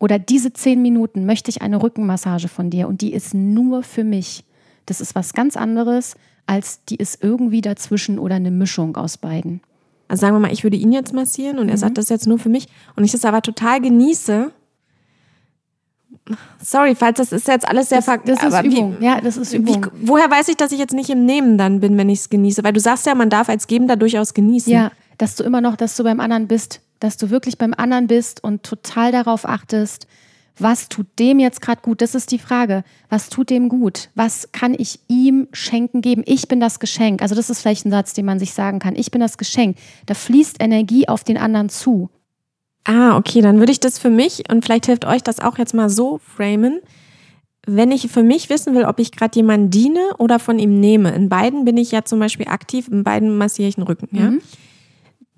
Oder 0.00 0.18
diese 0.18 0.52
zehn 0.52 0.82
Minuten 0.82 1.26
möchte 1.26 1.50
ich 1.50 1.62
eine 1.62 1.80
Rückenmassage 1.80 2.48
von 2.48 2.70
dir 2.70 2.88
und 2.88 3.02
die 3.02 3.12
ist 3.12 3.34
nur 3.34 3.82
für 3.82 4.02
mich. 4.02 4.44
Das 4.86 5.00
ist 5.00 5.14
was 5.14 5.34
ganz 5.34 5.56
anderes, 5.56 6.16
als 6.46 6.82
die 6.86 6.96
ist 6.96 7.22
irgendwie 7.22 7.60
dazwischen 7.60 8.18
oder 8.18 8.36
eine 8.36 8.50
Mischung 8.50 8.96
aus 8.96 9.18
beiden. 9.18 9.60
Also 10.08 10.22
sagen 10.22 10.34
wir 10.34 10.40
mal, 10.40 10.52
ich 10.52 10.64
würde 10.64 10.78
ihn 10.78 10.90
jetzt 10.90 11.12
massieren 11.12 11.58
und 11.58 11.68
er 11.68 11.76
sagt 11.76 11.98
das 11.98 12.08
jetzt 12.08 12.26
nur 12.26 12.38
für 12.38 12.48
mich 12.48 12.66
und 12.96 13.04
ich 13.04 13.12
das 13.12 13.26
aber 13.26 13.42
total 13.42 13.80
genieße. 13.80 14.50
Sorry, 16.62 16.94
falls 16.94 17.18
das 17.18 17.30
ist 17.30 17.46
jetzt 17.46 17.68
alles 17.68 17.90
sehr 17.90 17.98
Das, 17.98 18.06
ver 18.06 18.18
das 18.18 18.42
ist 18.42 18.64
Übung. 18.64 18.96
Wie, 18.98 19.04
ja, 19.04 19.20
das 19.20 19.36
ist 19.36 19.52
wie, 19.52 19.56
Übung. 19.58 19.86
woher 20.00 20.30
weiß 20.30 20.48
ich, 20.48 20.56
dass 20.56 20.72
ich 20.72 20.78
jetzt 20.78 20.94
nicht 20.94 21.10
im 21.10 21.26
Nehmen 21.26 21.58
dann 21.58 21.80
bin, 21.80 21.98
wenn 21.98 22.08
ich 22.08 22.20
es 22.20 22.30
genieße? 22.30 22.64
Weil 22.64 22.72
du 22.72 22.80
sagst 22.80 23.04
ja, 23.06 23.14
man 23.14 23.28
darf 23.28 23.50
als 23.50 23.66
Gebender 23.66 23.96
durchaus 23.96 24.32
genießen. 24.32 24.72
Ja, 24.72 24.92
dass 25.18 25.36
du 25.36 25.44
immer 25.44 25.60
noch, 25.60 25.76
dass 25.76 25.94
du 25.96 26.04
beim 26.04 26.20
anderen 26.20 26.48
bist, 26.48 26.80
dass 27.00 27.16
du 27.16 27.30
wirklich 27.30 27.58
beim 27.58 27.74
anderen 27.74 28.06
bist 28.06 28.44
und 28.44 28.62
total 28.62 29.10
darauf 29.10 29.46
achtest, 29.48 30.06
was 30.58 30.88
tut 30.90 31.06
dem 31.18 31.38
jetzt 31.38 31.62
gerade 31.62 31.80
gut? 31.80 32.02
Das 32.02 32.14
ist 32.14 32.30
die 32.32 32.38
Frage. 32.38 32.84
Was 33.08 33.30
tut 33.30 33.48
dem 33.48 33.68
gut? 33.70 34.10
Was 34.14 34.52
kann 34.52 34.74
ich 34.76 35.00
ihm 35.08 35.48
schenken 35.52 36.02
geben? 36.02 36.22
Ich 36.26 36.48
bin 36.48 36.60
das 36.60 36.78
Geschenk. 36.78 37.22
Also 37.22 37.34
das 37.34 37.48
ist 37.48 37.62
vielleicht 37.62 37.86
ein 37.86 37.90
Satz, 37.90 38.12
den 38.12 38.26
man 38.26 38.38
sich 38.38 38.52
sagen 38.52 38.78
kann. 38.78 38.94
Ich 38.94 39.10
bin 39.10 39.20
das 39.20 39.38
Geschenk. 39.38 39.78
Da 40.04 40.14
fließt 40.14 40.62
Energie 40.62 41.08
auf 41.08 41.24
den 41.24 41.38
anderen 41.38 41.70
zu. 41.70 42.10
Ah, 42.84 43.16
okay, 43.16 43.40
dann 43.40 43.58
würde 43.58 43.72
ich 43.72 43.80
das 43.80 43.98
für 43.98 44.10
mich 44.10 44.50
und 44.50 44.64
vielleicht 44.64 44.86
hilft 44.86 45.04
euch 45.06 45.22
das 45.22 45.40
auch 45.40 45.58
jetzt 45.58 45.74
mal 45.74 45.88
so 45.88 46.18
framen. 46.18 46.80
Wenn 47.66 47.92
ich 47.92 48.10
für 48.10 48.22
mich 48.22 48.48
wissen 48.50 48.74
will, 48.74 48.84
ob 48.84 48.98
ich 48.98 49.12
gerade 49.12 49.36
jemanden 49.36 49.70
diene 49.70 50.00
oder 50.18 50.38
von 50.38 50.58
ihm 50.58 50.80
nehme, 50.80 51.10
in 51.12 51.28
beiden 51.28 51.64
bin 51.64 51.76
ich 51.76 51.90
ja 51.90 52.04
zum 52.04 52.18
Beispiel 52.18 52.48
aktiv, 52.48 52.88
in 52.88 53.04
beiden 53.04 53.36
massiere 53.36 53.68
ich 53.68 53.74
den 53.74 53.84
Rücken, 53.84 54.08
ja. 54.12 54.32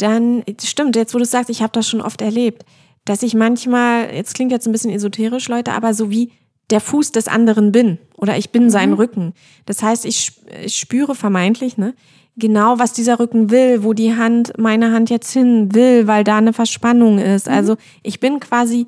Mhm. 0.01 0.43
Dann 0.45 0.45
stimmt, 0.63 0.97
jetzt 0.97 1.15
wo 1.15 1.19
du 1.19 1.25
sagst, 1.25 1.51
ich 1.51 1.63
habe 1.63 1.73
das 1.73 1.89
schon 1.89 2.01
oft 2.01 2.21
erlebt, 2.23 2.65
dass 3.05 3.23
ich 3.23 3.35
manchmal, 3.35 4.15
jetzt 4.15 4.35
klingt 4.35 4.53
jetzt 4.53 4.67
ein 4.67 4.73
bisschen 4.73 4.93
esoterisch, 4.93 5.49
Leute, 5.49 5.73
aber 5.73 5.95
so 5.95 6.11
wie 6.11 6.33
der 6.71 6.81
Fuß 6.81 7.13
des 7.13 7.29
anderen 7.29 7.73
bin 7.73 7.99
oder 8.17 8.39
ich 8.39 8.51
bin 8.51 8.71
sein 8.71 8.93
Rücken. 8.93 9.35
Das 9.67 9.83
heißt, 9.83 10.07
ich, 10.07 10.33
ich 10.65 10.77
spüre 10.77 11.15
vermeintlich, 11.15 11.77
ne, 11.77 11.95
genau, 12.37 12.79
was 12.79 12.93
dieser 12.93 13.19
Rücken 13.19 13.51
will, 13.51 13.83
wo 13.83 13.93
die 13.93 14.17
Hand, 14.17 14.53
meine 14.59 14.93
Hand 14.93 15.11
jetzt 15.11 15.33
hin 15.33 15.75
will, 15.75 16.07
weil 16.07 16.25
da 16.25 16.39
eine 16.39 16.53
Verspannung 16.53 17.19
ist. 17.19 17.49
Also 17.49 17.77
ich 18.03 18.21
bin 18.21 18.41
quasi 18.41 18.87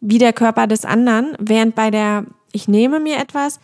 wie 0.00 0.18
der 0.18 0.32
Körper 0.32 0.66
des 0.66 0.84
anderen, 0.84 1.34
während 1.38 1.74
bei 1.74 1.90
der, 1.90 2.26
ich 2.52 2.68
nehme 2.68 3.00
mir 3.00 3.18
etwas, 3.18 3.60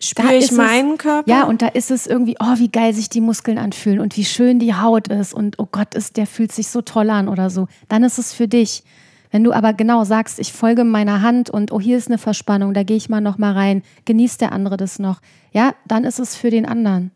spüre 0.00 0.34
ich 0.36 0.44
es- 0.46 0.50
meinen 0.52 0.98
Körper. 0.98 1.28
Ja, 1.30 1.44
und 1.44 1.62
da 1.62 1.68
ist 1.68 1.90
es 1.90 2.06
irgendwie, 2.06 2.36
oh, 2.40 2.54
wie 2.58 2.68
geil 2.70 2.94
sich 2.94 3.08
die 3.08 3.20
Muskeln 3.20 3.58
anfühlen 3.58 4.00
und 4.00 4.16
wie 4.16 4.24
schön 4.24 4.58
die 4.58 4.74
Haut 4.74 5.08
ist 5.08 5.34
und 5.34 5.58
oh 5.58 5.66
Gott, 5.70 5.94
ist, 5.94 6.16
der 6.16 6.26
fühlt 6.26 6.52
sich 6.52 6.68
so 6.68 6.82
toll 6.82 7.10
an 7.10 7.28
oder 7.28 7.50
so. 7.50 7.66
Dann 7.88 8.04
ist 8.04 8.18
es 8.18 8.32
für 8.32 8.48
dich. 8.48 8.82
Wenn 9.30 9.44
du 9.44 9.52
aber 9.52 9.74
genau 9.74 10.04
sagst, 10.04 10.38
ich 10.38 10.52
folge 10.54 10.84
meiner 10.84 11.20
Hand 11.20 11.50
und 11.50 11.70
oh, 11.70 11.80
hier 11.80 11.98
ist 11.98 12.08
eine 12.08 12.16
Verspannung, 12.16 12.72
da 12.72 12.82
gehe 12.82 12.96
ich 12.96 13.10
mal 13.10 13.20
noch 13.20 13.36
mal 13.36 13.52
rein, 13.52 13.82
genießt 14.06 14.40
der 14.40 14.52
andere 14.52 14.76
das 14.78 14.98
noch. 14.98 15.20
Ja, 15.52 15.74
dann 15.86 16.04
ist 16.04 16.18
es 16.18 16.34
für 16.34 16.50
den 16.50 16.64
anderen. 16.66 17.10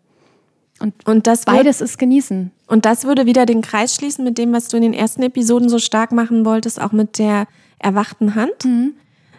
und 1.07 1.27
das 1.29 1.47
wird- 1.47 1.57
Beides 1.57 1.81
ist 1.81 1.97
genießen. 1.99 2.51
Und 2.67 2.85
das 2.85 3.05
würde 3.05 3.25
wieder 3.25 3.47
den 3.47 3.63
Kreis 3.63 3.95
schließen 3.95 4.25
mit 4.25 4.37
dem, 4.37 4.53
was 4.53 4.67
du 4.69 4.77
in 4.79 4.83
den 4.83 4.95
ersten 4.95 5.23
Episoden 5.23 5.69
so 5.69 5.79
stark 5.79 6.11
machen 6.13 6.45
wolltest, 6.45 6.81
auch 6.81 6.91
mit 6.93 7.19
der 7.19 7.47
erwachten 7.79 8.35
Hand. 8.35 8.65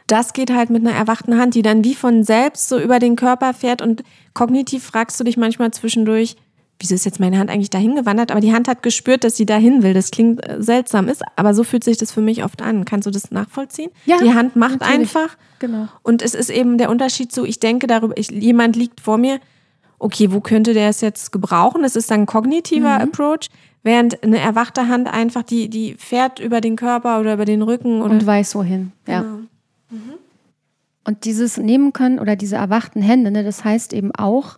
Das 0.08 0.34
geht 0.34 0.52
halt 0.52 0.70
mit 0.70 0.86
einer 0.86 0.96
erwachten 0.96 1.38
Hand, 1.40 1.56
die 1.56 1.62
dann 1.62 1.84
wie 1.84 1.96
von 1.96 2.24
selbst 2.24 2.70
so 2.70 2.80
über 2.80 3.00
den 3.00 3.16
Körper 3.16 3.54
fährt 3.54 3.82
und 3.82 4.04
kognitiv 4.34 4.84
fragst 4.84 5.20
du 5.20 5.24
dich 5.24 5.38
manchmal 5.38 5.72
zwischendurch, 5.72 6.36
wieso 6.80 6.96
ist 6.96 7.06
jetzt 7.06 7.20
meine 7.20 7.38
Hand 7.40 7.50
eigentlich 7.50 7.70
dahin 7.70 7.96
gewandert? 7.96 8.32
Aber 8.32 8.42
die 8.42 8.54
Hand 8.54 8.68
hat 8.68 8.84
gespürt, 8.84 9.24
dass 9.24 9.38
sie 9.38 9.46
dahin 9.46 9.84
will. 9.84 9.94
Das 9.94 10.12
klingt 10.12 10.46
äh, 10.48 10.62
seltsam, 10.62 11.08
ist, 11.08 11.24
aber 11.38 11.54
so 11.54 11.64
fühlt 11.64 11.84
sich 11.86 11.98
das 11.98 12.12
für 12.12 12.22
mich 12.22 12.44
oft 12.44 12.62
an. 12.62 12.84
Kannst 12.84 13.08
du 13.08 13.12
das 13.12 13.32
nachvollziehen? 13.32 13.92
Ja, 14.06 14.18
die 14.18 14.34
Hand 14.34 14.56
macht 14.58 14.82
natürlich. 14.82 15.00
einfach. 15.16 15.38
Genau. 15.60 15.88
Und 16.02 16.22
es 16.22 16.34
ist 16.34 16.50
eben 16.50 16.78
der 16.78 16.90
Unterschied 16.90 17.32
zu, 17.32 17.46
ich 17.46 17.60
denke 17.60 17.88
darüber, 17.88 18.18
ich, 18.18 18.30
jemand 18.32 18.76
liegt 18.76 19.00
vor 19.00 19.18
mir, 19.18 19.40
okay, 20.00 20.34
wo 20.34 20.42
könnte 20.42 20.74
der 20.74 20.90
es 20.90 21.00
jetzt 21.00 21.32
gebrauchen? 21.32 21.84
Das 21.84 21.96
ist 21.96 22.12
dann 22.12 22.22
ein 22.22 22.26
kognitiver 22.26 22.96
Mhm. 22.98 23.04
Approach, 23.04 23.50
während 23.84 24.22
eine 24.22 24.40
erwachte 24.40 24.90
Hand 24.90 25.08
einfach, 25.08 25.44
die, 25.44 25.70
die 25.70 25.94
fährt 25.98 26.40
über 26.40 26.60
den 26.60 26.76
Körper 26.76 27.22
oder 27.22 27.36
über 27.36 27.46
den 27.46 27.62
Rücken 27.62 28.02
oder. 28.02 28.12
Und 28.12 28.26
weiß 28.26 28.56
wohin. 28.56 28.92
Ja. 29.08 29.22
Genau. 29.22 29.40
Und 31.06 31.26
dieses 31.26 31.58
nehmen 31.58 31.94
können 31.94 32.20
oder 32.20 32.36
diese 32.36 32.56
erwachten 32.56 33.02
Hände, 33.02 33.32
ne, 33.32 33.44
das 33.44 33.64
heißt 33.64 33.94
eben 33.94 34.14
auch, 34.16 34.58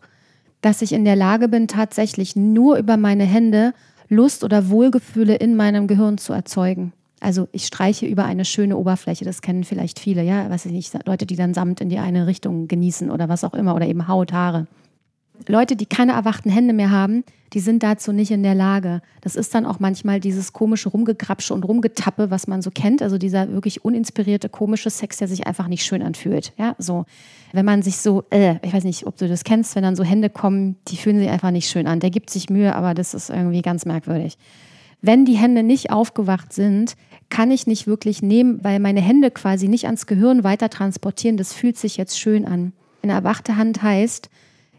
dass 0.61 0.81
ich 0.81 0.93
in 0.93 1.05
der 1.05 1.15
Lage 1.15 1.47
bin, 1.47 1.67
tatsächlich 1.67 2.35
nur 2.35 2.77
über 2.77 2.97
meine 2.97 3.23
Hände 3.23 3.73
Lust 4.09 4.43
oder 4.43 4.69
Wohlgefühle 4.69 5.35
in 5.35 5.55
meinem 5.55 5.87
Gehirn 5.87 6.17
zu 6.17 6.33
erzeugen. 6.33 6.93
Also 7.19 7.47
ich 7.51 7.65
streiche 7.65 8.05
über 8.05 8.25
eine 8.25 8.45
schöne 8.45 8.77
Oberfläche, 8.77 9.25
das 9.25 9.41
kennen 9.41 9.63
vielleicht 9.63 9.99
viele, 9.99 10.23
ja, 10.23 10.49
weiß 10.49 10.65
ich 10.67 10.71
nicht, 10.71 10.93
Leute, 11.07 11.25
die 11.25 11.35
dann 11.35 11.53
Samt 11.53 11.81
in 11.81 11.89
die 11.89 11.97
eine 11.97 12.27
Richtung 12.27 12.67
genießen 12.67 13.09
oder 13.09 13.29
was 13.29 13.43
auch 13.43 13.53
immer 13.53 13.73
oder 13.75 13.87
eben 13.87 14.07
Haut, 14.07 14.31
Haare. 14.31 14.67
Leute, 15.47 15.75
die 15.75 15.85
keine 15.85 16.13
erwachten 16.13 16.49
Hände 16.49 16.73
mehr 16.73 16.91
haben, 16.91 17.23
die 17.53 17.59
sind 17.59 17.83
dazu 17.83 18.11
nicht 18.11 18.31
in 18.31 18.43
der 18.43 18.55
Lage. 18.55 19.01
Das 19.21 19.35
ist 19.35 19.55
dann 19.55 19.65
auch 19.65 19.79
manchmal 19.79 20.19
dieses 20.19 20.51
komische 20.51 20.89
Rumgekrapsche 20.89 21.53
und 21.53 21.63
Rumgetappe, 21.63 22.29
was 22.29 22.47
man 22.47 22.61
so 22.61 22.69
kennt. 22.69 23.01
Also 23.01 23.17
dieser 23.17 23.49
wirklich 23.51 23.85
uninspirierte, 23.85 24.49
komische 24.49 24.89
Sex, 24.89 25.17
der 25.17 25.27
sich 25.27 25.47
einfach 25.47 25.67
nicht 25.67 25.85
schön 25.85 26.01
anfühlt. 26.01 26.51
Ja, 26.57 26.75
so. 26.79 27.05
Wenn 27.53 27.65
man 27.65 27.81
sich 27.81 27.97
so, 27.97 28.25
äh, 28.29 28.55
ich 28.61 28.73
weiß 28.73 28.83
nicht, 28.83 29.07
ob 29.07 29.15
du 29.17 29.29
das 29.29 29.45
kennst, 29.45 29.75
wenn 29.75 29.83
dann 29.83 29.95
so 29.95 30.03
Hände 30.03 30.29
kommen, 30.29 30.75
die 30.89 30.97
fühlen 30.97 31.17
sich 31.17 31.29
einfach 31.29 31.51
nicht 31.51 31.69
schön 31.69 31.87
an. 31.87 32.01
Der 32.01 32.09
gibt 32.09 32.29
sich 32.29 32.49
Mühe, 32.49 32.75
aber 32.75 32.93
das 32.93 33.13
ist 33.13 33.29
irgendwie 33.29 33.61
ganz 33.61 33.85
merkwürdig. 33.85 34.37
Wenn 35.01 35.23
die 35.23 35.37
Hände 35.37 35.63
nicht 35.63 35.91
aufgewacht 35.91 36.51
sind, 36.51 36.95
kann 37.29 37.51
ich 37.51 37.67
nicht 37.67 37.87
wirklich 37.87 38.21
nehmen, 38.21 38.63
weil 38.63 38.79
meine 38.79 39.01
Hände 39.01 39.31
quasi 39.31 39.67
nicht 39.67 39.85
ans 39.85 40.07
Gehirn 40.07 40.43
weiter 40.43 40.69
transportieren. 40.69 41.37
Das 41.37 41.53
fühlt 41.53 41.77
sich 41.77 41.95
jetzt 41.95 42.19
schön 42.19 42.45
an. 42.45 42.73
Eine 43.01 43.13
erwachte 43.13 43.55
Hand 43.55 43.81
heißt, 43.81 44.29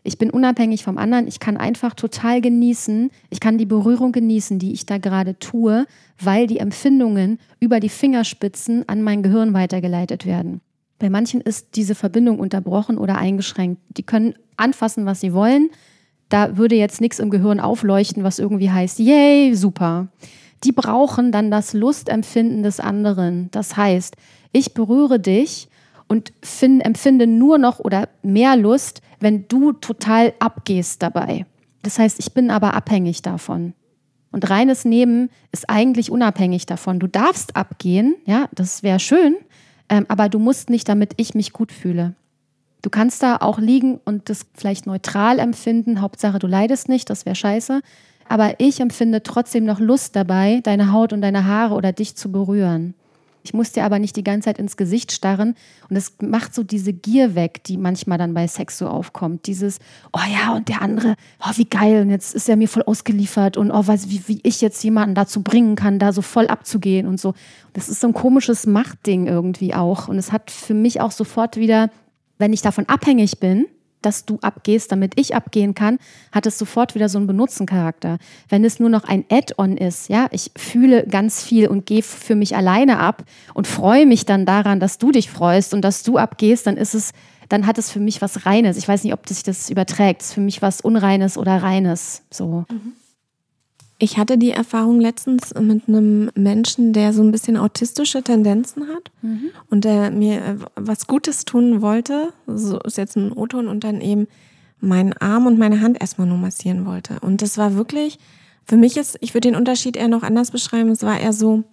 ich 0.06 0.18
bin 0.18 0.30
unabhängig 0.30 0.84
vom 0.84 0.98
anderen. 0.98 1.26
Ich 1.26 1.40
kann 1.40 1.56
einfach 1.56 1.94
total 1.94 2.40
genießen. 2.40 3.10
Ich 3.30 3.40
kann 3.40 3.58
die 3.58 3.66
Berührung 3.66 4.12
genießen, 4.12 4.58
die 4.58 4.72
ich 4.72 4.86
da 4.86 4.98
gerade 4.98 5.38
tue, 5.38 5.86
weil 6.20 6.46
die 6.46 6.58
Empfindungen 6.58 7.38
über 7.60 7.80
die 7.80 7.88
Fingerspitzen 7.88 8.88
an 8.88 9.02
mein 9.02 9.22
Gehirn 9.22 9.52
weitergeleitet 9.52 10.24
werden. 10.24 10.60
Bei 10.98 11.10
manchen 11.10 11.40
ist 11.40 11.76
diese 11.76 11.94
Verbindung 11.94 12.38
unterbrochen 12.38 12.96
oder 12.96 13.18
eingeschränkt. 13.18 13.80
Die 13.96 14.02
können 14.02 14.34
anfassen, 14.56 15.04
was 15.04 15.20
sie 15.20 15.34
wollen. 15.34 15.68
Da 16.28 16.56
würde 16.56 16.74
jetzt 16.74 17.00
nichts 17.00 17.18
im 17.18 17.30
Gehirn 17.30 17.60
aufleuchten, 17.60 18.24
was 18.24 18.38
irgendwie 18.38 18.70
heißt, 18.70 18.98
yay, 18.98 19.54
super. 19.54 20.08
Die 20.64 20.72
brauchen 20.72 21.32
dann 21.32 21.50
das 21.50 21.74
Lustempfinden 21.74 22.62
des 22.62 22.80
anderen. 22.80 23.48
Das 23.50 23.76
heißt, 23.76 24.16
ich 24.52 24.72
berühre 24.72 25.20
dich 25.20 25.68
und 26.08 26.32
find, 26.42 26.84
empfinde 26.84 27.26
nur 27.26 27.58
noch 27.58 27.78
oder 27.78 28.08
mehr 28.22 28.56
Lust, 28.56 29.02
wenn 29.20 29.48
du 29.48 29.72
total 29.72 30.34
abgehst 30.38 31.02
dabei. 31.02 31.46
Das 31.82 31.98
heißt, 31.98 32.18
ich 32.18 32.32
bin 32.32 32.50
aber 32.50 32.74
abhängig 32.74 33.22
davon. 33.22 33.74
Und 34.32 34.50
reines 34.50 34.84
Nehmen 34.84 35.30
ist 35.52 35.70
eigentlich 35.70 36.10
unabhängig 36.10 36.66
davon. 36.66 36.98
Du 36.98 37.06
darfst 37.06 37.56
abgehen, 37.56 38.16
ja, 38.26 38.48
das 38.54 38.82
wäre 38.82 38.98
schön, 38.98 39.36
ähm, 39.88 40.04
aber 40.08 40.28
du 40.28 40.38
musst 40.38 40.68
nicht, 40.68 40.88
damit 40.88 41.14
ich 41.16 41.34
mich 41.34 41.52
gut 41.52 41.72
fühle. 41.72 42.14
Du 42.82 42.90
kannst 42.90 43.22
da 43.22 43.36
auch 43.36 43.58
liegen 43.58 44.00
und 44.04 44.28
das 44.28 44.46
vielleicht 44.54 44.86
neutral 44.86 45.38
empfinden. 45.38 46.00
Hauptsache, 46.00 46.38
du 46.38 46.46
leidest 46.46 46.88
nicht, 46.88 47.08
das 47.08 47.24
wäre 47.24 47.34
scheiße. 47.34 47.80
Aber 48.28 48.54
ich 48.58 48.80
empfinde 48.80 49.22
trotzdem 49.22 49.64
noch 49.64 49.80
Lust 49.80 50.16
dabei, 50.16 50.60
deine 50.62 50.92
Haut 50.92 51.12
und 51.12 51.20
deine 51.22 51.46
Haare 51.46 51.74
oder 51.74 51.92
dich 51.92 52.16
zu 52.16 52.30
berühren. 52.30 52.94
Ich 53.46 53.54
muss 53.54 53.70
dir 53.70 53.84
aber 53.84 54.00
nicht 54.00 54.16
die 54.16 54.24
ganze 54.24 54.46
Zeit 54.46 54.58
ins 54.58 54.76
Gesicht 54.76 55.12
starren. 55.12 55.54
Und 55.88 55.94
das 55.94 56.14
macht 56.20 56.52
so 56.52 56.64
diese 56.64 56.92
Gier 56.92 57.36
weg, 57.36 57.62
die 57.62 57.76
manchmal 57.76 58.18
dann 58.18 58.34
bei 58.34 58.48
Sex 58.48 58.76
so 58.76 58.88
aufkommt. 58.88 59.46
Dieses, 59.46 59.78
oh 60.12 60.20
ja, 60.28 60.52
und 60.52 60.68
der 60.68 60.82
andere, 60.82 61.14
oh, 61.40 61.52
wie 61.54 61.66
geil, 61.66 62.02
und 62.02 62.10
jetzt 62.10 62.34
ist 62.34 62.48
er 62.48 62.56
mir 62.56 62.68
voll 62.68 62.82
ausgeliefert 62.82 63.56
und 63.56 63.70
oh, 63.70 63.86
weiß, 63.86 64.10
wie, 64.10 64.20
wie 64.26 64.40
ich 64.42 64.60
jetzt 64.60 64.82
jemanden 64.82 65.14
dazu 65.14 65.44
bringen 65.44 65.76
kann, 65.76 66.00
da 66.00 66.12
so 66.12 66.22
voll 66.22 66.48
abzugehen 66.48 67.06
und 67.06 67.20
so. 67.20 67.34
Das 67.72 67.88
ist 67.88 68.00
so 68.00 68.08
ein 68.08 68.14
komisches 68.14 68.66
Machtding 68.66 69.28
irgendwie 69.28 69.74
auch. 69.74 70.08
Und 70.08 70.18
es 70.18 70.32
hat 70.32 70.50
für 70.50 70.74
mich 70.74 71.00
auch 71.00 71.12
sofort 71.12 71.56
wieder, 71.56 71.88
wenn 72.38 72.52
ich 72.52 72.62
davon 72.62 72.88
abhängig 72.88 73.38
bin, 73.38 73.66
dass 74.02 74.24
du 74.24 74.38
abgehst, 74.42 74.92
damit 74.92 75.18
ich 75.18 75.34
abgehen 75.34 75.74
kann, 75.74 75.98
hat 76.32 76.46
es 76.46 76.58
sofort 76.58 76.94
wieder 76.94 77.08
so 77.08 77.18
einen 77.18 77.26
Benutzencharakter. 77.26 78.18
Wenn 78.48 78.64
es 78.64 78.78
nur 78.78 78.88
noch 78.88 79.04
ein 79.04 79.24
Add-on 79.30 79.76
ist, 79.76 80.08
ja, 80.08 80.28
ich 80.30 80.50
fühle 80.56 81.06
ganz 81.06 81.42
viel 81.42 81.68
und 81.68 81.86
gehe 81.86 82.02
für 82.02 82.34
mich 82.34 82.56
alleine 82.56 82.98
ab 82.98 83.24
und 83.54 83.66
freue 83.66 84.06
mich 84.06 84.26
dann 84.26 84.46
daran, 84.46 84.80
dass 84.80 84.98
du 84.98 85.12
dich 85.12 85.30
freust 85.30 85.74
und 85.74 85.82
dass 85.82 86.02
du 86.02 86.18
abgehst, 86.18 86.66
dann 86.66 86.76
ist 86.76 86.94
es, 86.94 87.12
dann 87.48 87.66
hat 87.66 87.78
es 87.78 87.90
für 87.90 88.00
mich 88.00 88.22
was 88.22 88.46
Reines. 88.46 88.76
Ich 88.76 88.86
weiß 88.86 89.04
nicht, 89.04 89.12
ob 89.12 89.28
sich 89.28 89.42
das 89.42 89.70
überträgt. 89.70 90.22
Es 90.22 90.28
ist 90.28 90.34
für 90.34 90.40
mich 90.40 90.62
was 90.62 90.80
Unreines 90.80 91.38
oder 91.38 91.62
Reines. 91.62 92.22
So. 92.30 92.64
Ich 93.98 94.18
hatte 94.18 94.36
die 94.36 94.50
Erfahrung 94.50 95.00
letztens 95.00 95.54
mit 95.58 95.88
einem 95.88 96.30
Menschen, 96.34 96.92
der 96.92 97.14
so 97.14 97.22
ein 97.22 97.32
bisschen 97.32 97.56
autistische 97.56 98.22
Tendenzen 98.22 98.88
hat 98.88 99.10
und 99.70 99.84
der 99.84 100.10
mir 100.10 100.36
äh, 100.36 100.56
was 100.74 101.06
Gutes 101.06 101.46
tun 101.46 101.80
wollte. 101.80 102.32
So 102.46 102.78
ist 102.80 102.98
jetzt 102.98 103.16
ein 103.16 103.32
O-Ton 103.32 103.68
und 103.68 103.84
dann 103.84 104.02
eben 104.02 104.26
meinen 104.80 105.14
Arm 105.14 105.46
und 105.46 105.58
meine 105.58 105.80
Hand 105.80 105.98
erstmal 106.00 106.26
nur 106.26 106.36
massieren 106.36 106.84
wollte. 106.84 107.18
Und 107.20 107.40
das 107.40 107.56
war 107.56 107.74
wirklich, 107.74 108.18
für 108.64 108.76
mich 108.76 108.98
ist, 108.98 109.16
ich 109.22 109.32
würde 109.32 109.48
den 109.48 109.56
Unterschied 109.56 109.96
eher 109.96 110.08
noch 110.08 110.22
anders 110.22 110.50
beschreiben. 110.50 110.90
Es 110.90 111.02
war 111.02 111.18
eher 111.18 111.32
so, 111.32 111.64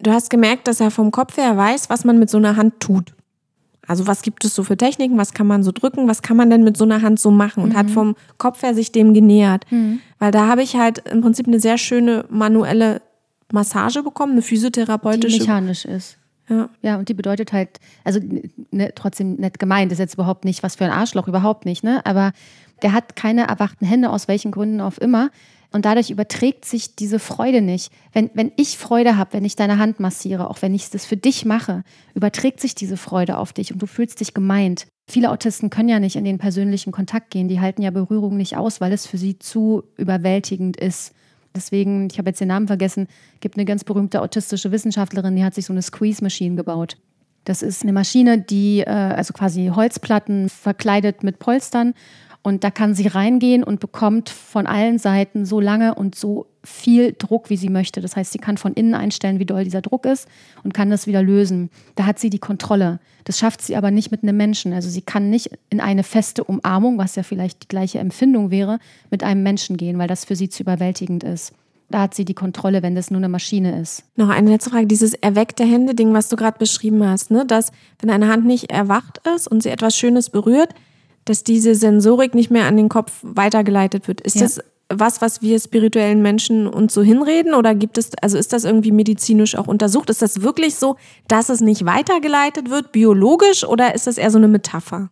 du 0.00 0.10
hast 0.10 0.30
gemerkt, 0.30 0.66
dass 0.66 0.80
er 0.80 0.90
vom 0.90 1.10
Kopf 1.10 1.36
her 1.36 1.54
weiß, 1.54 1.90
was 1.90 2.04
man 2.04 2.18
mit 2.18 2.30
so 2.30 2.38
einer 2.38 2.56
Hand 2.56 2.80
tut. 2.80 3.12
Also 3.86 4.06
was 4.06 4.22
gibt 4.22 4.44
es 4.44 4.54
so 4.54 4.62
für 4.62 4.76
Techniken, 4.76 5.18
was 5.18 5.32
kann 5.32 5.46
man 5.46 5.62
so 5.62 5.72
drücken, 5.72 6.08
was 6.08 6.22
kann 6.22 6.36
man 6.36 6.50
denn 6.50 6.62
mit 6.62 6.76
so 6.76 6.84
einer 6.84 7.02
Hand 7.02 7.18
so 7.18 7.30
machen 7.30 7.62
und 7.62 7.70
mhm. 7.70 7.76
hat 7.76 7.90
vom 7.90 8.14
Kopf 8.38 8.62
her 8.62 8.74
sich 8.74 8.92
dem 8.92 9.12
genähert. 9.12 9.64
Mhm. 9.70 10.00
Weil 10.18 10.30
da 10.30 10.46
habe 10.46 10.62
ich 10.62 10.76
halt 10.76 10.98
im 11.08 11.20
Prinzip 11.20 11.48
eine 11.48 11.58
sehr 11.58 11.78
schöne 11.78 12.24
manuelle 12.30 13.02
Massage 13.52 14.02
bekommen, 14.02 14.32
eine 14.32 14.42
physiotherapeutische. 14.42 15.38
Die 15.38 15.40
mechanisch 15.40 15.84
ist. 15.84 16.18
Ja. 16.48 16.68
ja, 16.82 16.96
und 16.98 17.08
die 17.08 17.14
bedeutet 17.14 17.52
halt, 17.52 17.80
also 18.04 18.20
ne, 18.70 18.92
trotzdem 18.94 19.36
nett 19.36 19.58
gemeint, 19.58 19.92
ist 19.92 19.98
jetzt 19.98 20.14
überhaupt 20.14 20.44
nicht 20.44 20.62
was 20.62 20.76
für 20.76 20.84
ein 20.84 20.90
Arschloch, 20.90 21.28
überhaupt 21.28 21.64
nicht, 21.64 21.84
ne? 21.84 22.04
Aber 22.04 22.32
der 22.82 22.92
hat 22.92 23.16
keine 23.16 23.46
erwachten 23.46 23.86
Hände, 23.86 24.10
aus 24.10 24.28
welchen 24.28 24.50
Gründen 24.50 24.80
auch 24.80 24.98
immer. 24.98 25.30
Und 25.72 25.84
dadurch 25.84 26.10
überträgt 26.10 26.64
sich 26.64 26.96
diese 26.96 27.18
Freude 27.18 27.62
nicht. 27.62 27.90
Wenn, 28.12 28.30
wenn 28.34 28.52
ich 28.56 28.78
Freude 28.78 29.16
habe, 29.16 29.32
wenn 29.32 29.44
ich 29.44 29.56
deine 29.56 29.78
Hand 29.78 30.00
massiere, 30.00 30.50
auch 30.50 30.60
wenn 30.60 30.74
ich 30.74 30.90
das 30.90 31.06
für 31.06 31.16
dich 31.16 31.44
mache, 31.44 31.82
überträgt 32.14 32.60
sich 32.60 32.74
diese 32.74 32.96
Freude 32.96 33.38
auf 33.38 33.52
dich 33.52 33.72
und 33.72 33.80
du 33.80 33.86
fühlst 33.86 34.20
dich 34.20 34.34
gemeint. 34.34 34.86
Viele 35.08 35.30
Autisten 35.30 35.70
können 35.70 35.88
ja 35.88 35.98
nicht 35.98 36.16
in 36.16 36.24
den 36.24 36.38
persönlichen 36.38 36.92
Kontakt 36.92 37.30
gehen. 37.30 37.48
Die 37.48 37.60
halten 37.60 37.82
ja 37.82 37.90
Berührung 37.90 38.36
nicht 38.36 38.56
aus, 38.56 38.80
weil 38.80 38.92
es 38.92 39.06
für 39.06 39.18
sie 39.18 39.38
zu 39.38 39.82
überwältigend 39.96 40.76
ist. 40.76 41.12
Deswegen, 41.54 42.08
ich 42.10 42.18
habe 42.18 42.30
jetzt 42.30 42.40
den 42.40 42.48
Namen 42.48 42.66
vergessen, 42.66 43.08
gibt 43.40 43.56
eine 43.56 43.64
ganz 43.64 43.84
berühmte 43.84 44.22
autistische 44.22 44.72
Wissenschaftlerin, 44.72 45.36
die 45.36 45.44
hat 45.44 45.54
sich 45.54 45.66
so 45.66 45.72
eine 45.72 45.82
Squeeze-Maschine 45.82 46.56
gebaut. 46.56 46.96
Das 47.44 47.62
ist 47.62 47.82
eine 47.82 47.92
Maschine, 47.92 48.38
die 48.38 48.80
äh, 48.80 48.90
also 48.90 49.32
quasi 49.32 49.70
Holzplatten 49.74 50.48
verkleidet 50.48 51.24
mit 51.24 51.40
Polstern 51.40 51.94
und 52.42 52.64
da 52.64 52.70
kann 52.70 52.94
sie 52.94 53.06
reingehen 53.06 53.62
und 53.62 53.78
bekommt 53.78 54.28
von 54.28 54.66
allen 54.66 54.98
Seiten 54.98 55.46
so 55.46 55.60
lange 55.60 55.94
und 55.94 56.16
so 56.16 56.46
viel 56.64 57.14
Druck, 57.16 57.50
wie 57.50 57.56
sie 57.56 57.68
möchte. 57.68 58.00
Das 58.00 58.16
heißt, 58.16 58.32
sie 58.32 58.38
kann 58.38 58.56
von 58.56 58.74
innen 58.74 58.94
einstellen, 58.94 59.38
wie 59.38 59.46
doll 59.46 59.64
dieser 59.64 59.80
Druck 59.80 60.06
ist 60.06 60.28
und 60.64 60.74
kann 60.74 60.90
das 60.90 61.06
wieder 61.06 61.22
lösen. 61.22 61.70
Da 61.94 62.04
hat 62.04 62.18
sie 62.18 62.30
die 62.30 62.38
Kontrolle. 62.38 63.00
Das 63.24 63.38
schafft 63.38 63.62
sie 63.62 63.76
aber 63.76 63.90
nicht 63.90 64.10
mit 64.10 64.22
einem 64.22 64.36
Menschen. 64.36 64.72
Also 64.72 64.88
sie 64.88 65.02
kann 65.02 65.30
nicht 65.30 65.50
in 65.70 65.80
eine 65.80 66.02
feste 66.02 66.42
Umarmung, 66.42 66.98
was 66.98 67.14
ja 67.14 67.22
vielleicht 67.22 67.62
die 67.64 67.68
gleiche 67.68 68.00
Empfindung 68.00 68.50
wäre, 68.50 68.78
mit 69.10 69.22
einem 69.22 69.42
Menschen 69.42 69.76
gehen, 69.76 69.98
weil 69.98 70.08
das 70.08 70.24
für 70.24 70.36
sie 70.36 70.48
zu 70.48 70.64
überwältigend 70.64 71.22
ist. 71.22 71.52
Da 71.90 72.00
hat 72.00 72.14
sie 72.14 72.24
die 72.24 72.34
Kontrolle, 72.34 72.82
wenn 72.82 72.94
das 72.94 73.10
nur 73.10 73.18
eine 73.18 73.28
Maschine 73.28 73.78
ist. 73.80 74.04
Noch 74.16 74.30
eine 74.30 74.50
letzte 74.50 74.70
Frage. 74.70 74.86
Dieses 74.86 75.14
erweckte 75.14 75.62
Hände-Ding, 75.62 76.12
was 76.14 76.28
du 76.28 76.36
gerade 76.36 76.58
beschrieben 76.58 77.06
hast, 77.06 77.30
ne? 77.30 77.44
dass 77.46 77.70
wenn 78.00 78.10
eine 78.10 78.28
Hand 78.28 78.46
nicht 78.46 78.72
erwacht 78.72 79.20
ist 79.36 79.46
und 79.46 79.62
sie 79.62 79.68
etwas 79.68 79.96
Schönes 79.96 80.30
berührt, 80.30 80.74
dass 81.24 81.44
diese 81.44 81.74
Sensorik 81.74 82.34
nicht 82.34 82.50
mehr 82.50 82.66
an 82.66 82.76
den 82.76 82.88
Kopf 82.88 83.12
weitergeleitet 83.22 84.08
wird. 84.08 84.20
Ist 84.20 84.36
ja. 84.36 84.42
das 84.42 84.60
was, 84.94 85.20
was 85.22 85.42
wir 85.42 85.58
spirituellen 85.58 86.22
Menschen 86.22 86.66
uns 86.66 86.92
so 86.92 87.02
hinreden 87.02 87.54
oder 87.54 87.74
gibt 87.74 87.98
es, 87.98 88.10
also 88.20 88.36
ist 88.36 88.52
das 88.52 88.64
irgendwie 88.64 88.92
medizinisch 88.92 89.56
auch 89.56 89.66
untersucht? 89.66 90.10
Ist 90.10 90.22
das 90.22 90.42
wirklich 90.42 90.74
so, 90.74 90.96
dass 91.28 91.48
es 91.48 91.60
nicht 91.60 91.86
weitergeleitet 91.86 92.70
wird, 92.70 92.92
biologisch 92.92 93.64
oder 93.64 93.94
ist 93.94 94.06
das 94.06 94.18
eher 94.18 94.30
so 94.30 94.38
eine 94.38 94.48
Metapher? 94.48 95.10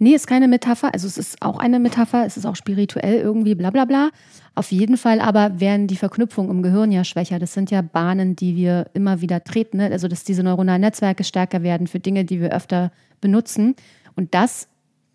Nee, 0.00 0.14
ist 0.14 0.28
keine 0.28 0.46
Metapher. 0.46 0.94
Also 0.94 1.08
es 1.08 1.18
ist 1.18 1.42
auch 1.42 1.58
eine 1.58 1.80
Metapher, 1.80 2.24
es 2.24 2.36
ist 2.36 2.46
auch 2.46 2.54
spirituell 2.54 3.18
irgendwie, 3.18 3.56
bla 3.56 3.70
bla 3.70 3.84
bla. 3.84 4.10
Auf 4.54 4.70
jeden 4.70 4.96
Fall 4.96 5.20
aber 5.20 5.60
werden 5.60 5.88
die 5.88 5.96
Verknüpfungen 5.96 6.50
im 6.50 6.62
Gehirn 6.62 6.92
ja 6.92 7.02
schwächer. 7.02 7.38
Das 7.40 7.52
sind 7.52 7.70
ja 7.70 7.82
Bahnen, 7.82 8.36
die 8.36 8.54
wir 8.54 8.86
immer 8.94 9.20
wieder 9.20 9.42
treten. 9.42 9.78
Ne? 9.78 9.90
Also 9.90 10.06
dass 10.06 10.22
diese 10.22 10.44
neuronalen 10.44 10.82
Netzwerke 10.82 11.24
stärker 11.24 11.62
werden 11.62 11.88
für 11.88 11.98
Dinge, 11.98 12.24
die 12.24 12.40
wir 12.40 12.52
öfter 12.52 12.92
benutzen. 13.20 13.74
Und 14.14 14.34
das 14.34 14.68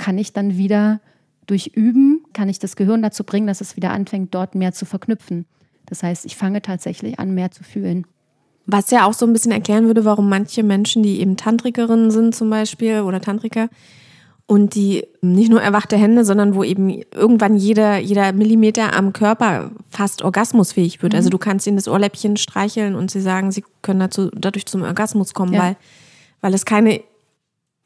kann 0.04 0.18
ich 0.18 0.34
dann 0.34 0.58
wieder 0.58 1.00
durch 1.48 1.68
Üben, 1.76 2.26
kann 2.34 2.50
ich 2.50 2.60
das 2.60 2.76
Gehirn 2.76 3.02
dazu 3.02 3.24
bringen, 3.24 3.48
dass 3.48 3.62
es 3.62 3.78
wieder 3.78 3.92
anfängt, 3.92 4.36
dort 4.36 4.54
mehr 4.54 4.74
zu 4.74 4.86
verknüpfen. 4.86 5.46
Das 5.86 6.04
heißt, 6.04 6.26
ich 6.26 6.36
fange 6.36 6.62
tatsächlich 6.62 7.20
an, 7.20 7.34
mehr 7.34 7.52
zu 7.52 7.64
fühlen. 7.64 8.06
Was 8.66 8.92
ja 8.92 9.06
auch 9.06 9.14
so 9.14 9.26
ein 9.26 9.32
bisschen 9.32 9.54
erklären 9.54 9.86
würde, 9.86 10.04
warum 10.04 10.28
manche 10.28 10.62
Menschen, 10.62 11.04
die 11.04 11.22
eben 11.22 11.38
Tantrikerinnen 11.38 12.12
sind 12.12 12.36
zum 12.36 12.50
Beispiel 12.50 13.00
oder 13.02 13.22
Tantriker, 13.22 13.70
und 14.46 14.76
die 14.76 15.06
nicht 15.22 15.50
nur 15.50 15.62
erwachte 15.62 15.96
Hände, 15.96 16.26
sondern 16.26 16.54
wo 16.54 16.66
eben 16.66 17.02
irgendwann 17.16 17.56
jeder, 17.56 17.98
jeder 17.98 18.34
Millimeter 18.34 18.94
am 18.94 19.14
Körper 19.14 19.72
fast 19.90 20.22
orgasmusfähig 20.22 21.02
wird. 21.02 21.14
Also 21.14 21.28
mhm. 21.28 21.28
Also 21.28 21.30
du 21.30 21.38
kannst 21.38 21.66
ihnen 21.66 21.78
das 21.78 21.88
Ohrläppchen 21.88 22.36
streicheln 22.36 22.96
und 22.96 23.10
sie 23.10 23.22
sagen, 23.22 23.54
sie 23.54 23.64
können 23.82 24.02
dazu, 24.02 24.30
dadurch 24.36 24.66
zum 24.66 24.82
Orgasmus 24.82 25.34
kommen, 25.34 25.54
ja. 25.54 25.62
weil, 25.62 25.76
weil 26.42 26.54
es 26.54 26.66
keine 26.66 27.02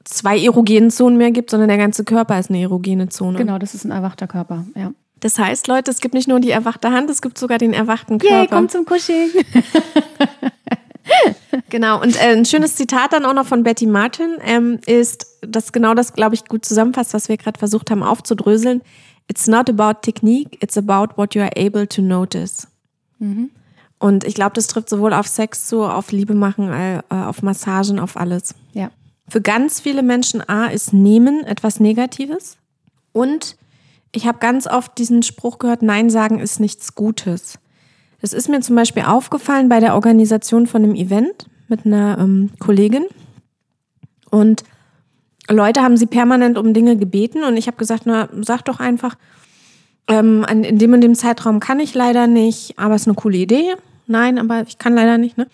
zwei 0.09 0.39
erogenen 0.39 0.91
Zonen 0.91 1.17
mehr 1.17 1.31
gibt, 1.31 1.49
sondern 1.49 1.69
der 1.69 1.77
ganze 1.77 2.03
Körper 2.03 2.39
ist 2.39 2.49
eine 2.49 2.61
erogene 2.61 3.09
Zone. 3.09 3.37
Genau, 3.37 3.57
das 3.57 3.73
ist 3.73 3.85
ein 3.85 3.91
erwachter 3.91 4.27
Körper, 4.27 4.65
ja. 4.75 4.91
Das 5.19 5.39
heißt, 5.39 5.67
Leute, 5.67 5.89
es 5.89 5.99
gibt 5.99 6.13
nicht 6.13 6.27
nur 6.27 6.39
die 6.39 6.51
erwachte 6.51 6.91
Hand, 6.91 7.09
es 7.09 7.23
gibt 7.23 7.39
sogar 7.39 7.57
den 7.57 7.73
erwachten 7.73 8.19
Körper. 8.19 8.37
Yay, 8.37 8.47
komm 8.47 8.69
zum 8.69 8.85
Kuscheln. 8.85 9.31
genau, 11.69 12.01
und 12.01 12.15
äh, 12.15 12.35
ein 12.35 12.45
schönes 12.45 12.75
Zitat 12.75 13.13
dann 13.13 13.25
auch 13.25 13.33
noch 13.33 13.45
von 13.45 13.63
Betty 13.63 13.85
Martin 13.85 14.37
ähm, 14.43 14.79
ist, 14.85 15.25
das 15.41 15.71
genau 15.71 15.93
das, 15.93 16.13
glaube 16.13 16.35
ich, 16.35 16.45
gut 16.45 16.65
zusammenfasst, 16.65 17.13
was 17.13 17.29
wir 17.29 17.37
gerade 17.37 17.57
versucht 17.59 17.91
haben 17.91 18.03
aufzudröseln. 18.03 18.81
It's 19.29 19.47
not 19.47 19.69
about 19.69 20.01
technique, 20.01 20.57
it's 20.61 20.77
about 20.77 21.17
what 21.17 21.35
you 21.35 21.41
are 21.41 21.51
able 21.57 21.87
to 21.87 22.01
notice. 22.01 22.67
Mhm. 23.19 23.49
Und 23.99 24.23
ich 24.23 24.35
glaube, 24.35 24.51
das 24.53 24.67
trifft 24.67 24.89
sowohl 24.89 25.13
auf 25.13 25.27
Sex 25.27 25.67
zu, 25.67 25.83
auf 25.83 26.11
Liebe 26.11 26.35
machen, 26.35 26.71
äh, 26.71 27.01
auf 27.09 27.41
Massagen, 27.41 27.99
auf 27.99 28.15
alles. 28.15 28.53
Ja. 28.73 28.91
Für 29.29 29.41
ganz 29.41 29.79
viele 29.79 30.03
Menschen 30.03 30.47
A 30.47 30.67
ist 30.67 30.93
Nehmen 30.93 31.43
etwas 31.43 31.79
Negatives. 31.79 32.57
Und 33.11 33.57
ich 34.11 34.25
habe 34.25 34.39
ganz 34.39 34.67
oft 34.67 34.97
diesen 34.97 35.23
Spruch 35.23 35.59
gehört, 35.59 35.81
Nein 35.81 36.09
sagen 36.09 36.39
ist 36.39 36.59
nichts 36.59 36.95
Gutes. 36.95 37.59
Das 38.21 38.33
ist 38.33 38.49
mir 38.49 38.61
zum 38.61 38.75
Beispiel 38.75 39.03
aufgefallen 39.03 39.69
bei 39.69 39.79
der 39.79 39.95
Organisation 39.95 40.65
von 40.65 40.83
einem 40.83 40.95
Event 40.95 41.47
mit 41.67 41.85
einer 41.85 42.17
ähm, 42.19 42.51
Kollegin. 42.59 43.05
Und 44.31 44.63
Leute 45.49 45.81
haben 45.81 45.97
sie 45.97 46.07
permanent 46.07 46.57
um 46.57 46.73
Dinge 46.73 46.97
gebeten 46.97 47.43
und 47.43 47.57
ich 47.57 47.67
habe 47.67 47.77
gesagt, 47.77 48.03
na, 48.05 48.29
sag 48.41 48.63
doch 48.63 48.79
einfach, 48.79 49.15
ähm, 50.07 50.45
in 50.49 50.77
dem 50.77 50.93
und 50.93 51.01
dem 51.01 51.15
Zeitraum 51.15 51.59
kann 51.59 51.79
ich 51.79 51.93
leider 51.93 52.27
nicht, 52.27 52.77
aber 52.77 52.95
es 52.95 53.01
ist 53.01 53.07
eine 53.07 53.15
coole 53.15 53.37
Idee. 53.37 53.73
Nein, 54.07 54.39
aber 54.39 54.63
ich 54.67 54.77
kann 54.77 54.95
leider 54.95 55.17
nicht, 55.17 55.37
ne? 55.37 55.47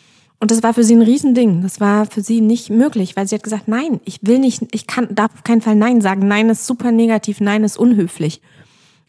Und 0.43 0.51
das 0.51 0.61
war 0.61 0.73
für 0.73 0.83
sie 0.83 0.93
ein 0.93 1.01
Riesending. 1.01 1.61
Das 1.61 1.79
war 1.79 2.05
für 2.05 2.19
sie 2.19 2.41
nicht 2.41 2.69
möglich, 2.69 3.15
weil 3.15 3.25
sie 3.25 3.35
hat 3.35 3.43
gesagt, 3.43 3.69
nein, 3.69 4.01
ich 4.03 4.19
will 4.23 4.39
nicht, 4.39 4.61
ich 4.73 4.87
kann, 4.87 5.07
darf 5.15 5.33
auf 5.35 5.45
keinen 5.45 5.61
Fall 5.61 5.75
Nein 5.75 6.01
sagen. 6.01 6.27
Nein 6.27 6.49
ist 6.49 6.67
super 6.67 6.91
negativ, 6.91 7.39
Nein 7.39 7.63
ist 7.63 7.77
unhöflich. 7.77 8.41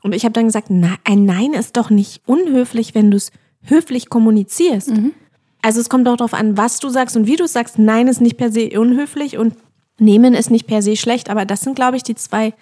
Und 0.00 0.14
ich 0.14 0.24
habe 0.24 0.32
dann 0.32 0.44
gesagt, 0.44 0.68
na, 0.70 0.94
ein 1.02 1.24
Nein 1.24 1.52
ist 1.52 1.76
doch 1.76 1.90
nicht 1.90 2.22
unhöflich, 2.24 2.94
wenn 2.94 3.10
du 3.10 3.16
es 3.16 3.32
höflich 3.62 4.10
kommunizierst. 4.10 4.90
Mhm. 4.90 5.10
Also 5.60 5.80
es 5.80 5.88
kommt 5.88 6.06
auch 6.06 6.16
darauf 6.16 6.34
an, 6.34 6.56
was 6.56 6.78
du 6.78 6.88
sagst 6.88 7.16
und 7.16 7.26
wie 7.26 7.34
du 7.34 7.48
sagst. 7.48 7.80
Nein 7.80 8.06
ist 8.06 8.20
nicht 8.20 8.36
per 8.36 8.52
se 8.52 8.70
unhöflich 8.78 9.36
und 9.36 9.56
Nehmen 9.98 10.34
ist 10.34 10.52
nicht 10.52 10.68
per 10.68 10.82
se 10.82 10.94
schlecht. 10.94 11.30
Aber 11.30 11.46
das 11.46 11.62
sind, 11.62 11.74
glaube 11.74 11.96
ich, 11.96 12.04
die 12.04 12.14
zwei 12.14 12.54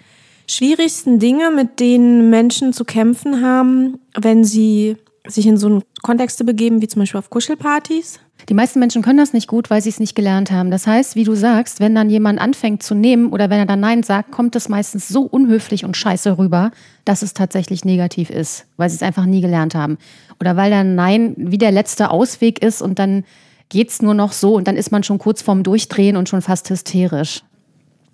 schwierigsten 0.47 1.19
Dinge, 1.19 1.51
mit 1.51 1.79
denen 1.79 2.31
Menschen 2.31 2.73
zu 2.73 2.85
kämpfen 2.85 3.45
haben, 3.45 3.99
wenn 4.19 4.43
sie 4.43 4.97
sich 5.27 5.47
in 5.47 5.57
so 5.57 5.67
einen 5.67 5.83
Kontexte 6.01 6.43
begeben, 6.43 6.81
wie 6.81 6.87
zum 6.87 7.01
Beispiel 7.01 7.19
auf 7.19 7.29
Kuschelpartys. 7.29 8.19
Die 8.49 8.53
meisten 8.53 8.79
Menschen 8.79 9.01
können 9.01 9.19
das 9.19 9.31
nicht 9.31 9.47
gut, 9.47 9.69
weil 9.69 9.81
sie 9.81 9.89
es 9.89 9.99
nicht 9.99 10.15
gelernt 10.15 10.51
haben. 10.51 10.69
Das 10.69 10.85
heißt, 10.85 11.15
wie 11.15 11.23
du 11.23 11.33
sagst, 11.33 11.79
wenn 11.79 11.95
dann 11.95 12.09
jemand 12.09 12.41
anfängt 12.41 12.83
zu 12.83 12.93
nehmen 12.93 13.31
oder 13.31 13.49
wenn 13.49 13.59
er 13.59 13.65
dann 13.65 13.79
Nein 13.79 14.03
sagt, 14.03 14.31
kommt 14.31 14.55
es 14.57 14.67
meistens 14.67 15.07
so 15.07 15.21
unhöflich 15.21 15.85
und 15.85 15.95
scheiße 15.95 16.37
rüber, 16.37 16.71
dass 17.05 17.21
es 17.21 17.33
tatsächlich 17.33 17.85
negativ 17.85 18.29
ist, 18.29 18.65
weil 18.75 18.89
sie 18.89 18.97
es 18.97 19.03
einfach 19.03 19.25
nie 19.25 19.39
gelernt 19.39 19.75
haben. 19.75 19.97
Oder 20.41 20.57
weil 20.57 20.71
dann 20.71 20.95
Nein 20.95 21.35
wie 21.37 21.57
der 21.57 21.71
letzte 21.71 22.09
Ausweg 22.09 22.61
ist 22.61 22.81
und 22.81 22.99
dann 22.99 23.23
geht 23.69 23.91
es 23.91 24.01
nur 24.01 24.13
noch 24.13 24.33
so 24.33 24.55
und 24.55 24.67
dann 24.67 24.75
ist 24.75 24.91
man 24.91 25.03
schon 25.03 25.19
kurz 25.19 25.41
vorm 25.41 25.63
Durchdrehen 25.63 26.17
und 26.17 26.27
schon 26.27 26.41
fast 26.41 26.69
hysterisch. 26.69 27.43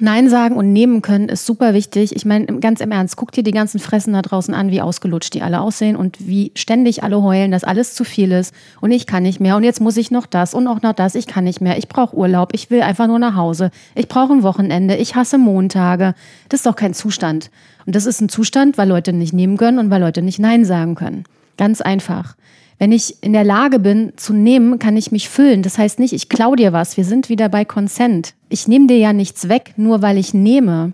Nein 0.02 0.30
sagen 0.30 0.56
und 0.56 0.72
nehmen 0.72 1.02
können 1.02 1.28
ist 1.28 1.46
super 1.46 1.74
wichtig. 1.74 2.16
Ich 2.16 2.26
meine, 2.26 2.46
ganz 2.46 2.80
im 2.80 2.92
Ernst, 2.92 3.18
guck 3.18 3.34
dir 3.34 3.44
die 3.44 3.52
ganzen 3.52 3.80
Fressen 3.80 4.14
da 4.14 4.22
draußen 4.22 4.54
an, 4.54 4.72
wie 4.72 4.82
ausgelutscht 4.82 5.34
die 5.34 5.42
alle 5.42 5.60
aussehen 5.60 5.98
und 5.98 6.26
wie 6.26 6.54
ständig 6.56 7.04
alle 7.04 7.22
heulen, 7.22 7.52
dass 7.52 7.66
alles 7.66 7.96
zu 7.96 8.06
viel 8.06 8.32
ist 8.32 8.54
und 8.80 8.92
ich 8.92 9.08
kann 9.08 9.24
nicht 9.24 9.42
mehr 9.42 9.58
und 9.58 9.64
jetzt 9.66 9.82
muss 9.82 9.98
ich 9.98 10.10
noch 10.10 10.26
das 10.26 10.54
und 10.54 10.68
auch 10.68 10.82
noch 10.82 10.94
das, 10.94 11.16
ich 11.16 11.28
kann 11.28 11.44
nicht 11.44 11.60
mehr, 11.60 11.78
ich 11.78 11.90
brauche 11.90 12.16
Urlaub, 12.16 12.54
ich 12.54 12.72
will 12.72 12.82
einfach 12.82 13.08
nur 13.08 13.20
nach 13.20 13.36
Hause, 13.36 13.72
ich 13.94 14.08
brauche 14.08 14.32
ein 14.32 14.44
Wochenende, 14.44 14.96
ich 14.96 15.16
hasse 15.16 15.38
Montage. 15.38 16.16
Das 16.48 16.62
ist 16.62 16.66
doch 16.66 16.78
kein 16.78 16.94
Zustand. 16.94 17.52
Und 17.86 17.96
das 17.96 18.06
ist 18.06 18.22
ein 18.22 18.30
Zustand, 18.30 18.78
weil 18.78 18.88
Leute 18.88 19.12
nicht 19.12 19.34
nehmen 19.34 19.58
können 19.58 19.80
und 19.80 19.90
weil 19.90 20.02
Leute 20.02 20.22
nicht 20.22 20.40
Nein 20.40 20.64
sagen 20.64 20.96
können. 20.96 21.26
Ganz 21.58 21.82
einfach. 21.82 22.36
Wenn 22.80 22.94
ich 22.94 23.22
in 23.22 23.34
der 23.34 23.44
Lage 23.44 23.78
bin 23.78 24.14
zu 24.16 24.34
nehmen, 24.34 24.80
kann 24.80 24.96
ich 24.96 25.12
mich 25.12 25.28
füllen. 25.28 25.62
Das 25.62 25.78
heißt 25.78 26.00
nicht, 26.00 26.14
ich 26.14 26.30
klau 26.30 26.56
dir 26.56 26.72
was. 26.72 26.96
Wir 26.96 27.04
sind 27.04 27.28
wieder 27.28 27.50
bei 27.50 27.66
Consent. 27.66 28.34
Ich 28.48 28.70
nehme 28.70 28.88
dir 28.88 28.98
ja 28.98 29.12
nichts 29.12 29.50
weg, 29.50 29.74
nur 29.76 30.02
weil 30.02 30.18
ich 30.18 30.34
nehme. 30.34 30.94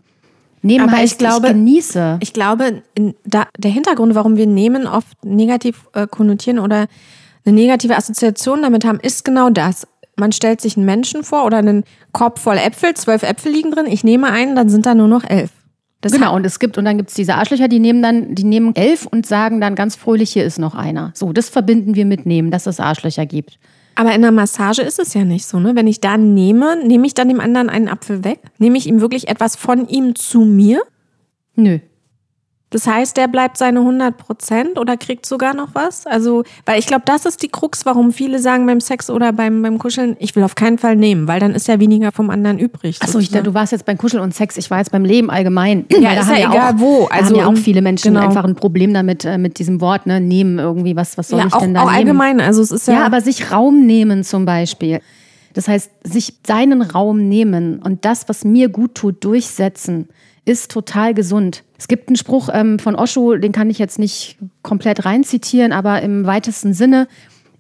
Nehmen 0.64 0.90
Aber 0.90 0.98
heißt, 0.98 1.14
ich, 1.14 1.18
glaube, 1.20 1.48
ich 1.48 1.54
genieße. 1.54 2.18
Ich 2.22 2.34
glaube, 2.34 2.82
da, 3.24 3.46
der 3.56 3.70
Hintergrund, 3.70 4.16
warum 4.16 4.36
wir 4.36 4.48
nehmen 4.48 4.88
oft 4.88 5.24
negativ 5.24 5.88
äh, 5.94 6.08
konnotieren 6.08 6.58
oder 6.58 6.88
eine 7.46 7.56
negative 7.56 7.96
Assoziation 7.96 8.64
damit 8.64 8.84
haben, 8.84 9.00
ist 9.00 9.24
genau 9.24 9.52
das. 9.52 9.88
Man 10.18 10.32
stellt 10.32 10.62
sich 10.62 10.76
einen 10.76 10.88
Menschen 10.88 11.24
vor 11.24 11.46
oder 11.46 11.58
einen 11.58 11.84
Korb 12.14 12.40
voll 12.40 12.58
Äpfel, 12.58 12.96
zwölf 12.96 13.22
Äpfel 13.22 13.52
liegen 13.52 13.70
drin, 13.70 13.86
ich 13.86 14.04
nehme 14.04 14.32
einen, 14.32 14.56
dann 14.56 14.70
sind 14.70 14.88
da 14.88 14.96
nur 14.96 15.08
noch 15.08 15.24
elf. 15.24 15.52
Das 16.06 16.12
genau, 16.12 16.36
und 16.36 16.46
es 16.46 16.60
gibt, 16.60 16.78
und 16.78 16.86
dann 16.86 16.98
gibt 16.98 17.10
es 17.10 17.16
diese 17.16 17.34
Arschlöcher, 17.34 17.68
die 17.68 17.80
nehmen 17.80 18.04
dann, 18.04 18.36
die 18.36 18.44
nehmen 18.44 18.76
elf 18.76 19.08
und 19.08 19.26
sagen 19.26 19.60
dann 19.60 19.74
ganz 19.74 19.96
fröhlich, 19.96 20.32
hier 20.32 20.46
ist 20.46 20.60
noch 20.60 20.76
einer. 20.76 21.10
So, 21.16 21.34
das 21.34 21.50
verbinden 21.50 21.96
wir 21.96 22.06
mit 22.06 22.28
nehmen, 22.28 22.52
dass 22.52 22.68
es 22.68 22.80
Arschlöcher 22.80 23.26
gibt. 23.26 23.58
Aber 23.96 24.14
in 24.14 24.22
der 24.22 24.32
Massage 24.32 24.84
ist 24.84 25.00
es 25.00 25.16
ja 25.16 25.26
nicht 25.26 25.48
so, 25.48 25.60
ne? 25.60 25.76
Wenn 25.76 25.88
ich 25.88 26.02
da 26.02 26.16
nehme, 26.16 26.78
nehme 26.86 27.08
ich 27.08 27.16
dann 27.16 27.28
dem 27.28 27.40
anderen 27.40 27.70
einen 27.70 27.88
Apfel 27.88 28.24
weg? 28.24 28.40
Nehme 28.60 28.78
ich 28.78 28.86
ihm 28.86 29.02
wirklich 29.02 29.30
etwas 29.30 29.56
von 29.56 29.88
ihm 29.88 30.14
zu 30.14 30.42
mir? 30.42 30.84
Nö. 31.56 31.80
Das 32.76 32.88
heißt, 32.88 33.16
der 33.16 33.30
bleibt 33.30 33.56
seine 33.56 33.80
100 33.80 34.18
Prozent 34.18 34.78
oder 34.78 34.98
kriegt 34.98 35.26
sogar 35.26 35.54
noch 35.54 35.70
was? 35.72 36.06
Also, 36.06 36.44
weil 36.66 36.78
ich 36.78 36.88
glaube, 36.88 37.04
das 37.06 37.26
ist 37.26 37.42
die 37.42 37.48
Krux, 37.48 37.86
warum 37.86 38.12
viele 38.12 38.38
sagen 38.38 38.66
beim 38.66 38.82
Sex 38.82 39.10
oder 39.10 39.32
beim, 39.32 39.62
beim 39.62 39.78
Kuscheln, 39.78 40.18
ich 40.20 40.36
will 40.36 40.44
auf 40.44 40.56
keinen 40.56 40.78
Fall 40.78 40.98
nehmen, 40.98 41.26
weil 41.26 41.40
dann 41.40 41.56
ist 41.56 41.70
ja 41.70 41.80
weniger 41.80 42.12
vom 42.12 42.30
anderen 42.30 42.60
übrig. 42.60 42.98
Achso, 43.02 43.20
ich, 43.20 43.30
du 43.30 43.54
warst 43.54 43.72
jetzt 43.72 43.86
beim 43.86 43.98
Kuscheln 43.98 44.22
und 44.22 44.36
Sex, 44.36 44.58
ich 44.58 44.70
war 44.72 44.80
jetzt 44.80 44.92
beim 44.92 45.06
Leben 45.06 45.30
allgemein. 45.30 45.86
Ja, 45.90 46.20
ist 46.20 46.30
ja 46.30 46.36
egal 46.36 46.74
auch, 46.74 46.80
wo. 46.80 47.06
Also, 47.06 47.36
da 47.36 47.44
haben 47.44 47.56
ja 47.56 47.60
auch 47.60 47.64
viele 47.64 47.82
Menschen 47.82 48.14
genau. 48.14 48.26
einfach 48.26 48.44
ein 48.44 48.56
Problem 48.56 48.94
damit, 48.94 49.24
äh, 49.24 49.38
mit 49.38 49.58
diesem 49.58 49.80
Wort, 49.80 50.06
ne, 50.06 50.20
nehmen 50.20 50.60
irgendwie, 50.60 50.98
was, 50.98 51.18
was 51.18 51.30
soll 51.30 51.40
ja, 51.40 51.48
ich 51.48 51.54
auch, 51.54 51.62
denn 51.62 51.76
da 51.76 51.84
auch 51.84 51.86
nehmen? 51.86 51.96
allgemein, 51.96 52.42
also 52.42 52.62
es 52.62 52.72
ist 52.72 52.90
ja... 52.90 52.96
Ja, 52.96 53.06
aber 53.06 53.22
sich 53.22 53.54
Raum 53.54 53.86
nehmen 53.86 54.26
zum 54.26 54.44
Beispiel. 54.44 55.00
Das 55.54 55.70
heißt, 55.70 55.90
sich 56.04 56.34
seinen 56.46 56.82
Raum 56.82 57.30
nehmen 57.30 57.82
und 57.82 58.04
das, 58.04 58.28
was 58.28 58.44
mir 58.44 58.68
gut 58.68 58.96
tut, 58.96 59.24
durchsetzen 59.24 60.10
ist 60.44 60.72
total 60.72 61.14
gesund. 61.14 61.64
Es 61.78 61.88
gibt 61.88 62.08
einen 62.08 62.16
Spruch 62.16 62.50
ähm, 62.52 62.80
von 62.80 62.96
Osho, 62.96 63.36
den 63.36 63.52
kann 63.52 63.70
ich 63.70 63.80
jetzt 63.80 64.00
nicht 64.00 64.38
komplett 64.62 65.06
reinzitieren, 65.06 65.72
aber 65.72 66.02
im 66.02 66.26
weitesten 66.26 66.74
Sinne, 66.74 67.08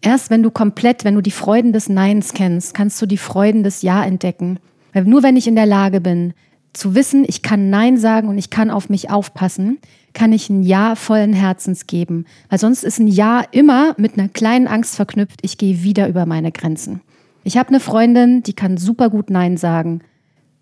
erst 0.02 0.30
wenn 0.30 0.44
du 0.44 0.52
komplett, 0.52 1.04
wenn 1.04 1.16
du 1.16 1.22
die 1.22 1.32
Freuden 1.32 1.74
des 1.74 1.90
Neins 1.90 2.34
kennst, 2.34 2.74
kannst 2.74 3.02
du 3.02 3.06
die 3.06 3.18
Freuden 3.18 3.64
des 3.64 3.82
Ja 3.82 4.04
entdecken. 4.04 4.60
Weil 4.94 5.04
nur 5.04 5.24
wenn 5.24 5.36
ich 5.36 5.48
in 5.48 5.56
der 5.56 5.66
Lage 5.66 6.00
bin, 6.00 6.34
zu 6.72 6.96
wissen, 6.96 7.26
ich 7.28 7.42
kann 7.42 7.70
Nein 7.70 7.98
sagen 7.98 8.28
und 8.28 8.38
ich 8.38 8.50
kann 8.50 8.70
auf 8.70 8.90
mich 8.90 9.10
aufpassen, 9.10 9.80
kann 10.14 10.34
ich 10.34 10.50
ein 10.50 10.64
Ja 10.64 10.96
vollen 10.96 11.34
Herzens 11.34 11.88
geben. 11.88 12.26
Weil 12.50 12.60
sonst 12.60 12.84
ist 12.84 13.00
ein 13.00 13.08
Ja 13.08 13.44
immer 13.52 13.96
mit 13.98 14.18
einer 14.18 14.30
kleinen 14.30 14.68
Angst 14.68 14.96
verknüpft, 14.96 15.40
ich 15.42 15.58
gehe 15.58 15.84
wieder 15.84 16.08
über 16.08 16.26
meine 16.26 16.52
Grenzen. 16.52 17.02
Ich 17.44 17.58
habe 17.58 17.70
eine 17.70 17.80
Freundin, 17.80 18.44
die 18.44 18.54
kann 18.54 18.78
super 18.78 19.10
gut 19.10 19.30
Nein 19.30 19.58
sagen. 19.58 20.02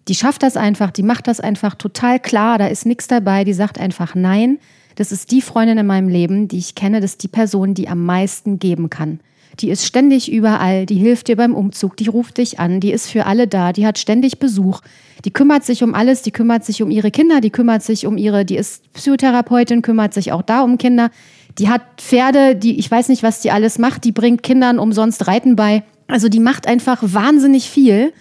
Die 0.07 0.15
schafft 0.15 0.43
das 0.43 0.57
einfach, 0.57 0.91
die 0.91 1.03
macht 1.03 1.27
das 1.27 1.39
einfach 1.39 1.75
total 1.75 2.19
klar, 2.19 2.57
da 2.57 2.67
ist 2.67 2.85
nichts 2.85 3.07
dabei, 3.07 3.43
die 3.43 3.53
sagt 3.53 3.79
einfach 3.79 4.15
nein. 4.15 4.59
Das 4.95 5.11
ist 5.11 5.31
die 5.31 5.41
Freundin 5.41 5.77
in 5.77 5.87
meinem 5.87 6.09
Leben, 6.09 6.47
die 6.47 6.57
ich 6.57 6.75
kenne, 6.75 7.01
das 7.01 7.11
ist 7.11 7.23
die 7.23 7.27
Person, 7.27 7.73
die 7.73 7.87
am 7.87 8.05
meisten 8.05 8.59
geben 8.59 8.89
kann. 8.89 9.19
Die 9.59 9.69
ist 9.69 9.85
ständig 9.85 10.31
überall, 10.31 10.85
die 10.85 10.95
hilft 10.95 11.27
dir 11.27 11.35
beim 11.35 11.53
Umzug, 11.53 11.95
die 11.97 12.07
ruft 12.07 12.37
dich 12.37 12.59
an, 12.59 12.79
die 12.79 12.91
ist 12.91 13.09
für 13.09 13.25
alle 13.25 13.47
da, 13.47 13.71
die 13.71 13.85
hat 13.85 13.99
ständig 13.99 14.39
Besuch, 14.39 14.81
die 15.25 15.31
kümmert 15.31 15.63
sich 15.63 15.83
um 15.83 15.93
alles, 15.93 16.23
die 16.23 16.31
kümmert 16.31 16.65
sich 16.65 16.81
um 16.81 16.89
ihre 16.89 17.11
Kinder, 17.11 17.39
die 17.39 17.51
kümmert 17.51 17.83
sich 17.83 18.05
um 18.07 18.17
ihre, 18.17 18.45
die 18.45 18.57
ist 18.57 18.91
Psychotherapeutin, 18.93 19.83
kümmert 19.83 20.13
sich 20.13 20.31
auch 20.31 20.41
da 20.41 20.63
um 20.63 20.77
Kinder. 20.77 21.11
Die 21.59 21.69
hat 21.69 21.81
Pferde, 21.97 22.55
die, 22.55 22.79
ich 22.79 22.89
weiß 22.89 23.09
nicht, 23.09 23.21
was 23.21 23.41
die 23.41 23.51
alles 23.51 23.77
macht, 23.77 24.03
die 24.05 24.11
bringt 24.11 24.41
Kindern 24.41 24.79
umsonst 24.79 25.27
Reiten 25.27 25.55
bei. 25.55 25.83
Also 26.07 26.29
die 26.29 26.39
macht 26.39 26.67
einfach 26.67 26.99
wahnsinnig 27.01 27.69
viel 27.69 28.11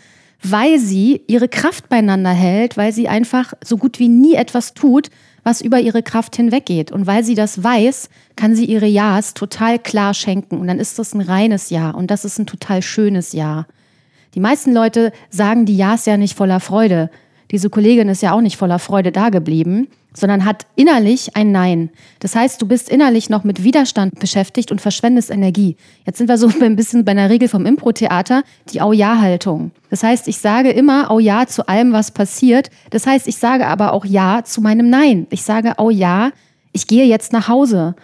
weil 0.43 0.79
sie 0.79 1.23
ihre 1.27 1.49
Kraft 1.49 1.89
beieinander 1.89 2.31
hält, 2.31 2.77
weil 2.77 2.93
sie 2.93 3.09
einfach 3.09 3.53
so 3.65 3.77
gut 3.77 3.99
wie 3.99 4.09
nie 4.09 4.35
etwas 4.35 4.75
tut, 4.75 5.09
was 5.45 5.61
über 5.61 5.81
ihre 5.81 6.03
Kraft 6.03 6.37
hinweggeht. 6.37 6.93
Und 6.93 7.07
weil 7.07 7.25
sie 7.25 7.35
das 7.35 7.63
weiß, 7.63 8.09
kann 8.37 8.55
sie 8.55 8.65
ihre 8.65 8.87
Ja's 8.87 9.35
total 9.35 9.79
klar 9.79 10.15
schenken. 10.15 10.59
Und 10.59 10.67
dann 10.67 10.79
ist 10.79 10.99
das 10.99 11.15
ein 11.15 11.21
reines 11.21 11.71
Ja. 11.71 11.91
Und 11.91 12.11
das 12.11 12.25
ist 12.25 12.39
ein 12.39 12.47
total 12.47 12.83
schönes 12.83 13.33
Ja. 13.33 13.67
Die 14.35 14.41
meisten 14.41 14.73
Leute 14.73 15.13
sagen 15.31 15.67
die 15.67 15.77
Ja's 15.77 16.07
ja 16.07 16.17
nicht 16.17 16.37
voller 16.37 16.61
Freude. 16.61 17.11
Diese 17.53 17.71
Kollegin 17.71 18.09
ist 18.09 18.23
ja 18.23 18.33
auch 18.33 18.41
nicht 18.41 18.57
voller 18.57 18.79
Freude 18.79 19.13
dageblieben 19.13 19.89
sondern 20.15 20.45
hat 20.45 20.67
innerlich 20.77 21.37
ein 21.37 21.53
Nein. 21.53 21.91
Das 22.21 22.35
heißt, 22.35 22.61
du 22.61 22.67
bist 22.67 22.89
innerlich 22.89 23.31
noch 23.31 23.45
mit 23.45 23.65
Widerstand 23.65 24.19
beschäftigt 24.19 24.71
und 24.71 24.81
verschwendest 24.81 25.31
Energie. 25.31 25.77
Jetzt 26.05 26.19
sind 26.19 26.29
wir 26.29 26.39
so 26.39 26.51
ein 26.61 26.77
bisschen 26.77 27.05
bei 27.05 27.13
einer 27.13 27.31
Regel 27.31 27.49
vom 27.49 27.67
Impro-Theater, 27.67 28.43
die 28.71 28.81
Au-Ja-Haltung. 28.81 29.71
Das 29.91 30.03
heißt, 30.03 30.29
ich 30.29 30.39
sage 30.39 30.71
immer 30.71 31.11
Au-Ja 31.11 31.47
zu 31.47 31.67
allem, 31.67 31.93
was 31.93 32.11
passiert. 32.11 32.71
Das 32.91 33.07
heißt, 33.07 33.27
ich 33.29 33.37
sage 33.37 33.67
aber 33.67 33.93
auch 33.93 34.05
Ja 34.05 34.43
zu 34.45 34.61
meinem 34.61 34.91
Nein. 34.91 35.27
Ich 35.31 35.43
sage 35.43 35.79
Au-Ja, 35.79 36.31
ich 36.73 36.87
gehe 36.87 37.07
jetzt 37.07 37.33
nach 37.33 37.49
Hause. 37.49 37.95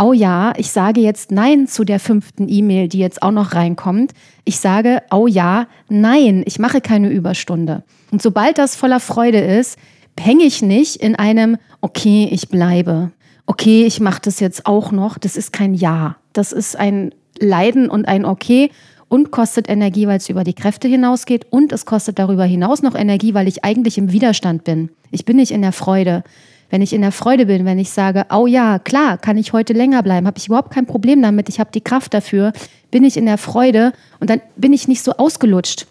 Oh 0.00 0.12
ja, 0.12 0.52
ich 0.56 0.70
sage 0.70 1.00
jetzt 1.00 1.32
Nein 1.32 1.66
zu 1.66 1.82
der 1.82 1.98
fünften 1.98 2.48
E-Mail, 2.48 2.86
die 2.86 3.00
jetzt 3.00 3.20
auch 3.20 3.32
noch 3.32 3.54
reinkommt. 3.54 4.12
Ich 4.44 4.60
sage, 4.60 5.02
oh 5.10 5.26
ja, 5.26 5.66
nein, 5.88 6.44
ich 6.46 6.60
mache 6.60 6.80
keine 6.80 7.10
Überstunde. 7.10 7.82
Und 8.10 8.22
sobald 8.22 8.58
das 8.58 8.76
voller 8.76 9.00
Freude 9.00 9.38
ist, 9.38 9.78
hänge 10.18 10.44
ich 10.44 10.62
nicht 10.62 10.96
in 10.96 11.16
einem, 11.16 11.56
okay, 11.80 12.28
ich 12.30 12.48
bleibe, 12.48 13.12
okay, 13.46 13.84
ich 13.84 14.00
mache 14.00 14.20
das 14.22 14.40
jetzt 14.40 14.66
auch 14.66 14.92
noch. 14.92 15.18
Das 15.18 15.36
ist 15.36 15.52
kein 15.52 15.74
Ja. 15.74 16.16
Das 16.32 16.52
ist 16.52 16.76
ein 16.76 17.14
Leiden 17.40 17.88
und 17.88 18.06
ein 18.06 18.24
Okay 18.24 18.70
und 19.08 19.30
kostet 19.30 19.68
Energie, 19.68 20.06
weil 20.06 20.18
es 20.18 20.28
über 20.28 20.44
die 20.44 20.54
Kräfte 20.54 20.86
hinausgeht 20.86 21.46
und 21.50 21.72
es 21.72 21.86
kostet 21.86 22.18
darüber 22.18 22.44
hinaus 22.44 22.82
noch 22.82 22.94
Energie, 22.94 23.34
weil 23.34 23.48
ich 23.48 23.64
eigentlich 23.64 23.98
im 23.98 24.12
Widerstand 24.12 24.64
bin. 24.64 24.90
Ich 25.10 25.24
bin 25.24 25.36
nicht 25.36 25.50
in 25.50 25.62
der 25.62 25.72
Freude. 25.72 26.22
Wenn 26.70 26.82
ich 26.82 26.92
in 26.92 27.00
der 27.00 27.12
Freude 27.12 27.46
bin, 27.46 27.64
wenn 27.64 27.78
ich 27.78 27.88
sage, 27.88 28.26
oh 28.30 28.46
ja, 28.46 28.78
klar, 28.78 29.16
kann 29.16 29.38
ich 29.38 29.54
heute 29.54 29.72
länger 29.72 30.02
bleiben, 30.02 30.26
habe 30.26 30.36
ich 30.36 30.48
überhaupt 30.48 30.70
kein 30.70 30.84
Problem 30.84 31.22
damit, 31.22 31.48
ich 31.48 31.60
habe 31.60 31.70
die 31.72 31.80
Kraft 31.80 32.12
dafür, 32.12 32.52
bin 32.90 33.04
ich 33.04 33.16
in 33.16 33.24
der 33.24 33.38
Freude 33.38 33.92
und 34.20 34.28
dann 34.28 34.42
bin 34.56 34.74
ich 34.74 34.86
nicht 34.86 35.02
so 35.02 35.12
ausgelutscht. 35.12 35.86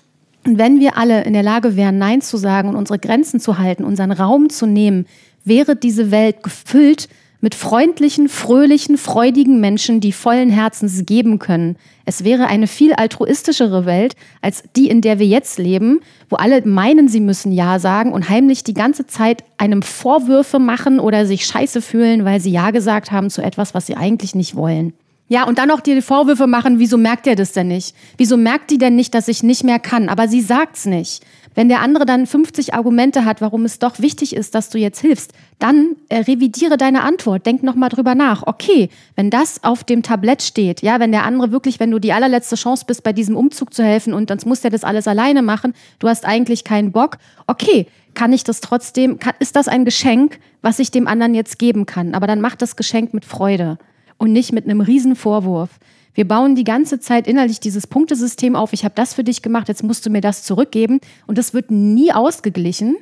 Und 0.47 0.57
wenn 0.57 0.79
wir 0.79 0.97
alle 0.97 1.25
in 1.25 1.33
der 1.33 1.43
Lage 1.43 1.75
wären, 1.75 1.97
Nein 1.97 2.21
zu 2.21 2.37
sagen 2.37 2.69
und 2.69 2.77
unsere 2.77 2.99
Grenzen 2.99 3.41
zu 3.41 3.57
halten, 3.57 3.83
unseren 3.83 4.13
Raum 4.13 4.49
zu 4.49 4.65
nehmen, 4.65 5.05
wäre 5.43 5.75
diese 5.75 6.09
Welt 6.09 6.41
gefüllt 6.41 7.09
mit 7.41 7.53
freundlichen, 7.53 8.29
fröhlichen, 8.29 8.97
freudigen 8.97 9.59
Menschen, 9.59 9.99
die 9.99 10.13
vollen 10.13 10.49
Herzens 10.49 11.05
geben 11.05 11.37
können. 11.37 11.75
Es 12.05 12.23
wäre 12.23 12.47
eine 12.47 12.67
viel 12.67 12.93
altruistischere 12.93 13.85
Welt 13.85 14.15
als 14.41 14.63
die, 14.77 14.87
in 14.87 15.01
der 15.01 15.19
wir 15.19 15.27
jetzt 15.27 15.59
leben, 15.59 15.99
wo 16.29 16.37
alle 16.37 16.65
meinen, 16.65 17.09
sie 17.09 17.19
müssen 17.19 17.51
Ja 17.51 17.77
sagen 17.77 18.13
und 18.13 18.29
heimlich 18.29 18.63
die 18.63 18.73
ganze 18.73 19.05
Zeit 19.05 19.43
einem 19.57 19.81
Vorwürfe 19.81 20.59
machen 20.59 21.01
oder 21.01 21.25
sich 21.25 21.45
scheiße 21.45 21.81
fühlen, 21.81 22.23
weil 22.23 22.39
sie 22.39 22.51
Ja 22.51 22.71
gesagt 22.71 23.11
haben 23.11 23.29
zu 23.29 23.41
etwas, 23.41 23.73
was 23.73 23.85
sie 23.85 23.97
eigentlich 23.97 24.33
nicht 24.33 24.55
wollen. 24.55 24.93
Ja, 25.29 25.45
und 25.45 25.57
dann 25.57 25.69
dir 25.85 25.95
die 25.95 26.01
Vorwürfe 26.01 26.47
machen, 26.47 26.79
wieso 26.79 26.97
merkt 26.97 27.27
er 27.27 27.35
das 27.35 27.51
denn 27.51 27.67
nicht? 27.67 27.95
Wieso 28.17 28.37
merkt 28.37 28.71
die 28.71 28.77
denn 28.77 28.95
nicht, 28.95 29.13
dass 29.13 29.27
ich 29.27 29.43
nicht 29.43 29.63
mehr 29.63 29.79
kann? 29.79 30.07
Aber 30.07 30.27
sie 30.29 30.41
sagt's 30.41 30.85
nicht. 30.85 31.21
Wenn 31.53 31.69
der 31.69 31.81
andere 31.81 32.05
dann 32.05 32.27
50 32.27 32.75
Argumente 32.75 33.25
hat, 33.25 33.41
warum 33.41 33.65
es 33.65 33.79
doch 33.79 33.99
wichtig 33.99 34.35
ist, 34.35 34.53
dass 34.55 34.69
du 34.69 34.77
jetzt 34.77 34.99
hilfst, 34.99 35.33
dann 35.59 35.95
äh, 36.07 36.19
revidiere 36.19 36.77
deine 36.77 37.01
Antwort. 37.01 37.45
Denk 37.45 37.63
nochmal 37.63 37.89
drüber 37.89 38.13
nach. 38.15 38.43
Okay, 38.45 38.89
wenn 39.15 39.29
das 39.29 39.63
auf 39.63 39.83
dem 39.83 40.03
Tablett 40.03 40.43
steht, 40.43 40.81
ja, 40.81 40.99
wenn 40.99 41.11
der 41.11 41.25
andere 41.25 41.51
wirklich, 41.51 41.79
wenn 41.79 41.89
du 41.89 41.99
die 41.99 42.13
allerletzte 42.13 42.55
Chance 42.55 42.85
bist, 42.87 43.03
bei 43.03 43.11
diesem 43.11 43.35
Umzug 43.35 43.73
zu 43.73 43.83
helfen 43.83 44.13
und 44.13 44.29
dann 44.29 44.37
muss 44.45 44.61
der 44.61 44.71
das 44.71 44.83
alles 44.83 45.07
alleine 45.07 45.41
machen, 45.41 45.73
du 45.97 46.07
hast 46.07 46.25
eigentlich 46.25 46.63
keinen 46.63 46.91
Bock. 46.91 47.17
Okay, 47.47 47.87
kann 48.13 48.31
ich 48.33 48.43
das 48.43 48.61
trotzdem, 48.61 49.17
kann, 49.17 49.33
ist 49.39 49.55
das 49.55 49.67
ein 49.67 49.83
Geschenk, 49.83 50.39
was 50.61 50.77
ich 50.77 50.91
dem 50.91 51.07
anderen 51.07 51.33
jetzt 51.33 51.57
geben 51.57 51.87
kann? 51.87 52.13
Aber 52.13 52.27
dann 52.27 52.39
mach 52.39 52.55
das 52.55 52.75
Geschenk 52.75 53.15
mit 53.15 53.25
Freude 53.25 53.79
und 54.17 54.33
nicht 54.33 54.51
mit 54.51 54.65
einem 54.65 54.81
riesen 54.81 55.15
Vorwurf. 55.15 55.69
Wir 56.13 56.27
bauen 56.27 56.55
die 56.55 56.63
ganze 56.63 56.99
Zeit 56.99 57.27
innerlich 57.27 57.59
dieses 57.59 57.85
Punktesystem 57.85 58.55
auf. 58.55 58.73
Ich 58.73 58.83
habe 58.83 58.95
das 58.95 59.13
für 59.13 59.23
dich 59.23 59.43
gemacht, 59.43 59.67
jetzt 59.67 59.83
musst 59.83 60.05
du 60.05 60.09
mir 60.09 60.21
das 60.21 60.43
zurückgeben. 60.43 60.99
Und 61.27 61.37
das 61.37 61.53
wird 61.53 61.69
nie 61.69 62.11
ausgeglichen, 62.11 62.97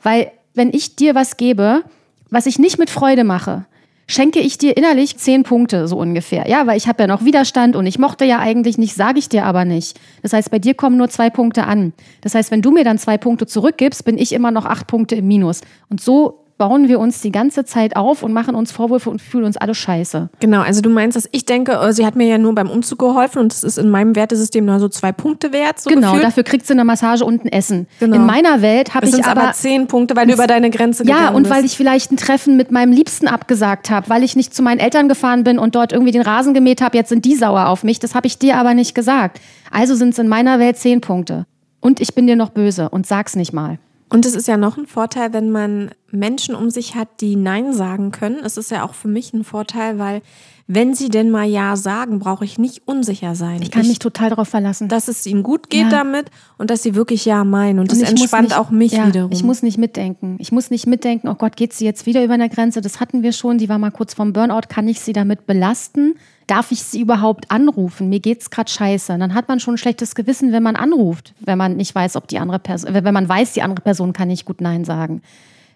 weil 0.00 0.30
wenn 0.54 0.72
ich 0.72 0.94
dir 0.94 1.14
was 1.16 1.36
gebe, 1.36 1.82
was 2.30 2.46
ich 2.46 2.58
nicht 2.58 2.78
mit 2.78 2.88
Freude 2.88 3.24
mache, 3.24 3.66
schenke 4.06 4.38
ich 4.38 4.58
dir 4.58 4.76
innerlich 4.76 5.16
zehn 5.16 5.42
Punkte 5.42 5.88
so 5.88 5.98
ungefähr. 5.98 6.48
Ja, 6.48 6.66
weil 6.66 6.76
ich 6.76 6.86
habe 6.86 7.02
ja 7.02 7.06
noch 7.08 7.24
Widerstand 7.24 7.74
und 7.74 7.86
ich 7.86 7.98
mochte 7.98 8.24
ja 8.24 8.38
eigentlich 8.38 8.78
nicht, 8.78 8.94
sage 8.94 9.18
ich 9.18 9.28
dir 9.28 9.44
aber 9.44 9.64
nicht. 9.64 9.98
Das 10.22 10.32
heißt, 10.32 10.50
bei 10.50 10.60
dir 10.60 10.74
kommen 10.74 10.96
nur 10.96 11.08
zwei 11.08 11.30
Punkte 11.30 11.64
an. 11.64 11.92
Das 12.20 12.34
heißt, 12.34 12.50
wenn 12.50 12.62
du 12.62 12.70
mir 12.70 12.84
dann 12.84 12.98
zwei 12.98 13.18
Punkte 13.18 13.46
zurückgibst, 13.46 14.04
bin 14.04 14.18
ich 14.18 14.32
immer 14.32 14.52
noch 14.52 14.64
acht 14.64 14.86
Punkte 14.86 15.16
im 15.16 15.26
Minus. 15.26 15.62
Und 15.88 16.00
so 16.00 16.45
bauen 16.58 16.88
wir 16.88 16.98
uns 16.98 17.20
die 17.20 17.30
ganze 17.32 17.64
Zeit 17.64 17.96
auf 17.96 18.22
und 18.22 18.32
machen 18.32 18.54
uns 18.54 18.72
Vorwürfe 18.72 19.10
und 19.10 19.20
fühlen 19.20 19.44
uns 19.44 19.56
alle 19.56 19.74
scheiße. 19.74 20.30
Genau, 20.40 20.62
also 20.62 20.80
du 20.80 20.88
meinst, 20.88 21.16
dass 21.16 21.28
ich 21.32 21.44
denke, 21.44 21.72
äh, 21.72 21.92
sie 21.92 22.06
hat 22.06 22.16
mir 22.16 22.26
ja 22.26 22.38
nur 22.38 22.54
beim 22.54 22.70
Umzug 22.70 22.98
geholfen 22.98 23.40
und 23.40 23.52
das 23.52 23.62
ist 23.62 23.76
in 23.78 23.90
meinem 23.90 24.16
Wertesystem 24.16 24.64
nur 24.64 24.78
so 24.80 24.88
zwei 24.88 25.12
Punkte 25.12 25.52
wert. 25.52 25.78
So 25.80 25.90
genau, 25.90 26.08
gefühlt. 26.08 26.24
dafür 26.24 26.42
kriegt 26.44 26.66
sie 26.66 26.72
eine 26.72 26.84
Massage 26.84 27.24
und 27.24 27.44
ein 27.44 27.48
Essen. 27.48 27.86
Genau. 28.00 28.16
In 28.16 28.24
meiner 28.26 28.62
Welt 28.62 28.94
habe 28.94 29.06
ich 29.06 29.24
aber, 29.24 29.42
aber 29.42 29.52
zehn 29.52 29.86
Punkte, 29.86 30.16
weil 30.16 30.26
du 30.26 30.32
über 30.32 30.46
deine 30.46 30.70
Grenze 30.70 31.04
gegangen 31.04 31.24
Ja, 31.24 31.30
und 31.30 31.42
bist. 31.42 31.54
weil 31.54 31.64
ich 31.64 31.76
vielleicht 31.76 32.10
ein 32.12 32.16
Treffen 32.16 32.56
mit 32.56 32.70
meinem 32.70 32.92
Liebsten 32.92 33.28
abgesagt 33.28 33.90
habe, 33.90 34.08
weil 34.08 34.22
ich 34.22 34.34
nicht 34.34 34.54
zu 34.54 34.62
meinen 34.62 34.78
Eltern 34.78 35.08
gefahren 35.08 35.44
bin 35.44 35.58
und 35.58 35.74
dort 35.74 35.92
irgendwie 35.92 36.12
den 36.12 36.22
Rasen 36.22 36.54
gemäht 36.54 36.80
habe, 36.80 36.96
jetzt 36.96 37.10
sind 37.10 37.24
die 37.24 37.34
sauer 37.36 37.66
auf 37.68 37.84
mich. 37.84 37.98
Das 37.98 38.14
habe 38.14 38.26
ich 38.26 38.38
dir 38.38 38.56
aber 38.56 38.72
nicht 38.74 38.94
gesagt. 38.94 39.40
Also 39.70 39.94
sind 39.94 40.10
es 40.10 40.18
in 40.18 40.28
meiner 40.28 40.58
Welt 40.58 40.78
zehn 40.78 41.00
Punkte. 41.02 41.44
Und 41.80 42.00
ich 42.00 42.14
bin 42.14 42.26
dir 42.26 42.36
noch 42.36 42.50
böse 42.50 42.88
und 42.88 43.06
sag's 43.06 43.36
nicht 43.36 43.52
mal. 43.52 43.78
Und 44.08 44.24
es 44.24 44.34
ist 44.34 44.46
ja 44.46 44.56
noch 44.56 44.76
ein 44.76 44.86
Vorteil, 44.86 45.32
wenn 45.32 45.50
man 45.50 45.90
Menschen 46.10 46.54
um 46.54 46.70
sich 46.70 46.94
hat, 46.94 47.20
die 47.20 47.36
Nein 47.36 47.72
sagen 47.72 48.12
können. 48.12 48.38
Es 48.44 48.56
ist 48.56 48.70
ja 48.70 48.84
auch 48.84 48.94
für 48.94 49.08
mich 49.08 49.32
ein 49.32 49.44
Vorteil, 49.44 49.98
weil 49.98 50.22
wenn 50.68 50.94
sie 50.94 51.08
denn 51.10 51.30
mal 51.30 51.44
Ja 51.44 51.76
sagen, 51.76 52.18
brauche 52.18 52.44
ich 52.44 52.58
nicht 52.58 52.82
unsicher 52.88 53.36
sein. 53.36 53.62
Ich 53.62 53.70
kann 53.70 53.86
mich 53.86 54.00
total 54.00 54.30
darauf 54.30 54.48
verlassen. 54.48 54.88
dass 54.88 55.06
es 55.06 55.24
ihnen 55.26 55.42
gut 55.44 55.70
geht 55.70 55.82
Ja. 55.84 55.88
damit 55.90 56.30
und 56.58 56.70
dass 56.70 56.82
sie 56.82 56.94
wirklich 56.96 57.24
Ja 57.24 57.44
meinen. 57.44 57.78
Und 57.78 57.92
das 57.92 57.98
Und 57.98 58.04
ich 58.04 58.10
muss 58.10 58.20
entspannt 58.22 58.48
nicht- 58.48 58.58
auch 58.58 58.70
mich 58.70 58.92
ja, 58.92 59.06
wiederum. 59.06 59.30
Ich 59.32 59.44
muss 59.44 59.62
nicht 59.62 59.78
mitdenken. 59.78 60.36
Ich 60.40 60.50
muss 60.50 60.70
nicht 60.70 60.86
mitdenken, 60.86 61.28
oh 61.28 61.34
Gott, 61.34 61.56
geht 61.56 61.72
sie 61.72 61.84
jetzt 61.84 62.04
wieder 62.06 62.24
über 62.24 62.34
eine 62.34 62.48
Grenze? 62.48 62.80
Das 62.80 62.98
hatten 62.98 63.22
wir 63.22 63.32
schon. 63.32 63.58
Die 63.58 63.68
war 63.68 63.78
mal 63.78 63.90
kurz 63.92 64.14
vorm 64.14 64.32
Burnout. 64.32 64.62
Kann 64.68 64.88
ich 64.88 65.00
sie 65.00 65.12
damit 65.12 65.46
belasten? 65.46 66.14
Darf 66.48 66.72
ich 66.72 66.82
sie 66.82 67.00
überhaupt 67.00 67.50
anrufen? 67.50 68.08
Mir 68.08 68.20
geht's 68.20 68.50
gerade 68.50 68.70
scheiße. 68.70 69.16
Dann 69.18 69.34
hat 69.34 69.48
man 69.48 69.60
schon 69.60 69.74
ein 69.74 69.78
schlechtes 69.78 70.14
Gewissen, 70.16 70.50
wenn 70.52 70.62
man 70.64 70.74
anruft, 70.76 71.34
wenn 71.40 71.58
man 71.58 71.76
nicht 71.76 71.94
weiß, 71.94 72.16
ob 72.16 72.26
die 72.28 72.38
andere 72.38 72.58
Person, 72.58 72.92
wenn 72.92 73.14
man 73.14 73.28
weiß, 73.28 73.52
die 73.52 73.62
andere 73.62 73.82
Person 73.82 74.12
kann 74.12 74.28
nicht 74.28 74.44
gut 74.46 74.60
Nein 74.60 74.84
sagen. 74.84 75.22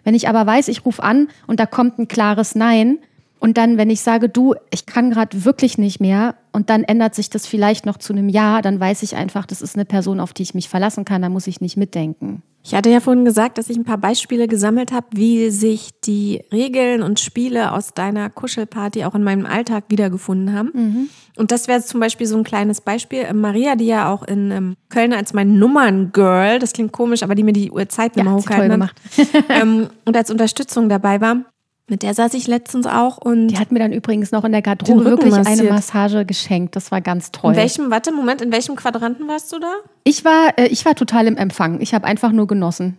Wenn 0.02 0.14
ich 0.14 0.28
aber 0.28 0.46
weiß, 0.46 0.68
ich 0.68 0.84
rufe 0.86 1.02
an 1.02 1.28
und 1.46 1.60
da 1.60 1.66
kommt 1.66 1.98
ein 1.98 2.08
klares 2.08 2.54
Nein 2.54 2.98
und 3.40 3.56
dann, 3.56 3.78
wenn 3.78 3.88
ich 3.88 4.02
sage, 4.02 4.28
du, 4.28 4.54
ich 4.70 4.84
kann 4.84 5.10
gerade 5.10 5.44
wirklich 5.44 5.78
nicht 5.78 5.98
mehr 5.98 6.34
und 6.52 6.68
dann 6.68 6.84
ändert 6.84 7.14
sich 7.14 7.30
das 7.30 7.46
vielleicht 7.46 7.86
noch 7.86 7.96
zu 7.96 8.12
einem 8.12 8.28
Ja, 8.28 8.60
dann 8.60 8.78
weiß 8.78 9.02
ich 9.02 9.16
einfach, 9.16 9.46
das 9.46 9.62
ist 9.62 9.76
eine 9.76 9.86
Person, 9.86 10.20
auf 10.20 10.34
die 10.34 10.42
ich 10.42 10.54
mich 10.54 10.68
verlassen 10.68 11.06
kann, 11.06 11.22
da 11.22 11.30
muss 11.30 11.46
ich 11.46 11.60
nicht 11.62 11.78
mitdenken. 11.78 12.42
Ich 12.62 12.74
hatte 12.74 12.90
ja 12.90 13.00
vorhin 13.00 13.24
gesagt, 13.24 13.56
dass 13.56 13.70
ich 13.70 13.78
ein 13.78 13.84
paar 13.84 13.96
Beispiele 13.96 14.46
gesammelt 14.46 14.92
habe, 14.92 15.06
wie 15.12 15.48
sich 15.48 15.88
die 16.04 16.42
Regeln 16.52 17.02
und 17.02 17.18
Spiele 17.18 17.72
aus 17.72 17.94
deiner 17.94 18.28
Kuschelparty 18.28 19.04
auch 19.04 19.14
in 19.14 19.22
meinem 19.22 19.46
Alltag 19.46 19.84
wiedergefunden 19.88 20.54
haben. 20.54 20.70
Mhm. 20.74 21.08
Und 21.38 21.52
das 21.52 21.68
wäre 21.68 21.80
zum 21.80 22.00
Beispiel 22.00 22.26
so 22.26 22.36
ein 22.36 22.44
kleines 22.44 22.82
Beispiel. 22.82 23.24
Ähm, 23.26 23.40
Maria, 23.40 23.76
die 23.76 23.86
ja 23.86 24.12
auch 24.12 24.22
in 24.24 24.50
ähm, 24.50 24.76
Köln 24.90 25.14
als 25.14 25.32
mein 25.32 25.58
Nummern-Girl, 25.58 26.58
das 26.58 26.74
klingt 26.74 26.92
komisch, 26.92 27.22
aber 27.22 27.34
die 27.34 27.44
mir 27.44 27.54
die 27.54 27.70
Uhrzeitnummer 27.70 28.32
Ja, 28.32 28.36
hochgehalten 28.36 28.82
hat, 28.82 28.92
ähm, 29.48 29.88
und 30.04 30.14
als 30.14 30.30
Unterstützung 30.30 30.90
dabei 30.90 31.22
war, 31.22 31.44
mit 31.90 32.02
der 32.02 32.14
saß 32.14 32.34
ich 32.34 32.46
letztens 32.46 32.86
auch 32.86 33.18
und 33.18 33.48
Die 33.48 33.58
hat 33.58 33.72
mir 33.72 33.80
dann 33.80 33.92
übrigens 33.92 34.32
noch 34.32 34.44
in 34.44 34.52
der 34.52 34.62
Garderobe 34.62 35.04
wirklich 35.04 35.34
eine 35.34 35.44
massiert. 35.44 35.70
Massage 35.70 36.24
geschenkt. 36.24 36.76
Das 36.76 36.90
war 36.90 37.00
ganz 37.00 37.32
toll. 37.32 37.52
in 37.52 37.56
welchem, 37.58 37.90
warte, 37.90 38.12
Moment, 38.12 38.40
in 38.40 38.52
welchem 38.52 38.76
Quadranten 38.76 39.28
warst 39.28 39.52
du 39.52 39.58
da? 39.58 39.72
Ich 40.04 40.24
war, 40.24 40.58
äh, 40.58 40.66
ich 40.68 40.84
war 40.84 40.94
total 40.94 41.26
im 41.26 41.36
Empfang. 41.36 41.80
Ich 41.80 41.92
habe 41.92 42.06
einfach 42.06 42.32
nur 42.32 42.46
genossen. 42.46 42.96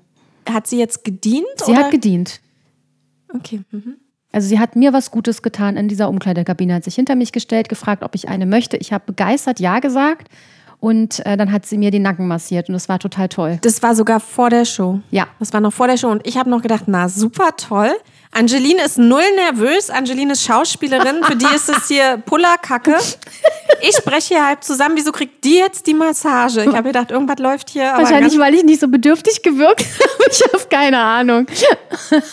Hat 0.49 0.67
sie 0.67 0.77
jetzt 0.77 1.03
gedient? 1.03 1.45
Sie 1.57 1.71
oder? 1.71 1.85
hat 1.85 1.91
gedient. 1.91 2.41
Okay. 3.33 3.61
Mhm. 3.71 3.95
Also 4.31 4.47
sie 4.47 4.59
hat 4.59 4.75
mir 4.75 4.93
was 4.93 5.11
Gutes 5.11 5.41
getan 5.41 5.75
in 5.77 5.87
dieser 5.87 6.09
Umkleidekabine, 6.09 6.75
hat 6.75 6.83
sich 6.83 6.95
hinter 6.95 7.15
mich 7.15 7.31
gestellt, 7.31 7.69
gefragt, 7.69 8.03
ob 8.03 8.15
ich 8.15 8.29
eine 8.29 8.45
möchte. 8.45 8.77
Ich 8.77 8.93
habe 8.93 9.03
begeistert 9.05 9.59
Ja 9.59 9.79
gesagt 9.79 10.29
und 10.79 11.25
äh, 11.25 11.37
dann 11.37 11.51
hat 11.51 11.65
sie 11.65 11.77
mir 11.77 11.91
den 11.91 12.01
Nacken 12.01 12.27
massiert 12.27 12.69
und 12.69 12.73
das 12.73 12.87
war 12.89 12.99
total 12.99 13.29
toll. 13.29 13.59
Das 13.61 13.83
war 13.83 13.93
sogar 13.93 14.19
vor 14.19 14.49
der 14.49 14.65
Show. 14.65 14.99
Ja. 15.11 15.27
Das 15.39 15.53
war 15.53 15.59
noch 15.61 15.73
vor 15.73 15.87
der 15.87 15.97
Show 15.97 16.09
und 16.09 16.25
ich 16.25 16.37
habe 16.37 16.49
noch 16.49 16.61
gedacht, 16.61 16.85
na 16.87 17.09
super 17.09 17.49
toll. 17.57 17.91
Angeline 18.33 18.81
ist 18.85 18.97
null 18.97 19.23
nervös. 19.35 19.89
Angeline 19.89 20.31
ist 20.31 20.43
Schauspielerin. 20.43 21.21
Für 21.23 21.35
die 21.35 21.53
ist 21.53 21.67
es 21.67 21.89
hier 21.89 22.17
Pullerkacke. 22.25 22.95
Ich 23.81 23.95
spreche 23.97 24.35
hier 24.35 24.45
halb 24.47 24.63
zusammen. 24.63 24.95
Wieso 24.95 25.11
kriegt 25.11 25.43
die 25.43 25.57
jetzt 25.57 25.85
die 25.85 25.93
Massage? 25.93 26.61
Ich 26.61 26.67
habe 26.73 26.83
gedacht, 26.83 27.11
irgendwas 27.11 27.39
läuft 27.39 27.69
hier. 27.69 27.91
Wahrscheinlich, 27.95 28.37
weil 28.39 28.53
ich 28.53 28.63
nicht 28.63 28.79
so 28.79 28.87
bedürftig 28.87 29.41
gewirkt 29.41 29.81
habe. 29.99 30.29
Ich 30.31 30.41
habe 30.43 30.63
keine 30.69 30.99
Ahnung. 30.99 31.45
ich 31.49 31.65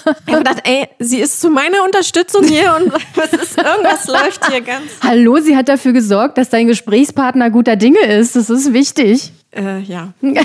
habe 0.07 0.39
gedacht, 0.39 0.61
ey, 0.65 0.89
sie 1.01 1.19
ist 1.19 1.41
zu 1.41 1.51
meiner 1.51 1.83
Unterstützung 1.85 2.45
hier 2.45 2.77
und 2.79 2.93
was 3.17 3.33
ist, 3.33 3.59
irgendwas 3.59 4.07
läuft 4.07 4.49
hier 4.51 4.61
ganz. 4.61 4.85
Hallo, 5.03 5.39
sie 5.39 5.57
hat 5.57 5.69
dafür 5.69 5.93
gesorgt, 5.93 6.39
dass 6.39 6.49
dein 6.49 6.69
Gesprächspartner 6.69 7.51
guter 7.51 7.75
Dinge 7.75 8.01
ist. 8.01 8.37
Das 8.37 8.51
ist 8.51 8.73
wichtig. 8.73 9.33
Äh, 9.51 9.81
ja. 9.81 10.13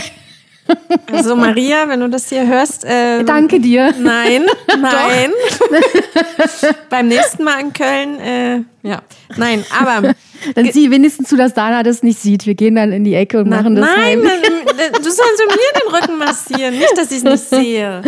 Also 1.12 1.36
Maria, 1.36 1.88
wenn 1.90 2.00
du 2.00 2.10
das 2.10 2.30
hier 2.30 2.48
hörst, 2.48 2.86
äh, 2.86 3.24
Danke 3.24 3.60
dir. 3.60 3.94
Nein, 4.00 4.46
nein. 4.80 5.32
Beim 6.90 7.08
nächsten 7.08 7.44
Mal 7.44 7.60
in 7.62 7.74
Köln, 7.74 8.20
äh, 8.20 8.62
ja. 8.88 9.02
Nein, 9.38 9.64
aber 9.78 10.14
Dann 10.56 10.72
sieh 10.72 10.90
wenigstens 10.92 11.30
zu, 11.30 11.36
dass 11.38 11.54
Dana 11.54 11.84
das 11.84 12.04
nicht 12.04 12.20
sieht. 12.20 12.46
Wir 12.46 12.56
gehen 12.56 12.76
dann 12.76 12.92
in 12.92 13.04
die 13.04 13.14
Ecke 13.16 13.40
und 13.42 13.50
machen 13.50 13.76
das. 13.76 13.86
nein, 13.96 14.22
dann- 14.24 14.94
du 15.02 15.04
sollst 15.10 15.42
mir 15.48 15.82
den 15.82 15.96
Rücken 15.96 16.18
massieren, 16.18 16.78
nicht, 16.78 16.98
dass 16.98 17.12
ich 17.12 17.18
es 17.18 17.24
nicht 17.24 17.44
sehe. 17.50 18.02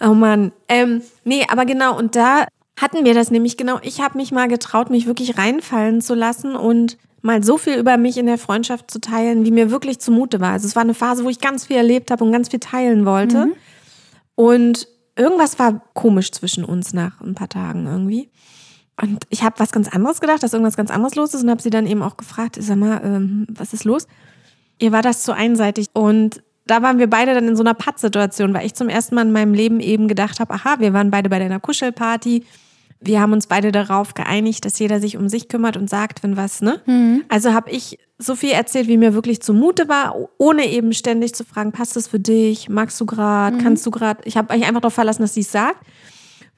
Oh 0.00 0.14
Mann. 0.14 0.52
Ähm, 0.68 1.02
nee, 1.24 1.44
aber 1.50 1.64
genau, 1.66 1.96
und 1.98 2.16
da 2.16 2.46
hatten 2.80 3.04
wir 3.04 3.14
das 3.14 3.30
nämlich 3.30 3.56
genau. 3.56 3.78
Ich 3.82 4.00
habe 4.00 4.16
mich 4.18 4.30
mal 4.32 4.48
getraut, 4.48 4.90
mich 4.90 5.06
wirklich 5.06 5.36
reinfallen 5.38 6.00
zu 6.00 6.14
lassen 6.14 6.54
und 6.56 6.96
mal 7.22 7.42
so 7.42 7.58
viel 7.58 7.78
über 7.78 7.96
mich 7.96 8.16
in 8.16 8.26
der 8.26 8.38
Freundschaft 8.38 8.90
zu 8.90 9.00
teilen, 9.00 9.44
wie 9.44 9.50
mir 9.50 9.70
wirklich 9.70 9.98
zumute 9.98 10.40
war. 10.40 10.52
Also 10.52 10.66
es 10.66 10.76
war 10.76 10.82
eine 10.82 10.94
Phase, 10.94 11.24
wo 11.24 11.28
ich 11.28 11.40
ganz 11.40 11.66
viel 11.66 11.76
erlebt 11.76 12.10
habe 12.10 12.24
und 12.24 12.32
ganz 12.32 12.48
viel 12.48 12.60
teilen 12.60 13.04
wollte. 13.04 13.46
Mhm. 13.46 13.52
Und 14.34 14.88
irgendwas 15.16 15.58
war 15.58 15.82
komisch 15.94 16.30
zwischen 16.30 16.64
uns 16.64 16.92
nach 16.92 17.20
ein 17.20 17.34
paar 17.34 17.48
Tagen 17.48 17.86
irgendwie. 17.86 18.30
Und 19.00 19.24
ich 19.30 19.42
habe 19.42 19.58
was 19.58 19.72
ganz 19.72 19.88
anderes 19.88 20.20
gedacht, 20.20 20.42
dass 20.42 20.52
irgendwas 20.52 20.76
ganz 20.76 20.90
anderes 20.90 21.14
los 21.14 21.34
ist 21.34 21.42
und 21.42 21.50
habe 21.50 21.62
sie 21.62 21.70
dann 21.70 21.86
eben 21.86 22.02
auch 22.02 22.16
gefragt, 22.16 22.56
sag 22.58 22.76
mal, 22.76 23.00
ähm, 23.04 23.46
was 23.48 23.72
ist 23.72 23.84
los? 23.84 24.06
Ihr 24.78 24.92
war 24.92 25.02
das 25.02 25.22
zu 25.22 25.32
einseitig 25.32 25.86
und 25.92 26.42
da 26.66 26.82
waren 26.82 26.98
wir 26.98 27.08
beide 27.08 27.34
dann 27.34 27.48
in 27.48 27.56
so 27.56 27.62
einer 27.62 27.74
Pattsituation, 27.74 28.52
weil 28.54 28.66
ich 28.66 28.74
zum 28.74 28.88
ersten 28.88 29.14
Mal 29.14 29.22
in 29.22 29.32
meinem 29.32 29.54
Leben 29.54 29.80
eben 29.80 30.06
gedacht 30.06 30.38
habe, 30.38 30.52
aha, 30.54 30.76
wir 30.78 30.92
waren 30.92 31.10
beide 31.10 31.28
bei 31.28 31.38
deiner 31.38 31.60
Kuschelparty. 31.60 32.44
Wir 33.00 33.20
haben 33.20 33.32
uns 33.32 33.46
beide 33.46 33.70
darauf 33.70 34.14
geeinigt, 34.14 34.64
dass 34.64 34.78
jeder 34.78 35.00
sich 35.00 35.16
um 35.16 35.28
sich 35.28 35.48
kümmert 35.48 35.76
und 35.76 35.88
sagt, 35.88 36.22
wenn 36.22 36.36
was, 36.36 36.60
ne? 36.60 36.80
Also 37.28 37.52
habe 37.52 37.70
ich 37.70 37.98
so 38.18 38.34
viel 38.34 38.50
erzählt, 38.50 38.88
wie 38.88 38.96
mir 38.96 39.14
wirklich 39.14 39.40
zumute 39.40 39.88
war, 39.88 40.16
ohne 40.38 40.66
eben 40.66 40.92
ständig 40.92 41.34
zu 41.34 41.44
fragen, 41.44 41.70
passt 41.70 41.94
das 41.94 42.08
für 42.08 42.18
dich? 42.18 42.68
Magst 42.68 43.00
du 43.00 43.06
gerade? 43.06 43.58
Kannst 43.62 43.86
du 43.86 43.92
gerade? 43.92 44.20
Ich 44.24 44.36
habe 44.36 44.52
mich 44.52 44.66
einfach 44.66 44.80
darauf 44.80 44.94
verlassen, 44.94 45.22
dass 45.22 45.34
sie 45.34 45.42
es 45.42 45.52
sagt. 45.52 45.86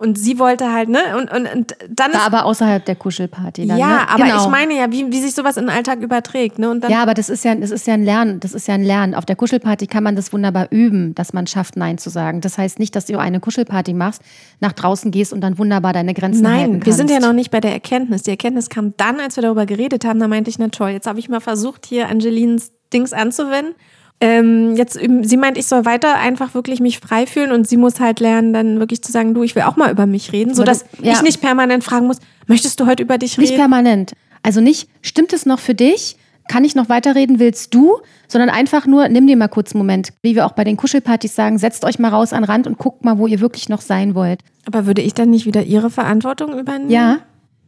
Und 0.00 0.18
sie 0.18 0.38
wollte 0.38 0.72
halt, 0.72 0.88
ne? 0.88 0.98
Und, 1.18 1.30
und, 1.30 1.54
und 1.54 1.76
dann 1.90 2.14
War 2.14 2.22
aber 2.22 2.46
außerhalb 2.46 2.82
der 2.82 2.96
Kuschelparty. 2.96 3.66
Dann, 3.66 3.76
ja, 3.76 3.86
ne? 3.86 4.08
aber 4.08 4.24
genau. 4.24 4.44
ich 4.44 4.48
meine 4.50 4.74
ja, 4.74 4.90
wie, 4.90 5.12
wie 5.12 5.20
sich 5.20 5.34
sowas 5.34 5.58
in 5.58 5.64
den 5.64 5.76
Alltag 5.76 6.00
überträgt, 6.00 6.58
ne? 6.58 6.70
Und 6.70 6.82
dann 6.82 6.90
Ja, 6.90 7.02
aber 7.02 7.12
das 7.12 7.28
ist 7.28 7.44
ja, 7.44 7.54
das 7.54 7.70
ist 7.70 7.86
ja 7.86 7.92
ein 7.92 8.02
Lernen. 8.02 8.40
Das 8.40 8.54
ist 8.54 8.66
ja 8.66 8.72
ein 8.72 8.82
Lernen. 8.82 9.14
Auf 9.14 9.26
der 9.26 9.36
Kuschelparty 9.36 9.86
kann 9.88 10.02
man 10.02 10.16
das 10.16 10.32
wunderbar 10.32 10.68
üben, 10.70 11.14
dass 11.14 11.34
man 11.34 11.46
schafft, 11.46 11.76
Nein 11.76 11.98
zu 11.98 12.08
sagen. 12.08 12.40
Das 12.40 12.56
heißt 12.56 12.78
nicht, 12.78 12.96
dass 12.96 13.04
du 13.04 13.18
eine 13.18 13.40
Kuschelparty 13.40 13.92
machst, 13.92 14.22
nach 14.60 14.72
draußen 14.72 15.10
gehst 15.10 15.34
und 15.34 15.42
dann 15.42 15.58
wunderbar 15.58 15.92
deine 15.92 16.14
Grenzen 16.14 16.48
halten 16.48 16.60
Nein, 16.60 16.72
kannst. 16.80 16.86
wir 16.86 16.94
sind 16.94 17.10
ja 17.10 17.20
noch 17.20 17.34
nicht 17.34 17.50
bei 17.50 17.60
der 17.60 17.72
Erkenntnis. 17.72 18.22
Die 18.22 18.30
Erkenntnis 18.30 18.70
kam 18.70 18.94
dann, 18.96 19.20
als 19.20 19.36
wir 19.36 19.42
darüber 19.42 19.66
geredet 19.66 20.06
haben. 20.06 20.18
Da 20.18 20.28
meinte 20.28 20.48
ich, 20.48 20.58
na 20.58 20.68
toll, 20.68 20.92
jetzt 20.92 21.06
habe 21.06 21.18
ich 21.18 21.28
mal 21.28 21.40
versucht, 21.40 21.84
hier 21.84 22.08
Angelines 22.08 22.72
Dings 22.90 23.12
anzuwenden. 23.12 23.74
Ähm, 24.20 24.74
jetzt, 24.76 25.00
üben- 25.00 25.24
sie 25.24 25.36
meint, 25.38 25.56
ich 25.56 25.66
soll 25.66 25.84
weiter 25.86 26.16
einfach 26.16 26.52
wirklich 26.54 26.80
mich 26.80 26.98
frei 26.98 27.26
fühlen 27.26 27.52
und 27.52 27.66
sie 27.66 27.78
muss 27.78 28.00
halt 28.00 28.20
lernen, 28.20 28.52
dann 28.52 28.78
wirklich 28.78 29.02
zu 29.02 29.10
sagen, 29.12 29.32
du, 29.32 29.42
ich 29.42 29.54
will 29.56 29.62
auch 29.62 29.76
mal 29.76 29.90
über 29.90 30.04
mich 30.06 30.32
reden, 30.32 30.54
sodass 30.54 30.84
du- 30.98 31.04
ja. 31.06 31.12
ich 31.12 31.22
nicht 31.22 31.40
permanent 31.40 31.82
fragen 31.84 32.06
muss, 32.06 32.18
möchtest 32.46 32.78
du 32.80 32.86
heute 32.86 33.02
über 33.02 33.16
dich 33.16 33.38
Nicht 33.38 33.50
reden? 33.52 33.60
permanent. 33.60 34.12
Also 34.42 34.60
nicht, 34.60 34.88
stimmt 35.02 35.32
es 35.32 35.46
noch 35.46 35.58
für 35.58 35.74
dich? 35.74 36.16
Kann 36.48 36.64
ich 36.64 36.74
noch 36.74 36.88
weiterreden? 36.88 37.38
Willst 37.38 37.72
du? 37.74 38.00
Sondern 38.26 38.50
einfach 38.50 38.84
nur, 38.86 39.08
nimm 39.08 39.26
dir 39.26 39.36
mal 39.36 39.46
kurz 39.48 39.72
einen 39.72 39.78
Moment. 39.78 40.10
Wie 40.22 40.34
wir 40.34 40.44
auch 40.46 40.52
bei 40.52 40.64
den 40.64 40.76
Kuschelpartys 40.76 41.34
sagen, 41.34 41.58
setzt 41.58 41.84
euch 41.84 41.98
mal 42.00 42.08
raus 42.08 42.32
an 42.32 42.42
den 42.42 42.50
Rand 42.50 42.66
und 42.66 42.76
guckt 42.76 43.04
mal, 43.04 43.18
wo 43.18 43.26
ihr 43.28 43.40
wirklich 43.40 43.68
noch 43.68 43.80
sein 43.80 44.14
wollt. 44.16 44.40
Aber 44.66 44.84
würde 44.86 45.00
ich 45.00 45.14
dann 45.14 45.30
nicht 45.30 45.46
wieder 45.46 45.62
ihre 45.62 45.90
Verantwortung 45.90 46.58
übernehmen? 46.58 46.90
Ja. 46.90 47.18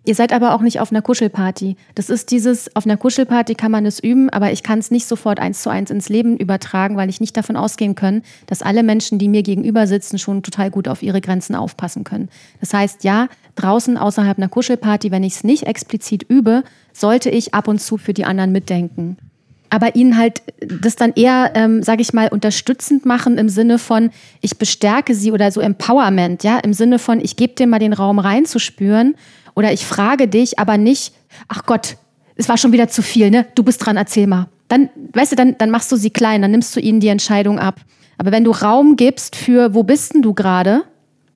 Ihr 0.04 0.16
seid 0.16 0.32
aber 0.32 0.54
auch 0.54 0.62
nicht 0.62 0.80
auf 0.80 0.90
einer 0.90 1.00
Kuschelparty. 1.02 1.76
Das 1.94 2.10
ist 2.10 2.32
dieses, 2.32 2.74
auf 2.74 2.86
einer 2.86 2.96
Kuschelparty 2.96 3.54
kann 3.54 3.70
man 3.70 3.86
es 3.86 4.00
üben, 4.00 4.30
aber 4.30 4.50
ich 4.50 4.64
kann 4.64 4.80
es 4.80 4.90
nicht 4.90 5.06
sofort 5.06 5.38
eins 5.38 5.62
zu 5.62 5.70
eins 5.70 5.92
ins 5.92 6.08
Leben 6.08 6.36
übertragen, 6.36 6.96
weil 6.96 7.08
ich 7.08 7.20
nicht 7.20 7.36
davon 7.36 7.56
ausgehen 7.56 7.94
kann, 7.94 8.22
dass 8.46 8.62
alle 8.62 8.82
Menschen, 8.82 9.20
die 9.20 9.28
mir 9.28 9.44
gegenüber 9.44 9.86
sitzen, 9.86 10.18
schon 10.18 10.42
total 10.42 10.70
gut 10.70 10.88
auf 10.88 11.04
ihre 11.04 11.20
Grenzen 11.20 11.54
aufpassen 11.54 12.02
können. 12.02 12.30
Das 12.60 12.74
heißt, 12.74 13.04
ja, 13.04 13.28
draußen 13.54 13.96
außerhalb 13.96 14.38
einer 14.38 14.48
Kuschelparty, 14.48 15.12
wenn 15.12 15.22
ich 15.22 15.36
es 15.36 15.44
nicht 15.44 15.68
explizit 15.68 16.24
übe, 16.24 16.64
sollte 16.92 17.30
ich 17.30 17.54
ab 17.54 17.68
und 17.68 17.80
zu 17.80 17.96
für 17.96 18.12
die 18.12 18.24
anderen 18.24 18.50
mitdenken 18.50 19.18
aber 19.72 19.96
ihnen 19.96 20.18
halt 20.18 20.42
das 20.60 20.96
dann 20.96 21.14
eher, 21.16 21.52
ähm, 21.54 21.82
sage 21.82 22.02
ich 22.02 22.12
mal, 22.12 22.28
unterstützend 22.28 23.06
machen 23.06 23.38
im 23.38 23.48
Sinne 23.48 23.78
von, 23.78 24.10
ich 24.42 24.58
bestärke 24.58 25.14
sie 25.14 25.32
oder 25.32 25.50
so 25.50 25.62
Empowerment, 25.62 26.44
ja, 26.44 26.58
im 26.58 26.74
Sinne 26.74 26.98
von, 26.98 27.20
ich 27.20 27.36
gebe 27.36 27.54
dir 27.54 27.66
mal 27.66 27.78
den 27.78 27.94
Raum 27.94 28.18
reinzuspüren 28.18 29.14
oder 29.54 29.72
ich 29.72 29.86
frage 29.86 30.28
dich, 30.28 30.58
aber 30.58 30.78
nicht, 30.78 31.14
ach 31.48 31.64
Gott, 31.66 31.96
es 32.36 32.48
war 32.48 32.56
schon 32.56 32.72
wieder 32.72 32.88
zu 32.88 33.02
viel, 33.02 33.30
ne? 33.30 33.46
Du 33.54 33.62
bist 33.62 33.84
dran, 33.84 33.96
erzähl 33.96 34.26
mal. 34.26 34.48
Dann, 34.68 34.88
weißt 35.12 35.32
du, 35.32 35.36
dann, 35.36 35.56
dann 35.58 35.70
machst 35.70 35.92
du 35.92 35.96
sie 35.96 36.10
klein, 36.10 36.42
dann 36.42 36.50
nimmst 36.50 36.74
du 36.74 36.80
ihnen 36.80 37.00
die 37.00 37.08
Entscheidung 37.08 37.58
ab. 37.58 37.80
Aber 38.18 38.32
wenn 38.32 38.44
du 38.44 38.52
Raum 38.52 38.96
gibst 38.96 39.36
für, 39.36 39.74
wo 39.74 39.82
bist 39.82 40.14
denn 40.14 40.22
du 40.22 40.32
gerade, 40.32 40.84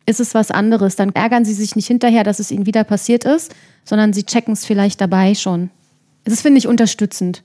ist 0.06 0.20
es 0.20 0.34
was 0.34 0.50
anderes. 0.50 0.96
Dann 0.96 1.10
ärgern 1.10 1.44
sie 1.44 1.52
sich 1.52 1.76
nicht 1.76 1.88
hinterher, 1.88 2.24
dass 2.24 2.38
es 2.38 2.50
ihnen 2.50 2.64
wieder 2.64 2.84
passiert 2.84 3.24
ist, 3.24 3.54
sondern 3.84 4.12
sie 4.12 4.24
checken 4.24 4.54
es 4.54 4.64
vielleicht 4.64 5.00
dabei 5.00 5.34
schon. 5.34 5.70
Das 6.24 6.40
finde 6.40 6.58
ich 6.58 6.68
unterstützend. 6.68 7.42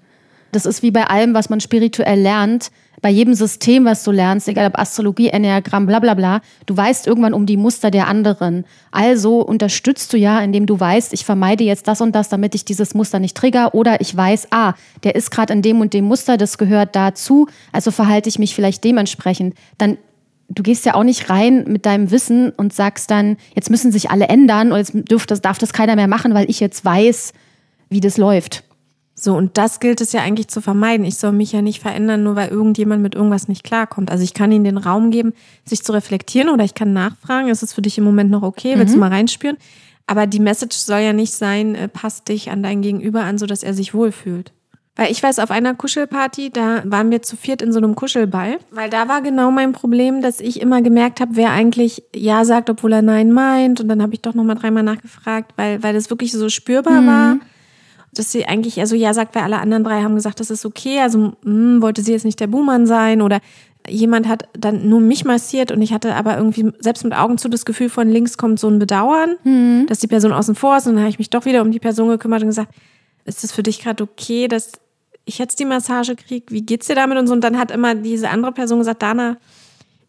Das 0.51 0.65
ist 0.65 0.83
wie 0.83 0.91
bei 0.91 1.05
allem, 1.05 1.33
was 1.33 1.49
man 1.49 1.59
spirituell 1.59 2.19
lernt. 2.19 2.71
Bei 3.01 3.09
jedem 3.09 3.33
System, 3.33 3.85
was 3.85 4.03
du 4.03 4.11
lernst, 4.11 4.47
egal 4.47 4.67
ob 4.67 4.77
Astrologie, 4.77 5.29
Enneagramm, 5.29 5.87
bla 5.87 5.99
bla 5.99 6.13
bla, 6.13 6.41
du 6.67 6.77
weißt 6.77 7.07
irgendwann 7.07 7.33
um 7.33 7.47
die 7.47 7.57
Muster 7.57 7.89
der 7.89 8.07
anderen. 8.07 8.63
Also 8.91 9.41
unterstützt 9.41 10.13
du 10.13 10.17
ja, 10.17 10.39
indem 10.39 10.67
du 10.67 10.79
weißt, 10.79 11.11
ich 11.13 11.25
vermeide 11.25 11.63
jetzt 11.63 11.87
das 11.87 12.01
und 12.01 12.13
das, 12.13 12.29
damit 12.29 12.53
ich 12.53 12.63
dieses 12.63 12.93
Muster 12.93 13.17
nicht 13.17 13.35
trigger. 13.35 13.73
Oder 13.73 14.01
ich 14.01 14.15
weiß, 14.15 14.49
ah, 14.51 14.73
der 15.03 15.15
ist 15.15 15.31
gerade 15.31 15.51
in 15.53 15.63
dem 15.63 15.81
und 15.81 15.93
dem 15.93 16.05
Muster, 16.05 16.37
das 16.37 16.59
gehört 16.59 16.95
dazu, 16.95 17.47
also 17.71 17.89
verhalte 17.89 18.29
ich 18.29 18.37
mich 18.37 18.53
vielleicht 18.53 18.83
dementsprechend. 18.83 19.55
Dann 19.79 19.97
du 20.53 20.63
gehst 20.63 20.85
ja 20.85 20.95
auch 20.95 21.03
nicht 21.03 21.29
rein 21.29 21.63
mit 21.67 21.85
deinem 21.85 22.11
Wissen 22.11 22.51
und 22.51 22.73
sagst 22.73 23.09
dann, 23.09 23.37
jetzt 23.55 23.69
müssen 23.69 23.91
sich 23.91 24.11
alle 24.11 24.27
ändern 24.27 24.71
und 24.71 24.77
jetzt 24.77 24.93
dürf 25.09 25.25
das, 25.25 25.41
darf 25.41 25.57
das 25.57 25.73
keiner 25.73 25.95
mehr 25.95 26.07
machen, 26.07 26.33
weil 26.33 26.49
ich 26.49 26.59
jetzt 26.59 26.83
weiß, 26.83 27.33
wie 27.89 28.01
das 28.01 28.17
läuft. 28.17 28.63
So, 29.23 29.35
und 29.35 29.59
das 29.59 29.79
gilt 29.79 30.01
es 30.01 30.13
ja 30.13 30.21
eigentlich 30.21 30.47
zu 30.47 30.61
vermeiden. 30.61 31.05
Ich 31.05 31.17
soll 31.17 31.31
mich 31.31 31.51
ja 31.51 31.61
nicht 31.61 31.79
verändern, 31.79 32.23
nur 32.23 32.35
weil 32.35 32.49
irgendjemand 32.49 33.03
mit 33.03 33.13
irgendwas 33.13 33.47
nicht 33.47 33.63
klarkommt. 33.63 34.09
Also 34.09 34.23
ich 34.23 34.33
kann 34.33 34.51
ihnen 34.51 34.63
den 34.63 34.79
Raum 34.79 35.11
geben, 35.11 35.33
sich 35.63 35.83
zu 35.83 35.91
reflektieren 35.91 36.49
oder 36.49 36.63
ich 36.63 36.73
kann 36.73 36.91
nachfragen, 36.91 37.47
ist 37.49 37.61
es 37.61 37.71
für 37.71 37.83
dich 37.83 37.99
im 37.99 38.03
Moment 38.03 38.31
noch 38.31 38.41
okay? 38.41 38.73
Willst 38.77 38.95
mhm. 38.95 38.97
du 38.97 38.99
mal 39.01 39.11
reinspüren? 39.11 39.57
Aber 40.07 40.25
die 40.25 40.39
Message 40.39 40.75
soll 40.75 41.01
ja 41.01 41.13
nicht 41.13 41.33
sein, 41.33 41.75
äh, 41.75 41.87
passt 41.87 42.29
dich 42.29 42.49
an 42.49 42.63
dein 42.63 42.81
Gegenüber 42.81 43.21
an, 43.21 43.37
sodass 43.37 43.61
er 43.61 43.75
sich 43.75 43.93
wohlfühlt. 43.93 44.53
Weil 44.95 45.11
ich 45.11 45.21
weiß, 45.21 45.37
auf 45.37 45.51
einer 45.51 45.75
Kuschelparty, 45.75 46.49
da 46.49 46.81
waren 46.85 47.11
wir 47.11 47.21
zu 47.21 47.37
viert 47.37 47.61
in 47.61 47.71
so 47.71 47.77
einem 47.77 47.93
Kuschelball, 47.93 48.57
weil 48.71 48.89
da 48.89 49.07
war 49.07 49.21
genau 49.21 49.51
mein 49.51 49.71
Problem, 49.71 50.23
dass 50.23 50.39
ich 50.39 50.59
immer 50.59 50.81
gemerkt 50.81 51.21
habe, 51.21 51.35
wer 51.35 51.51
eigentlich 51.51 52.03
Ja 52.15 52.43
sagt, 52.43 52.71
obwohl 52.71 52.93
er 52.93 53.03
Nein 53.03 53.31
meint. 53.31 53.81
Und 53.81 53.87
dann 53.87 54.01
habe 54.01 54.15
ich 54.15 54.21
doch 54.21 54.33
nochmal 54.33 54.55
dreimal 54.55 54.83
nachgefragt, 54.83 55.53
weil, 55.57 55.83
weil 55.83 55.93
das 55.93 56.09
wirklich 56.09 56.31
so 56.31 56.49
spürbar 56.49 57.01
mhm. 57.01 57.07
war 57.07 57.37
dass 58.13 58.31
sie 58.31 58.45
eigentlich 58.45 58.79
also 58.79 58.95
ja 58.95 59.13
sagt, 59.13 59.35
weil 59.35 59.43
alle 59.43 59.59
anderen 59.59 59.83
drei 59.83 60.01
haben 60.01 60.15
gesagt, 60.15 60.39
das 60.39 60.49
ist 60.49 60.65
okay. 60.65 60.99
Also 60.99 61.17
mh, 61.17 61.33
hm, 61.43 61.81
wollte 61.81 62.01
sie 62.01 62.11
jetzt 62.11 62.25
nicht 62.25 62.39
der 62.39 62.47
Buhmann 62.47 62.85
sein 62.85 63.21
oder 63.21 63.39
jemand 63.89 64.27
hat 64.27 64.47
dann 64.53 64.87
nur 64.89 64.99
mich 64.99 65.25
massiert 65.25 65.71
und 65.71 65.81
ich 65.81 65.93
hatte 65.93 66.15
aber 66.15 66.37
irgendwie 66.37 66.71
selbst 66.79 67.03
mit 67.03 67.13
Augen 67.13 67.37
zu 67.37 67.49
das 67.49 67.65
Gefühl 67.65 67.89
von 67.89 68.09
links 68.09 68.37
kommt 68.37 68.59
so 68.59 68.67
ein 68.67 68.79
Bedauern, 68.79 69.37
mhm. 69.43 69.85
dass 69.87 69.99
die 69.99 70.07
Person 70.07 70.33
außen 70.33 70.55
vor 70.55 70.77
ist 70.77 70.87
und 70.87 70.93
dann 70.93 71.03
habe 71.03 71.09
ich 71.09 71.19
mich 71.19 71.29
doch 71.29 71.45
wieder 71.45 71.61
um 71.61 71.71
die 71.71 71.79
Person 71.79 72.09
gekümmert 72.09 72.41
und 72.41 72.49
gesagt, 72.49 72.73
ist 73.25 73.43
das 73.43 73.51
für 73.51 73.63
dich 73.63 73.81
gerade 73.81 74.03
okay, 74.03 74.47
dass 74.47 74.73
ich 75.25 75.37
jetzt 75.37 75.59
die 75.59 75.65
Massage 75.65 76.15
kriege? 76.15 76.45
Wie 76.49 76.61
geht's 76.61 76.87
dir 76.87 76.95
damit 76.95 77.17
und 77.17 77.27
so 77.27 77.33
und 77.33 77.43
dann 77.43 77.57
hat 77.57 77.71
immer 77.71 77.95
diese 77.95 78.29
andere 78.29 78.51
Person 78.51 78.79
gesagt, 78.79 79.01
Dana, 79.01 79.37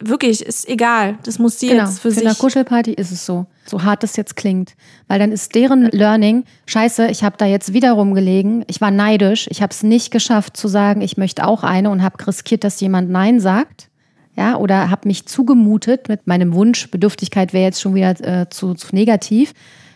wirklich, 0.08 0.44
ist 0.44 0.68
egal. 0.68 1.18
Das 1.24 1.38
muss 1.38 1.58
sie 1.58 1.68
genau. 1.68 1.84
jetzt 1.84 2.00
für, 2.00 2.08
für 2.08 2.10
sich. 2.10 2.22
Für 2.22 2.28
eine 2.28 2.36
Kuschelparty 2.36 2.92
ist 2.92 3.10
es 3.10 3.26
so. 3.26 3.46
So 3.64 3.82
hart 3.82 4.02
das 4.02 4.16
jetzt 4.16 4.36
klingt. 4.36 4.74
Weil 5.08 5.18
dann 5.18 5.32
ist 5.32 5.54
deren 5.54 5.84
Learning, 5.90 6.44
scheiße, 6.66 7.08
ich 7.08 7.24
habe 7.24 7.36
da 7.38 7.46
jetzt 7.46 7.72
wieder 7.72 7.92
rumgelegen. 7.92 8.64
Ich 8.68 8.80
war 8.80 8.90
neidisch. 8.90 9.46
Ich 9.50 9.62
habe 9.62 9.72
es 9.72 9.82
nicht 9.82 10.10
geschafft 10.10 10.56
zu 10.56 10.68
sagen, 10.68 11.00
ich 11.00 11.16
möchte 11.16 11.46
auch 11.46 11.62
eine 11.62 11.90
und 11.90 12.02
habe 12.02 12.26
riskiert, 12.26 12.64
dass 12.64 12.80
jemand 12.80 13.10
Nein 13.10 13.40
sagt. 13.40 13.88
Ja, 14.36 14.56
oder 14.56 14.90
habe 14.90 15.08
mich 15.08 15.26
zugemutet 15.26 16.08
mit 16.08 16.26
meinem 16.26 16.54
Wunsch. 16.54 16.90
Bedürftigkeit 16.90 17.52
wäre 17.52 17.64
jetzt 17.64 17.80
schon 17.80 17.94
wieder 17.94 18.18
äh, 18.20 18.48
zu, 18.48 18.74
zu 18.74 18.94
negativ. 18.94 19.52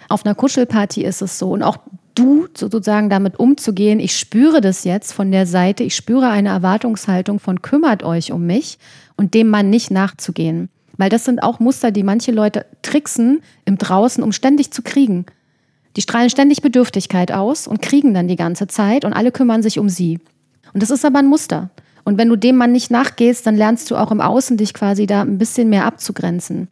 Auf 0.09 0.25
einer 0.25 0.35
Kuschelparty 0.35 1.03
ist 1.03 1.23
es 1.23 1.39
so. 1.39 1.51
Und 1.51 1.63
auch 1.63 1.79
du 2.15 2.47
sozusagen 2.57 3.11
damit 3.11 3.39
umzugehen. 3.39 4.01
Ich 4.01 4.19
spüre 4.19 4.61
das 4.61 4.85
jetzt 4.85 5.13
von 5.13 5.31
der 5.31 5.47
Seite. 5.47 5.85
Ich 5.85 5.95
spüre 5.95 6.29
eine 6.29 6.49
Erwartungshaltung 6.51 7.39
von 7.39 7.63
kümmert 7.63 8.03
euch 8.03 8.33
um 8.33 8.47
mich 8.47 8.79
und 9.17 9.35
dem 9.35 9.49
Mann 9.49 9.71
nicht 9.71 9.91
nachzugehen. 9.91 10.69
Weil 10.97 11.11
das 11.11 11.25
sind 11.25 11.43
auch 11.43 11.61
Muster, 11.61 11.91
die 11.91 12.03
manche 12.03 12.33
Leute 12.33 12.67
tricksen 12.83 13.43
im 13.64 13.79
Draußen, 13.79 14.23
um 14.23 14.33
ständig 14.33 14.71
zu 14.71 14.83
kriegen. 14.83 15.27
Die 15.97 16.03
strahlen 16.03 16.31
ständig 16.31 16.62
Bedürftigkeit 16.62 17.33
aus 17.33 17.67
und 17.67 17.83
kriegen 17.83 18.14
dann 18.14 18.29
die 18.29 18.37
ganze 18.37 18.67
Zeit 18.67 19.05
und 19.05 19.12
alle 19.12 19.33
kümmern 19.33 19.62
sich 19.62 19.79
um 19.79 19.89
sie. 19.89 20.21
Und 20.73 20.83
das 20.83 20.91
ist 20.91 21.05
aber 21.05 21.19
ein 21.19 21.27
Muster. 21.27 21.71
Und 22.05 22.19
wenn 22.19 22.29
du 22.29 22.37
dem 22.37 22.57
Mann 22.57 22.73
nicht 22.73 22.91
nachgehst, 22.91 23.47
dann 23.47 23.57
lernst 23.57 23.91
du 23.91 23.97
auch 23.97 24.12
im 24.12 24.21
Außen 24.21 24.57
dich 24.57 24.75
quasi 24.75 25.07
da 25.07 25.23
ein 25.23 25.39
bisschen 25.39 25.69
mehr 25.69 25.87
abzugrenzen. 25.87 26.69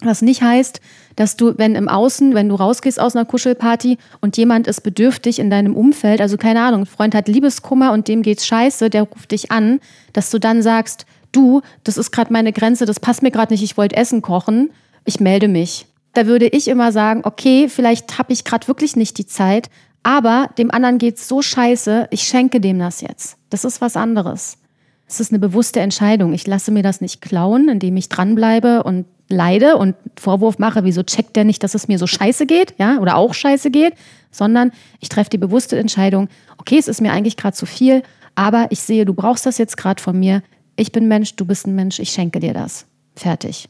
Was 0.00 0.22
nicht 0.22 0.42
heißt, 0.42 0.80
dass 1.16 1.36
du, 1.36 1.58
wenn 1.58 1.74
im 1.74 1.88
Außen, 1.88 2.34
wenn 2.34 2.48
du 2.48 2.54
rausgehst 2.54 3.00
aus 3.00 3.16
einer 3.16 3.24
Kuschelparty 3.24 3.98
und 4.20 4.36
jemand 4.36 4.68
ist 4.68 4.82
bedürftig 4.82 5.40
in 5.40 5.50
deinem 5.50 5.74
Umfeld, 5.74 6.20
also 6.20 6.36
keine 6.36 6.62
Ahnung, 6.62 6.82
ein 6.82 6.86
Freund 6.86 7.16
hat 7.16 7.26
Liebeskummer 7.26 7.92
und 7.92 8.06
dem 8.06 8.22
geht's 8.22 8.46
scheiße, 8.46 8.90
der 8.90 9.02
ruft 9.02 9.32
dich 9.32 9.50
an, 9.50 9.80
dass 10.12 10.30
du 10.30 10.38
dann 10.38 10.62
sagst, 10.62 11.04
du, 11.32 11.62
das 11.84 11.96
ist 11.96 12.10
gerade 12.10 12.32
meine 12.32 12.52
Grenze, 12.52 12.86
das 12.86 13.00
passt 13.00 13.22
mir 13.22 13.30
gerade 13.30 13.52
nicht, 13.52 13.62
ich 13.62 13.76
wollte 13.76 13.96
Essen 13.96 14.22
kochen, 14.22 14.70
ich 15.04 15.20
melde 15.20 15.48
mich. 15.48 15.86
Da 16.14 16.26
würde 16.26 16.46
ich 16.46 16.68
immer 16.68 16.92
sagen, 16.92 17.22
okay, 17.24 17.68
vielleicht 17.68 18.18
habe 18.18 18.32
ich 18.32 18.44
gerade 18.44 18.66
wirklich 18.68 18.96
nicht 18.96 19.18
die 19.18 19.26
Zeit, 19.26 19.70
aber 20.02 20.50
dem 20.58 20.70
anderen 20.70 20.98
geht's 20.98 21.28
so 21.28 21.42
scheiße, 21.42 22.08
ich 22.10 22.22
schenke 22.22 22.60
dem 22.60 22.78
das 22.78 23.00
jetzt. 23.00 23.36
Das 23.50 23.64
ist 23.64 23.80
was 23.80 23.96
anderes. 23.96 24.58
Es 25.06 25.20
ist 25.20 25.32
eine 25.32 25.38
bewusste 25.38 25.80
Entscheidung. 25.80 26.34
Ich 26.34 26.46
lasse 26.46 26.70
mir 26.70 26.82
das 26.82 27.00
nicht 27.00 27.20
klauen, 27.20 27.68
indem 27.68 27.96
ich 27.96 28.08
dranbleibe 28.08 28.82
und 28.82 29.06
leide 29.28 29.76
und 29.76 29.94
Vorwurf 30.18 30.58
mache, 30.58 30.84
wieso 30.84 31.02
checkt 31.02 31.36
der 31.36 31.44
nicht, 31.44 31.62
dass 31.62 31.74
es 31.74 31.88
mir 31.88 31.98
so 31.98 32.06
scheiße 32.06 32.46
geht, 32.46 32.74
ja, 32.78 32.98
oder 32.98 33.16
auch 33.16 33.34
scheiße 33.34 33.70
geht, 33.70 33.94
sondern 34.30 34.72
ich 35.00 35.08
treffe 35.08 35.30
die 35.30 35.38
bewusste 35.38 35.78
Entscheidung, 35.78 36.28
okay, 36.58 36.78
es 36.78 36.88
ist 36.88 37.00
mir 37.00 37.12
eigentlich 37.12 37.36
gerade 37.36 37.56
zu 37.56 37.66
viel, 37.66 38.02
aber 38.34 38.68
ich 38.70 38.80
sehe, 38.80 39.04
du 39.04 39.14
brauchst 39.14 39.44
das 39.46 39.58
jetzt 39.58 39.76
gerade 39.76 40.02
von 40.02 40.18
mir, 40.18 40.42
ich 40.78 40.92
bin 40.92 41.08
Mensch, 41.08 41.34
du 41.34 41.44
bist 41.44 41.66
ein 41.66 41.74
Mensch, 41.74 41.98
ich 41.98 42.10
schenke 42.10 42.38
dir 42.38 42.54
das. 42.54 42.86
Fertig. 43.16 43.68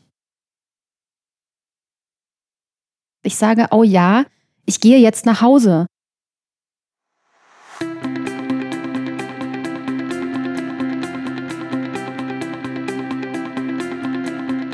Ich 3.25 3.37
sage, 3.37 3.69
oh 3.71 3.83
ja, 3.83 4.27
ich 4.67 4.81
gehe 4.81 4.99
jetzt 4.99 5.25
nach 5.25 5.41
Hause. 5.41 5.87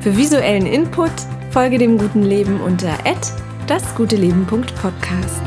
Für 0.00 0.16
visuellen 0.16 0.66
Input 0.66 1.10
folge 1.50 1.78
dem 1.78 1.98
guten 1.98 2.22
Leben 2.22 2.60
unter 2.60 2.96
dasguteleben.podcast. 3.66 5.42